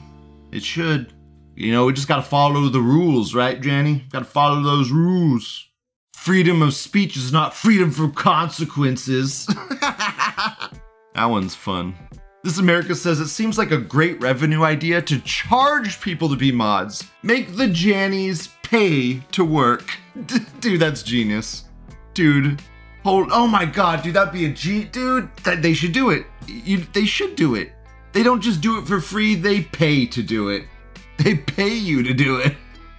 It 0.51 0.61
should. 0.61 1.11
You 1.55 1.71
know, 1.71 1.85
we 1.85 1.93
just 1.93 2.07
gotta 2.07 2.23
follow 2.23 2.67
the 2.69 2.81
rules, 2.81 3.35
right, 3.35 3.61
Janny? 3.61 4.09
Gotta 4.09 4.25
follow 4.25 4.63
those 4.63 4.91
rules. 4.91 5.69
Freedom 6.13 6.61
of 6.61 6.73
speech 6.73 7.15
is 7.15 7.31
not 7.31 7.53
freedom 7.53 7.91
from 7.91 8.13
consequences. 8.13 9.45
that 9.81 10.71
one's 11.15 11.53
fun. 11.53 11.95
This 12.43 12.57
America 12.57 12.95
says 12.95 13.19
it 13.19 13.27
seems 13.27 13.57
like 13.57 13.71
a 13.71 13.77
great 13.77 14.19
revenue 14.21 14.63
idea 14.63 15.01
to 15.01 15.19
charge 15.21 16.01
people 16.01 16.27
to 16.29 16.35
be 16.35 16.51
mods. 16.51 17.03
Make 17.21 17.55
the 17.55 17.67
Jannies 17.67 18.49
pay 18.63 19.19
to 19.31 19.45
work. 19.45 19.93
dude, 20.59 20.81
that's 20.81 21.03
genius. 21.03 21.65
Dude, 22.13 22.61
hold. 23.03 23.29
Oh 23.31 23.47
my 23.47 23.65
god, 23.65 24.01
dude, 24.01 24.15
that'd 24.15 24.33
be 24.33 24.45
a 24.45 24.49
G. 24.49 24.85
Dude, 24.85 25.29
that 25.43 25.61
they 25.61 25.73
should 25.73 25.93
do 25.93 26.09
it. 26.09 26.25
You, 26.47 26.79
they 26.93 27.05
should 27.05 27.35
do 27.35 27.55
it. 27.55 27.71
They 28.11 28.23
don't 28.23 28.41
just 28.41 28.59
do 28.59 28.79
it 28.79 28.87
for 28.87 28.99
free. 28.99 29.35
They 29.35 29.61
pay 29.61 30.05
to 30.07 30.23
do 30.23 30.49
it. 30.49 30.65
They 31.23 31.35
pay 31.35 31.73
you 31.73 32.03
to 32.03 32.13
do 32.13 32.37
it. 32.37 32.55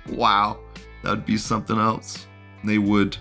Wow, 0.08 0.60
that'd 1.02 1.26
be 1.26 1.36
something 1.36 1.78
else. 1.78 2.26
They 2.64 2.78
would. 2.78 3.16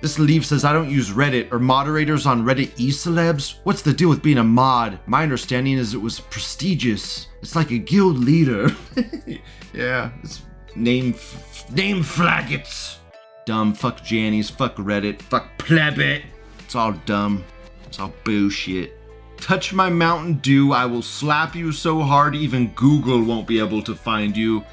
This 0.00 0.18
Leaf 0.18 0.44
says, 0.44 0.64
I 0.64 0.72
don't 0.74 0.90
use 0.90 1.10
Reddit 1.10 1.50
or 1.50 1.58
moderators 1.58 2.26
on 2.26 2.44
Reddit 2.44 2.72
e 2.78 2.90
celebs. 2.90 3.58
What's 3.64 3.80
the 3.80 3.92
deal 3.92 4.10
with 4.10 4.22
being 4.22 4.36
a 4.38 4.44
mod? 4.44 4.98
My 5.06 5.22
understanding 5.22 5.78
is 5.78 5.94
it 5.94 6.00
was 6.00 6.20
prestigious. 6.20 7.28
It's 7.40 7.56
like 7.56 7.70
a 7.70 7.78
guild 7.78 8.18
leader. 8.18 8.68
yeah, 9.72 10.10
it's 10.22 10.42
name 10.76 11.14
f- 11.14 11.70
name 11.72 12.02
flaggets. 12.02 12.98
Dumb. 13.46 13.72
Fuck 13.72 14.00
Jannies. 14.00 14.50
Fuck 14.50 14.76
Reddit. 14.76 15.22
Fuck 15.22 15.48
Plebbit. 15.58 16.24
It's 16.60 16.74
all 16.74 16.92
dumb. 17.06 17.42
It's 17.86 17.98
all 17.98 18.12
bullshit. 18.24 18.98
Touch 19.36 19.72
my 19.72 19.90
Mountain 19.90 20.34
Dew. 20.34 20.72
I 20.72 20.86
will 20.86 21.02
slap 21.02 21.54
you 21.54 21.72
so 21.72 22.00
hard 22.00 22.34
even 22.34 22.68
Google 22.74 23.22
won't 23.22 23.46
be 23.46 23.58
able 23.58 23.82
to 23.82 23.94
find 23.94 24.36
you. 24.36 24.64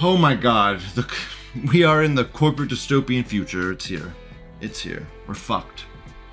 Oh 0.00 0.16
my 0.16 0.34
god. 0.34 0.80
The, 0.94 1.10
we 1.72 1.84
are 1.84 2.02
in 2.02 2.14
the 2.14 2.24
corporate 2.24 2.70
dystopian 2.70 3.24
future. 3.24 3.72
It's 3.72 3.86
here. 3.86 4.14
It's 4.60 4.80
here. 4.80 5.06
We're 5.26 5.34
fucked. 5.34 5.84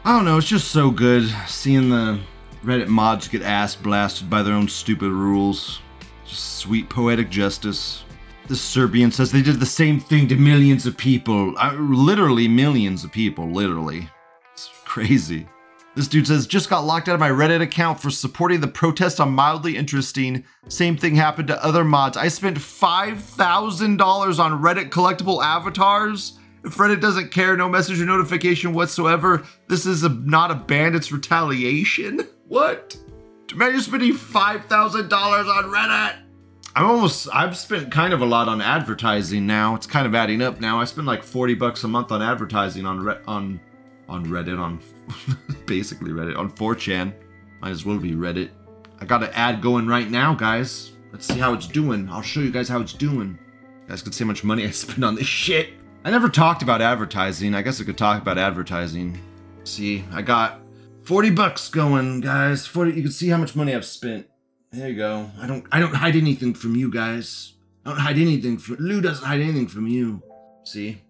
I 0.05 0.15
don't 0.15 0.25
know. 0.25 0.38
It's 0.38 0.47
just 0.47 0.71
so 0.71 0.91
good 0.91 1.34
seeing 1.47 1.89
the 1.89 2.19
Reddit 2.63 2.88
mods 2.88 3.27
get 3.27 3.41
ass 3.41 3.75
blasted 3.75 4.29
by 4.29 4.41
their 4.41 4.53
own 4.53 4.67
stupid 4.67 5.11
rules. 5.11 5.81
Just 6.25 6.57
sweet 6.57 6.89
poetic 6.89 7.29
justice. 7.29 8.03
The 8.47 8.55
Serbian 8.55 9.11
says 9.11 9.31
they 9.31 9.41
did 9.41 9.59
the 9.59 9.65
same 9.65 9.99
thing 9.99 10.27
to 10.27 10.36
millions 10.36 10.86
of 10.86 10.97
people. 10.97 11.53
Literally 11.77 12.47
millions 12.47 13.03
of 13.03 13.11
people. 13.11 13.49
Literally. 13.49 14.09
It's 14.53 14.69
crazy. 14.86 15.47
This 15.95 16.07
dude 16.07 16.25
says, 16.25 16.47
just 16.47 16.69
got 16.69 16.85
locked 16.85 17.07
out 17.07 17.13
of 17.13 17.19
my 17.19 17.29
Reddit 17.29 17.61
account 17.61 17.99
for 17.99 18.09
supporting 18.09 18.61
the 18.61 18.67
protest 18.67 19.19
on 19.19 19.31
mildly 19.31 19.77
interesting. 19.77 20.43
Same 20.67 20.97
thing 20.97 21.15
happened 21.15 21.49
to 21.49 21.63
other 21.63 21.83
mods. 21.83 22.17
I 22.17 22.29
spent 22.29 22.57
$5,000 22.57 24.39
on 24.39 24.61
Reddit 24.61 24.89
collectible 24.89 25.43
avatars. 25.43 26.39
If 26.63 26.77
Reddit 26.77 26.99
doesn't 26.99 27.31
care, 27.31 27.55
no 27.55 27.69
message 27.69 28.01
or 28.01 28.05
notification 28.05 28.73
whatsoever, 28.73 29.43
this 29.67 29.85
is 29.85 30.03
a, 30.03 30.09
not 30.09 30.49
a 30.49 30.55
ban, 30.55 30.95
it's 30.95 31.11
retaliation. 31.11 32.21
What? 32.49 32.95
Imagine 33.51 33.79
spending 33.79 34.13
$5,000 34.13 35.11
on 35.11 35.63
Reddit. 35.71 36.17
I'm 36.75 36.85
almost, 36.85 37.27
I've 37.33 37.57
spent 37.57 37.91
kind 37.91 38.13
of 38.13 38.21
a 38.21 38.25
lot 38.25 38.47
on 38.47 38.61
advertising 38.61 39.47
now. 39.47 39.73
It's 39.73 39.87
kind 39.87 40.05
of 40.05 40.13
adding 40.13 40.41
up 40.41 40.59
now. 40.59 40.79
I 40.79 40.83
spend 40.85 41.07
like 41.07 41.23
40 41.23 41.55
bucks 41.55 41.83
a 41.83 41.87
month 41.87 42.11
on 42.11 42.21
advertising 42.21 42.85
on, 42.85 43.07
on, 43.25 43.59
on 44.07 44.25
Reddit, 44.27 44.59
on 44.59 44.79
basically 45.66 46.12
Reddit, 46.12 46.38
on 46.38 46.51
4chan. 46.51 47.14
Might 47.62 47.72
as 47.72 47.86
well 47.86 47.97
be 47.97 48.12
Reddit. 48.12 48.49
I 48.99 49.06
got 49.06 49.24
an 49.24 49.30
ad 49.34 49.62
going 49.62 49.88
right 49.88 50.10
now, 50.10 50.34
guys. 50.34 50.91
Let's 51.12 51.26
see 51.28 51.39
how 51.39 51.54
it's 51.54 51.68
doing. 51.68 52.10
I'll 52.10 52.22
show 52.22 52.39
you 52.39 52.51
guys 52.51 52.68
how 52.70 52.82
it's 52.82 52.93
doing. 52.93 53.38
You 53.84 53.89
guys 53.89 54.01
can 54.01 54.12
see 54.12 54.24
how 54.24 54.28
much 54.28 54.43
money 54.43 54.64
I 54.68 54.72
spend 54.72 55.04
on 55.04 55.16
this 55.16 55.28
shit. 55.28 55.74
I 56.06 56.12
never 56.12 56.28
talked 56.28 56.64
about 56.64 56.82
advertising. 56.82 57.56
I 57.56 57.62
guess 57.62 57.80
I 57.80 57.86
could 57.86 57.97
talk 57.97 58.22
about 58.22 58.38
advertising. 58.38 59.20
See, 59.64 60.04
I 60.12 60.22
got 60.22 60.60
40 61.04 61.30
bucks 61.32 61.70
going, 61.70 62.20
guys. 62.22 62.66
40 62.66 62.91
you 62.91 63.01
can 63.04 63.12
see 63.12 63.30
how 63.30 63.38
much 63.38 63.56
money 63.56 63.74
I've 63.74 63.86
spent. 63.86 64.28
There 64.72 64.89
you 64.89 64.95
go. 64.95 65.30
I 65.39 65.47
don't 65.47 65.66
I 65.72 65.80
don't 65.80 65.93
hide 65.93 66.16
anything 66.16 66.54
from 66.54 66.76
you 66.76 66.91
guys. 66.91 67.54
I 67.86 67.89
don't 67.89 67.99
hide 67.99 68.18
anything 68.18 68.58
from 68.58 68.78
Lou 68.78 69.01
doesn't 69.01 69.26
hide 69.26 69.39
anything 69.39 69.68
from 69.68 69.88
you. 69.88 70.22
See? 70.64 71.01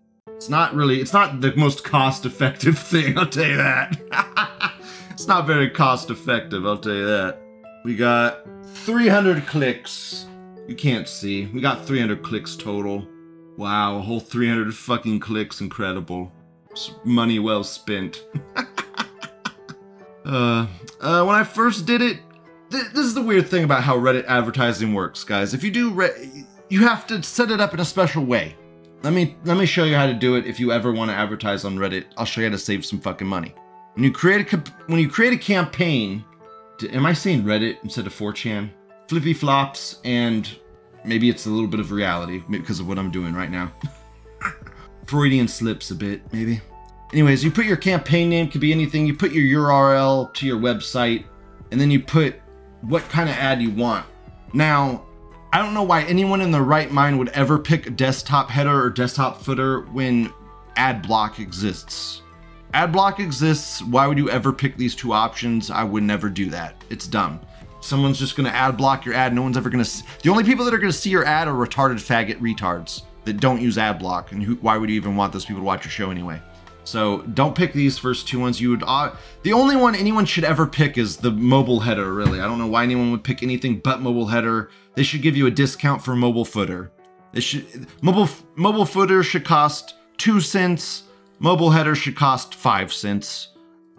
It's 0.43 0.49
not 0.49 0.75
really 0.75 0.99
it's 0.99 1.13
not 1.13 1.39
the 1.39 1.55
most 1.55 1.85
cost 1.85 2.25
effective 2.25 2.77
thing, 2.91 3.17
I'll 3.17 3.25
tell 3.29 3.45
you 3.47 3.55
that. 3.55 4.73
it's 5.09 5.25
not 5.25 5.47
very 5.47 5.69
cost 5.69 6.09
effective, 6.09 6.65
I'll 6.65 6.77
tell 6.77 6.95
you 6.95 7.05
that. 7.05 7.39
We 7.85 7.95
got 7.95 8.45
300 8.65 9.47
clicks. 9.47 10.27
You 10.67 10.75
can't 10.75 11.07
see. 11.07 11.45
We 11.45 11.61
got 11.61 11.85
300 11.85 12.23
clicks 12.23 12.57
total. 12.57 13.07
Wow, 13.55 13.99
a 13.99 14.01
whole 14.01 14.19
300 14.19 14.75
fucking 14.75 15.21
clicks. 15.21 15.61
Incredible. 15.61 16.29
S- 16.73 16.91
Money 17.05 17.39
well 17.39 17.63
spent. 17.63 18.25
uh, 20.25 20.67
uh, 20.99 21.23
when 21.23 21.37
I 21.37 21.45
first 21.45 21.85
did 21.85 22.01
it, 22.01 22.19
th- 22.69 22.91
this 22.93 23.05
is 23.05 23.13
the 23.13 23.21
weird 23.21 23.47
thing 23.47 23.63
about 23.63 23.83
how 23.83 23.95
Reddit 23.97 24.25
advertising 24.25 24.93
works, 24.93 25.23
guys. 25.23 25.53
If 25.53 25.63
you 25.63 25.71
do, 25.71 25.91
re- 25.91 26.43
you 26.67 26.81
have 26.81 27.07
to 27.07 27.23
set 27.23 27.49
it 27.49 27.61
up 27.61 27.73
in 27.73 27.79
a 27.79 27.85
special 27.85 28.25
way. 28.25 28.57
Let 29.03 29.11
me 29.11 29.35
let 29.43 29.57
me 29.57 29.65
show 29.65 29.83
you 29.83 29.95
how 29.95 30.05
to 30.05 30.13
do 30.13 30.35
it. 30.35 30.47
If 30.47 30.61
you 30.61 30.71
ever 30.71 30.93
want 30.93 31.11
to 31.11 31.15
advertise 31.15 31.65
on 31.65 31.77
Reddit, 31.77 32.05
I'll 32.17 32.25
show 32.25 32.39
you 32.39 32.47
how 32.47 32.53
to 32.53 32.57
save 32.57 32.85
some 32.85 33.01
fucking 33.01 33.27
money. 33.27 33.53
When 33.95 34.05
you 34.05 34.11
create 34.13 34.51
a 34.53 34.63
when 34.87 34.99
you 34.99 35.09
create 35.09 35.33
a 35.33 35.37
campaign, 35.37 36.23
to, 36.77 36.89
am 36.91 37.05
I 37.05 37.11
saying 37.11 37.43
Reddit 37.43 37.77
instead 37.83 38.07
of 38.07 38.13
4chan? 38.13 38.69
Flippy 39.09 39.33
flops 39.33 39.99
and 40.05 40.49
maybe 41.03 41.29
it's 41.29 41.45
a 41.45 41.49
little 41.49 41.67
bit 41.67 41.81
of 41.81 41.91
reality 41.91 42.43
because 42.49 42.79
of 42.79 42.87
what 42.87 42.97
I'm 42.97 43.11
doing 43.11 43.33
right 43.33 43.51
now. 43.51 43.73
Freudian 45.05 45.49
slips 45.49 45.91
a 45.91 45.95
bit, 45.95 46.21
maybe. 46.31 46.61
Anyways, 47.11 47.43
you 47.43 47.51
put 47.51 47.65
your 47.65 47.77
campaign 47.77 48.29
name, 48.29 48.49
could 48.49 48.61
be 48.61 48.71
anything. 48.71 49.05
You 49.05 49.15
put 49.15 49.33
your 49.33 49.61
URL 49.61 50.33
to 50.33 50.47
your 50.47 50.57
website, 50.57 51.25
and 51.71 51.79
then 51.79 51.91
you 51.91 51.99
put 51.99 52.35
what 52.81 53.03
kind 53.09 53.29
of 53.29 53.35
ad 53.35 53.61
you 53.61 53.69
want. 53.69 54.05
Now, 54.53 55.05
I 55.53 55.59
don't 55.59 55.75
know 55.75 55.83
why 55.83 56.01
anyone 56.05 56.41
in 56.41 56.49
their 56.49 56.63
right 56.63 56.91
mind 56.91 57.19
would 57.19 57.29
ever 57.29 57.59
pick 57.59 57.95
desktop 57.95 58.49
header 58.49 58.85
or 58.85 58.89
desktop 58.89 59.39
footer 59.39 59.81
when 59.81 60.33
ad 60.77 61.03
block 61.03 61.39
exists. 61.39 62.23
Ad 62.73 62.91
block 62.91 63.19
exists. 63.19 63.83
Why 63.83 64.07
would 64.07 64.17
you 64.17 64.31
ever 64.31 64.51
pick 64.51 64.77
these 64.77 64.95
two 64.95 65.13
options? 65.13 65.69
I 65.69 65.83
would 65.83 66.01
never 66.01 66.27
do 66.27 66.49
that. 66.49 66.83
It's 66.89 67.05
dumb. 67.05 67.39
Someone's 67.81 68.17
just 68.17 68.35
gonna 68.35 68.49
ad 68.49 68.77
block 68.77 69.05
your 69.05 69.13
ad. 69.13 69.35
No 69.35 69.43
one's 69.43 69.55
ever 69.55 69.69
gonna. 69.69 69.85
See. 69.85 70.03
The 70.23 70.31
only 70.31 70.43
people 70.43 70.65
that 70.65 70.73
are 70.73 70.79
gonna 70.79 70.91
see 70.91 71.11
your 71.11 71.23
ad 71.23 71.47
are 71.47 71.53
retarded 71.53 71.97
faggot 71.97 72.39
retards 72.39 73.03
that 73.25 73.33
don't 73.33 73.61
use 73.61 73.77
ad 73.77 73.99
block. 73.99 74.31
And 74.31 74.41
who, 74.41 74.55
why 74.55 74.75
would 74.75 74.89
you 74.89 74.95
even 74.95 75.15
want 75.15 75.33
those 75.33 75.45
people 75.45 75.61
to 75.61 75.65
watch 75.65 75.85
your 75.85 75.91
show 75.91 76.09
anyway? 76.09 76.41
So 76.83 77.21
don't 77.21 77.55
pick 77.55 77.73
these 77.73 77.97
first 77.97 78.27
two 78.27 78.39
ones. 78.39 78.59
You 78.59 78.71
would. 78.71 78.83
Uh, 78.85 79.15
the 79.43 79.53
only 79.53 79.75
one 79.75 79.95
anyone 79.95 80.25
should 80.25 80.43
ever 80.43 80.67
pick 80.67 80.97
is 80.97 81.17
the 81.17 81.31
mobile 81.31 81.79
header. 81.79 82.13
Really, 82.13 82.41
I 82.41 82.45
don't 82.45 82.59
know 82.59 82.67
why 82.67 82.83
anyone 82.83 83.11
would 83.11 83.23
pick 83.23 83.41
anything 83.43 83.79
but 83.79 84.01
mobile 84.01 84.27
header. 84.27 84.69
They 84.95 85.03
should 85.03 85.21
give 85.21 85.37
you 85.37 85.47
a 85.47 85.51
discount 85.51 86.03
for 86.03 86.15
mobile 86.15 86.45
footer. 86.45 86.91
They 87.31 87.39
should 87.39 87.87
mobile 88.01 88.29
mobile 88.55 88.85
footer 88.85 89.23
should 89.23 89.45
cost 89.45 89.95
two 90.17 90.41
cents. 90.41 91.03
Mobile 91.39 91.71
header 91.71 91.95
should 91.95 92.15
cost 92.15 92.55
five 92.55 92.91
cents. 92.93 93.49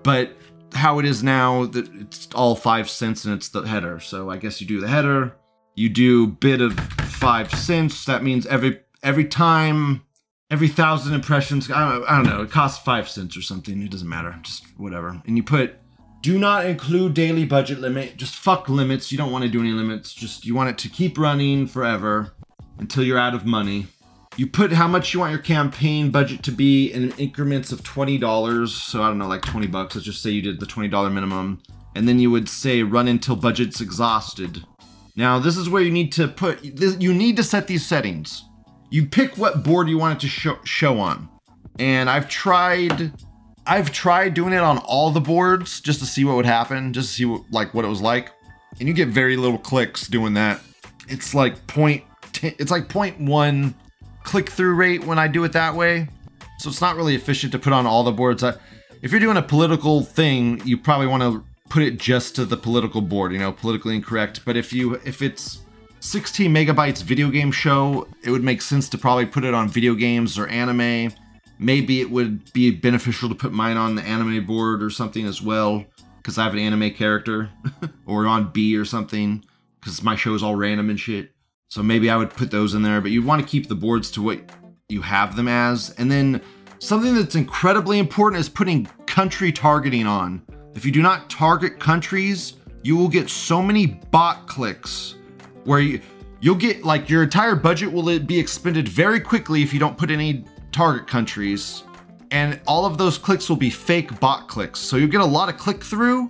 But 0.03 0.37
how 0.75 0.99
it 0.99 1.05
is 1.05 1.23
now, 1.23 1.67
that 1.67 1.89
it's 1.95 2.29
all 2.35 2.55
five 2.55 2.91
cents 2.91 3.25
and 3.25 3.35
it's 3.35 3.49
the 3.49 3.63
header. 3.63 4.01
So 4.01 4.31
I 4.31 4.37
guess 4.37 4.61
you 4.61 4.67
do 4.67 4.81
the 4.81 4.89
header. 4.89 5.35
You 5.75 5.89
do 5.89 6.27
bid 6.27 6.61
of 6.61 6.79
five 6.79 7.53
cents. 7.53 8.05
That 8.05 8.23
means 8.23 8.47
every 8.47 8.81
every 9.03 9.25
time 9.25 10.03
every 10.51 10.69
thousand 10.69 11.15
impressions 11.15 11.71
I 11.71 11.91
don't, 11.91 12.05
I 12.09 12.17
don't 12.17 12.27
know 12.27 12.43
it 12.43 12.51
costs 12.51 12.83
five 12.85 13.09
cents 13.09 13.37
or 13.37 13.43
something 13.43 13.83
it 13.83 13.91
doesn't 13.91 14.09
matter 14.09 14.37
just 14.43 14.65
whatever 14.77 15.21
and 15.27 15.37
you 15.37 15.43
put 15.43 15.77
do 16.23 16.39
not 16.39 16.67
include 16.67 17.15
daily 17.15 17.45
budget 17.45 17.79
limit 17.81 18.17
just 18.17 18.35
fuck 18.35 18.69
limits 18.69 19.11
you 19.11 19.19
don't 19.19 19.33
want 19.33 19.45
to 19.45 19.51
do 19.51 19.61
any 19.61 19.71
limits 19.71 20.13
just 20.15 20.45
you 20.45 20.55
want 20.55 20.71
it 20.71 20.79
to 20.79 20.89
keep 20.89 21.19
running 21.19 21.67
forever 21.67 22.35
until 22.79 23.03
you're 23.03 23.19
out 23.19 23.35
of 23.35 23.47
money 23.47 23.87
you 24.37 24.49
put 24.49 24.73
how 24.73 24.89
much 24.89 25.15
you 25.15 25.21
want 25.21 25.33
your 25.33 25.43
campaign 25.43 26.11
budget 26.11 26.43
to 26.43 26.51
be 26.51 26.93
in 26.93 27.13
increments 27.13 27.71
of 27.71 27.83
$20. 27.83 28.69
So 28.69 29.03
I 29.03 29.09
don't 29.09 29.19
know, 29.19 29.29
like 29.29 29.43
20 29.43 29.69
bucks. 29.69 29.95
Let's 29.95 30.07
just 30.07 30.23
say 30.23 30.31
you 30.31 30.43
did 30.43 30.61
the 30.61 30.67
$20 30.67 31.13
minimum. 31.13 31.63
And 31.95 32.09
then 32.09 32.19
you 32.19 32.31
would 32.31 32.49
say 32.49 32.83
run 32.83 33.07
until 33.07 33.37
budget's 33.37 33.81
exhausted. 33.81 34.65
Now, 35.15 35.39
this 35.39 35.57
is 35.57 35.69
where 35.69 35.83
you 35.83 35.93
need 35.93 36.11
to 36.13 36.27
put, 36.27 36.65
you 36.65 37.15
need 37.15 37.37
to 37.37 37.45
set 37.45 37.69
these 37.69 37.87
settings. 37.87 38.45
You 38.95 39.05
pick 39.05 39.37
what 39.37 39.65
board 39.65 39.89
you 39.89 39.99
want 39.99 40.19
it 40.19 40.21
to 40.21 40.29
show, 40.29 40.57
show 40.63 41.01
on. 41.01 41.29
And 41.81 42.09
I've 42.09 42.29
tried, 42.29 43.13
I've 43.67 43.91
tried 43.91 44.35
doing 44.35 44.53
it 44.53 44.61
on 44.61 44.79
all 44.79 45.11
the 45.11 45.21
boards 45.21 45.81
just 45.81 45.99
to 45.99 46.07
see 46.07 46.25
what 46.25 46.37
would 46.37 46.47
happen, 46.47 46.93
just 46.93 47.09
to 47.09 47.15
see 47.17 47.25
what, 47.25 47.43
like 47.51 47.75
what 47.75 47.85
it 47.85 47.89
was 47.89 48.01
like. 48.01 48.31
And 48.79 48.87
you 48.87 48.95
get 48.95 49.09
very 49.09 49.37
little 49.37 49.59
clicks 49.59 50.07
doing 50.07 50.35
that. 50.35 50.61
It's 51.09 51.35
like 51.35 51.67
point, 51.67 52.05
t- 52.31 52.55
it's 52.57 52.71
like 52.71 52.89
point 52.89 53.19
one 53.19 53.75
click 54.23 54.49
through 54.49 54.75
rate 54.75 55.03
when 55.03 55.19
I 55.19 55.27
do 55.27 55.43
it 55.43 55.51
that 55.55 55.75
way. 55.75 56.07
So 56.61 56.71
it's 56.71 56.81
not 56.81 56.95
really 56.95 57.17
efficient 57.17 57.51
to 57.51 57.59
put 57.59 57.73
on 57.73 57.87
all 57.87 58.05
the 58.05 58.13
boards. 58.13 58.45
I, 58.45 58.55
if 59.03 59.11
you're 59.11 59.19
doing 59.19 59.39
a 59.39 59.43
political 59.43 60.05
thing, 60.05 60.63
you 60.65 60.79
probably 60.79 61.09
want 61.09 61.25
to 61.25 61.45
put 61.69 61.83
it 61.83 61.99
just 61.99 62.37
to 62.37 62.45
the 62.45 62.57
political 62.57 63.01
board, 63.01 63.33
you 63.33 63.41
know, 63.41 63.51
politically 63.51 63.97
incorrect. 63.97 64.45
But 64.45 64.57
if 64.57 64.73
you 64.73 65.01
if 65.05 65.21
it's 65.21 65.64
16 66.05 66.53
megabytes 66.55 67.03
video 67.03 67.31
game 67.31 67.51
show, 67.51 68.07
it 68.23 68.31
would 68.31 68.45
make 68.45 68.61
sense 68.61 68.91
to 68.91 68.99
probably 68.99 69.25
put 69.25 69.43
it 69.43 69.55
on 69.55 69.71
video 69.71 69.95
games 69.95 70.39
or 70.39 70.47
anime. 70.49 71.11
Maybe 71.59 72.03
it 72.03 72.11
would 72.11 72.53
be 72.53 72.71
beneficial 72.71 73.31
to 73.31 73.35
put 73.35 73.53
mine 73.53 73.79
on 73.79 73.95
the 73.95 74.03
anime 74.03 74.45
board 74.45 74.83
or 74.83 74.91
something 74.91 75.25
as 75.25 75.41
well, 75.41 75.83
because 76.19 76.37
I 76.37 76.45
have 76.45 76.53
an 76.53 76.59
anime 76.59 76.91
character, 76.91 77.49
or 78.07 78.27
on 78.27 78.53
B 78.53 78.77
or 78.77 78.85
something, 78.85 79.43
because 79.81 80.03
my 80.03 80.15
show 80.15 80.35
is 80.35 80.43
all 80.43 80.55
random 80.55 80.91
and 80.91 81.01
shit. 81.01 81.31
So 81.69 81.83
maybe 81.83 82.11
I 82.11 82.19
would 82.19 82.31
put 82.31 82.51
those 82.51 82.75
in 82.75 82.83
there, 82.83 83.01
but 83.01 83.11
you 83.11 83.23
want 83.23 83.41
to 83.41 83.49
keep 83.49 83.69
the 83.69 83.75
boards 83.75 84.11
to 84.11 84.23
what 84.23 84.41
you 84.91 85.01
have 85.01 85.37
them 85.37 85.49
as. 85.49 85.95
And 85.97 86.11
then 86.11 86.43
something 86.81 87.15
that's 87.15 87.35
incredibly 87.35 87.99
important 87.99 88.41
is 88.41 88.51
putting 88.51 88.85
country 89.07 89.51
targeting 89.51 90.07
on. 90.07 90.43
If 90.75 90.85
you 90.85 90.93
do 90.93 91.01
not 91.01 91.31
target 91.31 91.81
countries, 91.81 92.57
you 92.83 92.95
will 92.95 93.09
get 93.09 93.31
so 93.31 93.63
many 93.63 93.87
bot 93.87 94.47
clicks 94.47 95.15
where 95.65 95.81
you 95.81 96.01
you'll 96.41 96.55
get 96.55 96.85
like 96.85 97.09
your 97.09 97.23
entire 97.23 97.55
budget 97.55 97.93
will 97.93 98.19
be 98.21 98.39
expended 98.39 98.89
very 98.89 99.21
quickly 99.21 99.63
if 99.63 99.73
you 99.73 99.81
don't 99.81 99.97
put 99.97 100.11
any 100.11 100.45
target 100.73 101.07
countries. 101.07 101.85
And 102.31 102.61
all 102.67 102.85
of 102.85 102.99
those 102.99 103.17
clicks 103.17 103.49
will 103.49 103.57
be 103.57 103.71
fake 103.71 104.19
bot 104.21 104.49
clicks. 104.49 104.81
So 104.81 104.97
you'll 104.97 105.09
get 105.09 105.21
a 105.21 105.25
lot 105.25 105.49
of 105.49 105.57
click 105.57 105.83
through 105.83 106.29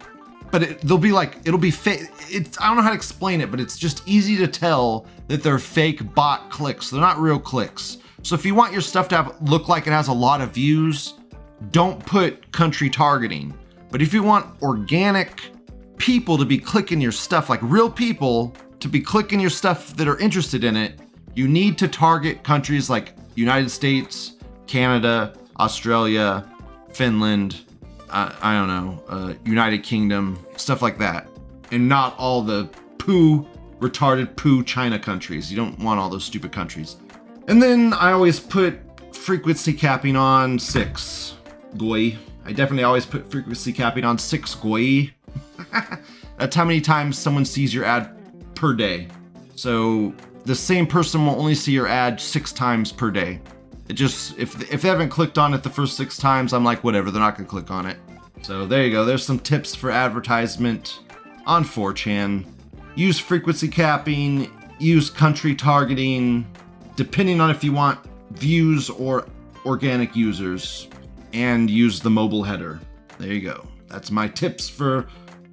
but 0.50 0.62
it, 0.62 0.80
they'll 0.82 0.98
be 0.98 1.10
like 1.10 1.38
it'll 1.44 1.58
be 1.58 1.70
fake 1.70 2.02
it's 2.28 2.60
i 2.60 2.66
don't 2.66 2.76
know 2.76 2.82
how 2.82 2.90
to 2.90 2.94
explain 2.94 3.40
it 3.40 3.50
but 3.50 3.58
it's 3.58 3.76
just 3.76 4.06
easy 4.06 4.36
to 4.36 4.46
tell 4.46 5.04
that 5.28 5.42
they're 5.42 5.58
fake 5.58 6.14
bot 6.14 6.50
clicks. 6.50 6.90
They're 6.90 7.00
not 7.00 7.18
real 7.18 7.38
clicks. 7.38 7.98
So 8.22 8.34
if 8.34 8.44
you 8.44 8.54
want 8.54 8.72
your 8.72 8.82
stuff 8.82 9.08
to 9.08 9.16
have 9.16 9.36
look 9.42 9.68
like 9.68 9.86
it 9.86 9.90
has 9.90 10.08
a 10.08 10.12
lot 10.12 10.40
of 10.40 10.52
views 10.52 11.14
don't 11.70 12.04
put 12.04 12.52
country 12.52 12.90
targeting. 12.90 13.56
But 13.90 14.02
if 14.02 14.12
you 14.12 14.22
want 14.22 14.60
organic 14.62 15.40
people 15.96 16.36
to 16.36 16.44
be 16.44 16.58
clicking 16.58 17.00
your 17.00 17.12
stuff 17.12 17.48
like 17.48 17.60
real 17.62 17.90
people 17.90 18.54
to 18.80 18.88
be 18.88 19.00
clicking 19.00 19.40
your 19.40 19.50
stuff 19.50 19.96
that 19.96 20.08
are 20.08 20.18
interested 20.18 20.64
in 20.64 20.76
it 20.76 20.98
you 21.34 21.48
need 21.48 21.78
to 21.78 21.88
target 21.88 22.42
countries 22.42 22.88
like 22.88 23.14
united 23.34 23.70
states 23.70 24.34
canada 24.66 25.34
australia 25.58 26.48
finland 26.92 27.64
I, 28.14 28.32
I 28.42 28.54
don't 28.54 28.68
know, 28.68 29.02
uh, 29.08 29.34
United 29.44 29.82
Kingdom, 29.82 30.38
stuff 30.56 30.82
like 30.82 30.98
that, 30.98 31.26
and 31.72 31.88
not 31.88 32.16
all 32.16 32.42
the 32.42 32.70
poo, 32.98 33.46
retarded 33.80 34.36
poo 34.36 34.62
China 34.62 34.98
countries. 34.98 35.50
You 35.50 35.56
don't 35.56 35.78
want 35.80 35.98
all 35.98 36.08
those 36.08 36.24
stupid 36.24 36.52
countries. 36.52 36.96
And 37.48 37.60
then 37.60 37.92
I 37.92 38.12
always 38.12 38.38
put 38.38 38.78
frequency 39.14 39.72
capping 39.72 40.16
on 40.16 40.58
six. 40.60 41.34
Goi. 41.76 42.16
I 42.46 42.52
definitely 42.52 42.84
always 42.84 43.04
put 43.04 43.30
frequency 43.30 43.72
capping 43.72 44.04
on 44.04 44.16
six 44.16 44.54
goi. 44.54 45.10
That's 46.38 46.54
how 46.54 46.64
many 46.64 46.80
times 46.80 47.18
someone 47.18 47.44
sees 47.44 47.74
your 47.74 47.84
ad 47.84 48.13
per 48.54 48.74
day. 48.74 49.08
So 49.56 50.14
the 50.44 50.54
same 50.54 50.86
person 50.86 51.24
will 51.26 51.38
only 51.38 51.54
see 51.54 51.72
your 51.72 51.86
ad 51.86 52.20
six 52.20 52.52
times 52.52 52.92
per 52.92 53.10
day. 53.10 53.40
It 53.88 53.94
just 53.94 54.38
if 54.38 54.72
if 54.72 54.82
they 54.82 54.88
haven't 54.88 55.10
clicked 55.10 55.38
on 55.38 55.54
it 55.54 55.62
the 55.62 55.70
first 55.70 55.96
six 55.96 56.16
times, 56.16 56.52
I'm 56.52 56.64
like 56.64 56.84
whatever, 56.84 57.10
they're 57.10 57.20
not 57.20 57.36
gonna 57.36 57.48
click 57.48 57.70
on 57.70 57.86
it. 57.86 57.98
So 58.42 58.66
there 58.66 58.84
you 58.84 58.90
go. 58.90 59.04
There's 59.04 59.24
some 59.24 59.38
tips 59.38 59.74
for 59.74 59.90
advertisement 59.90 61.00
on 61.46 61.64
4chan. 61.64 62.44
Use 62.94 63.18
frequency 63.18 63.68
capping, 63.68 64.50
use 64.78 65.10
country 65.10 65.54
targeting, 65.54 66.46
depending 66.96 67.40
on 67.40 67.50
if 67.50 67.64
you 67.64 67.72
want 67.72 67.98
views 68.32 68.90
or 68.90 69.26
organic 69.64 70.14
users, 70.14 70.88
and 71.32 71.70
use 71.70 72.00
the 72.00 72.10
mobile 72.10 72.42
header. 72.42 72.80
There 73.18 73.32
you 73.32 73.40
go. 73.40 73.66
That's 73.88 74.10
my 74.10 74.28
tips 74.28 74.68
for 74.68 75.06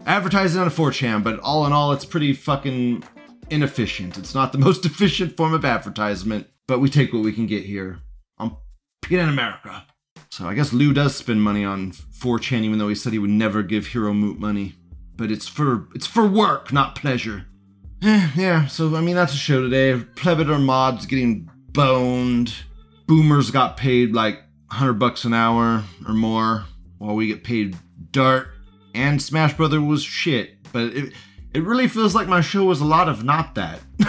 advertising 0.06 0.62
on 0.62 0.70
4chan, 0.70 1.24
but 1.24 1.40
all 1.40 1.66
in 1.66 1.74
all, 1.74 1.92
it's 1.92 2.06
pretty 2.06 2.34
fucking 2.34 3.04
inefficient. 3.50 4.18
It's 4.18 4.34
not 4.34 4.52
the 4.52 4.58
most 4.60 4.86
efficient 4.86 5.38
form 5.38 5.54
of 5.54 5.66
advertisement, 5.66 6.48
but 6.68 6.80
we 6.80 6.90
take 6.90 7.14
what 7.14 7.24
we 7.24 7.34
can 7.34 7.48
get 7.48 7.64
here 7.64 8.00
on 8.38 8.58
Peanut 9.02 9.30
America. 9.30 9.86
So 10.30 10.48
I 10.48 10.54
guess 10.54 10.72
Lou 10.72 10.94
does 10.94 11.16
spend 11.16 11.42
money 11.42 11.66
on 11.66 11.92
4chan, 11.92 12.64
even 12.64 12.80
though 12.80 12.88
he 12.88 12.96
said 12.96 13.14
he 13.14 13.20
would 13.20 13.30
never 13.30 13.64
give 13.64 13.88
Hiro 13.88 14.14
Moot 14.14 14.40
money. 14.40 14.76
But 15.16 15.30
it's 15.30 15.48
for 15.48 15.88
it's 15.94 16.08
for 16.08 16.26
work, 16.26 16.72
not 16.72 16.96
pleasure. 16.96 17.46
Eh, 18.02 18.32
yeah, 18.36 18.66
so 18.66 18.96
I 18.96 19.02
mean 19.02 19.16
that's 19.16 19.34
a 19.34 19.38
show 19.38 19.62
today. 19.62 19.94
Plebitor 20.16 20.60
mods 20.60 21.06
getting 21.06 21.50
boned. 21.74 22.56
Boomers 23.08 23.52
got 23.52 23.78
paid 23.78 24.14
like 24.14 24.36
100 24.70 24.94
bucks 24.94 25.26
an 25.26 25.34
hour 25.34 25.84
or 26.08 26.14
more, 26.14 26.66
while 26.98 27.14
we 27.14 27.28
get 27.28 27.44
paid 27.44 27.78
dirt. 28.12 28.48
And 28.94 29.22
Smash 29.22 29.56
Brother 29.56 29.82
was 29.82 30.04
shit, 30.04 30.58
but 30.72 30.94
it 30.94 31.14
it 31.54 31.64
really 31.64 31.88
feels 31.88 32.16
like 32.16 32.28
my 32.28 32.42
show 32.42 32.66
was 32.66 32.82
a 32.82 32.86
lot 32.86 33.10
of 33.10 33.24
not 33.24 33.56
that. 33.56 33.80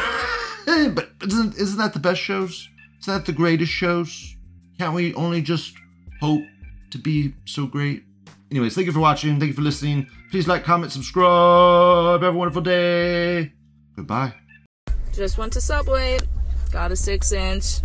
but 0.66 1.10
isn't 1.22 1.56
isn't 1.56 1.78
that 1.78 1.92
the 1.92 1.98
best 1.98 2.20
shows? 2.20 2.68
Isn't 3.00 3.14
that 3.14 3.26
the 3.26 3.32
greatest 3.32 3.72
shows? 3.72 4.36
Can't 4.78 4.94
we 4.94 5.14
only 5.14 5.42
just 5.42 5.74
hope 6.20 6.42
to 6.90 6.98
be 6.98 7.34
so 7.44 7.66
great? 7.66 8.04
Anyways, 8.50 8.74
thank 8.74 8.86
you 8.86 8.92
for 8.92 9.00
watching. 9.00 9.38
Thank 9.38 9.48
you 9.48 9.54
for 9.54 9.62
listening. 9.62 10.08
Please 10.30 10.46
like, 10.46 10.64
comment, 10.64 10.92
subscribe. 10.92 12.22
Have 12.22 12.34
a 12.34 12.36
wonderful 12.36 12.62
day. 12.62 13.52
Goodbye. 13.96 14.34
Just 15.12 15.36
went 15.36 15.52
to 15.54 15.60
Subway, 15.60 16.18
got 16.70 16.92
a 16.92 16.96
six 16.96 17.32
inch. 17.32 17.80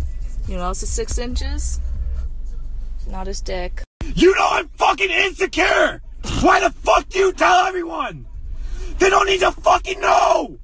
You 0.46 0.56
know, 0.56 0.64
else 0.64 0.82
is 0.82 0.90
six 0.90 1.18
inches. 1.18 1.80
Not 3.06 3.26
his 3.26 3.40
dick. 3.40 3.82
You 4.14 4.34
know 4.34 4.48
I'm 4.50 4.68
fucking 4.68 5.10
insecure! 5.10 6.00
Why 6.40 6.60
the 6.60 6.70
fuck 6.70 7.08
do 7.08 7.18
you 7.18 7.32
tell 7.32 7.66
everyone? 7.66 8.26
They 8.98 9.10
don't 9.10 9.26
need 9.26 9.40
to 9.40 9.52
fucking 9.52 10.00
know! 10.00 10.58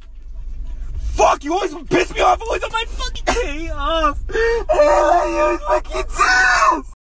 Fuck, 1.14 1.44
you 1.44 1.54
always 1.54 1.74
piss 1.88 2.12
me 2.12 2.20
off 2.20 2.40
always 2.42 2.62
on 2.62 2.72
my 2.72 2.84
fucking 2.86 3.24
day 3.24 3.70
off! 3.70 4.20
You 4.28 4.64
fucking 4.68 6.04
tell! 6.16 6.84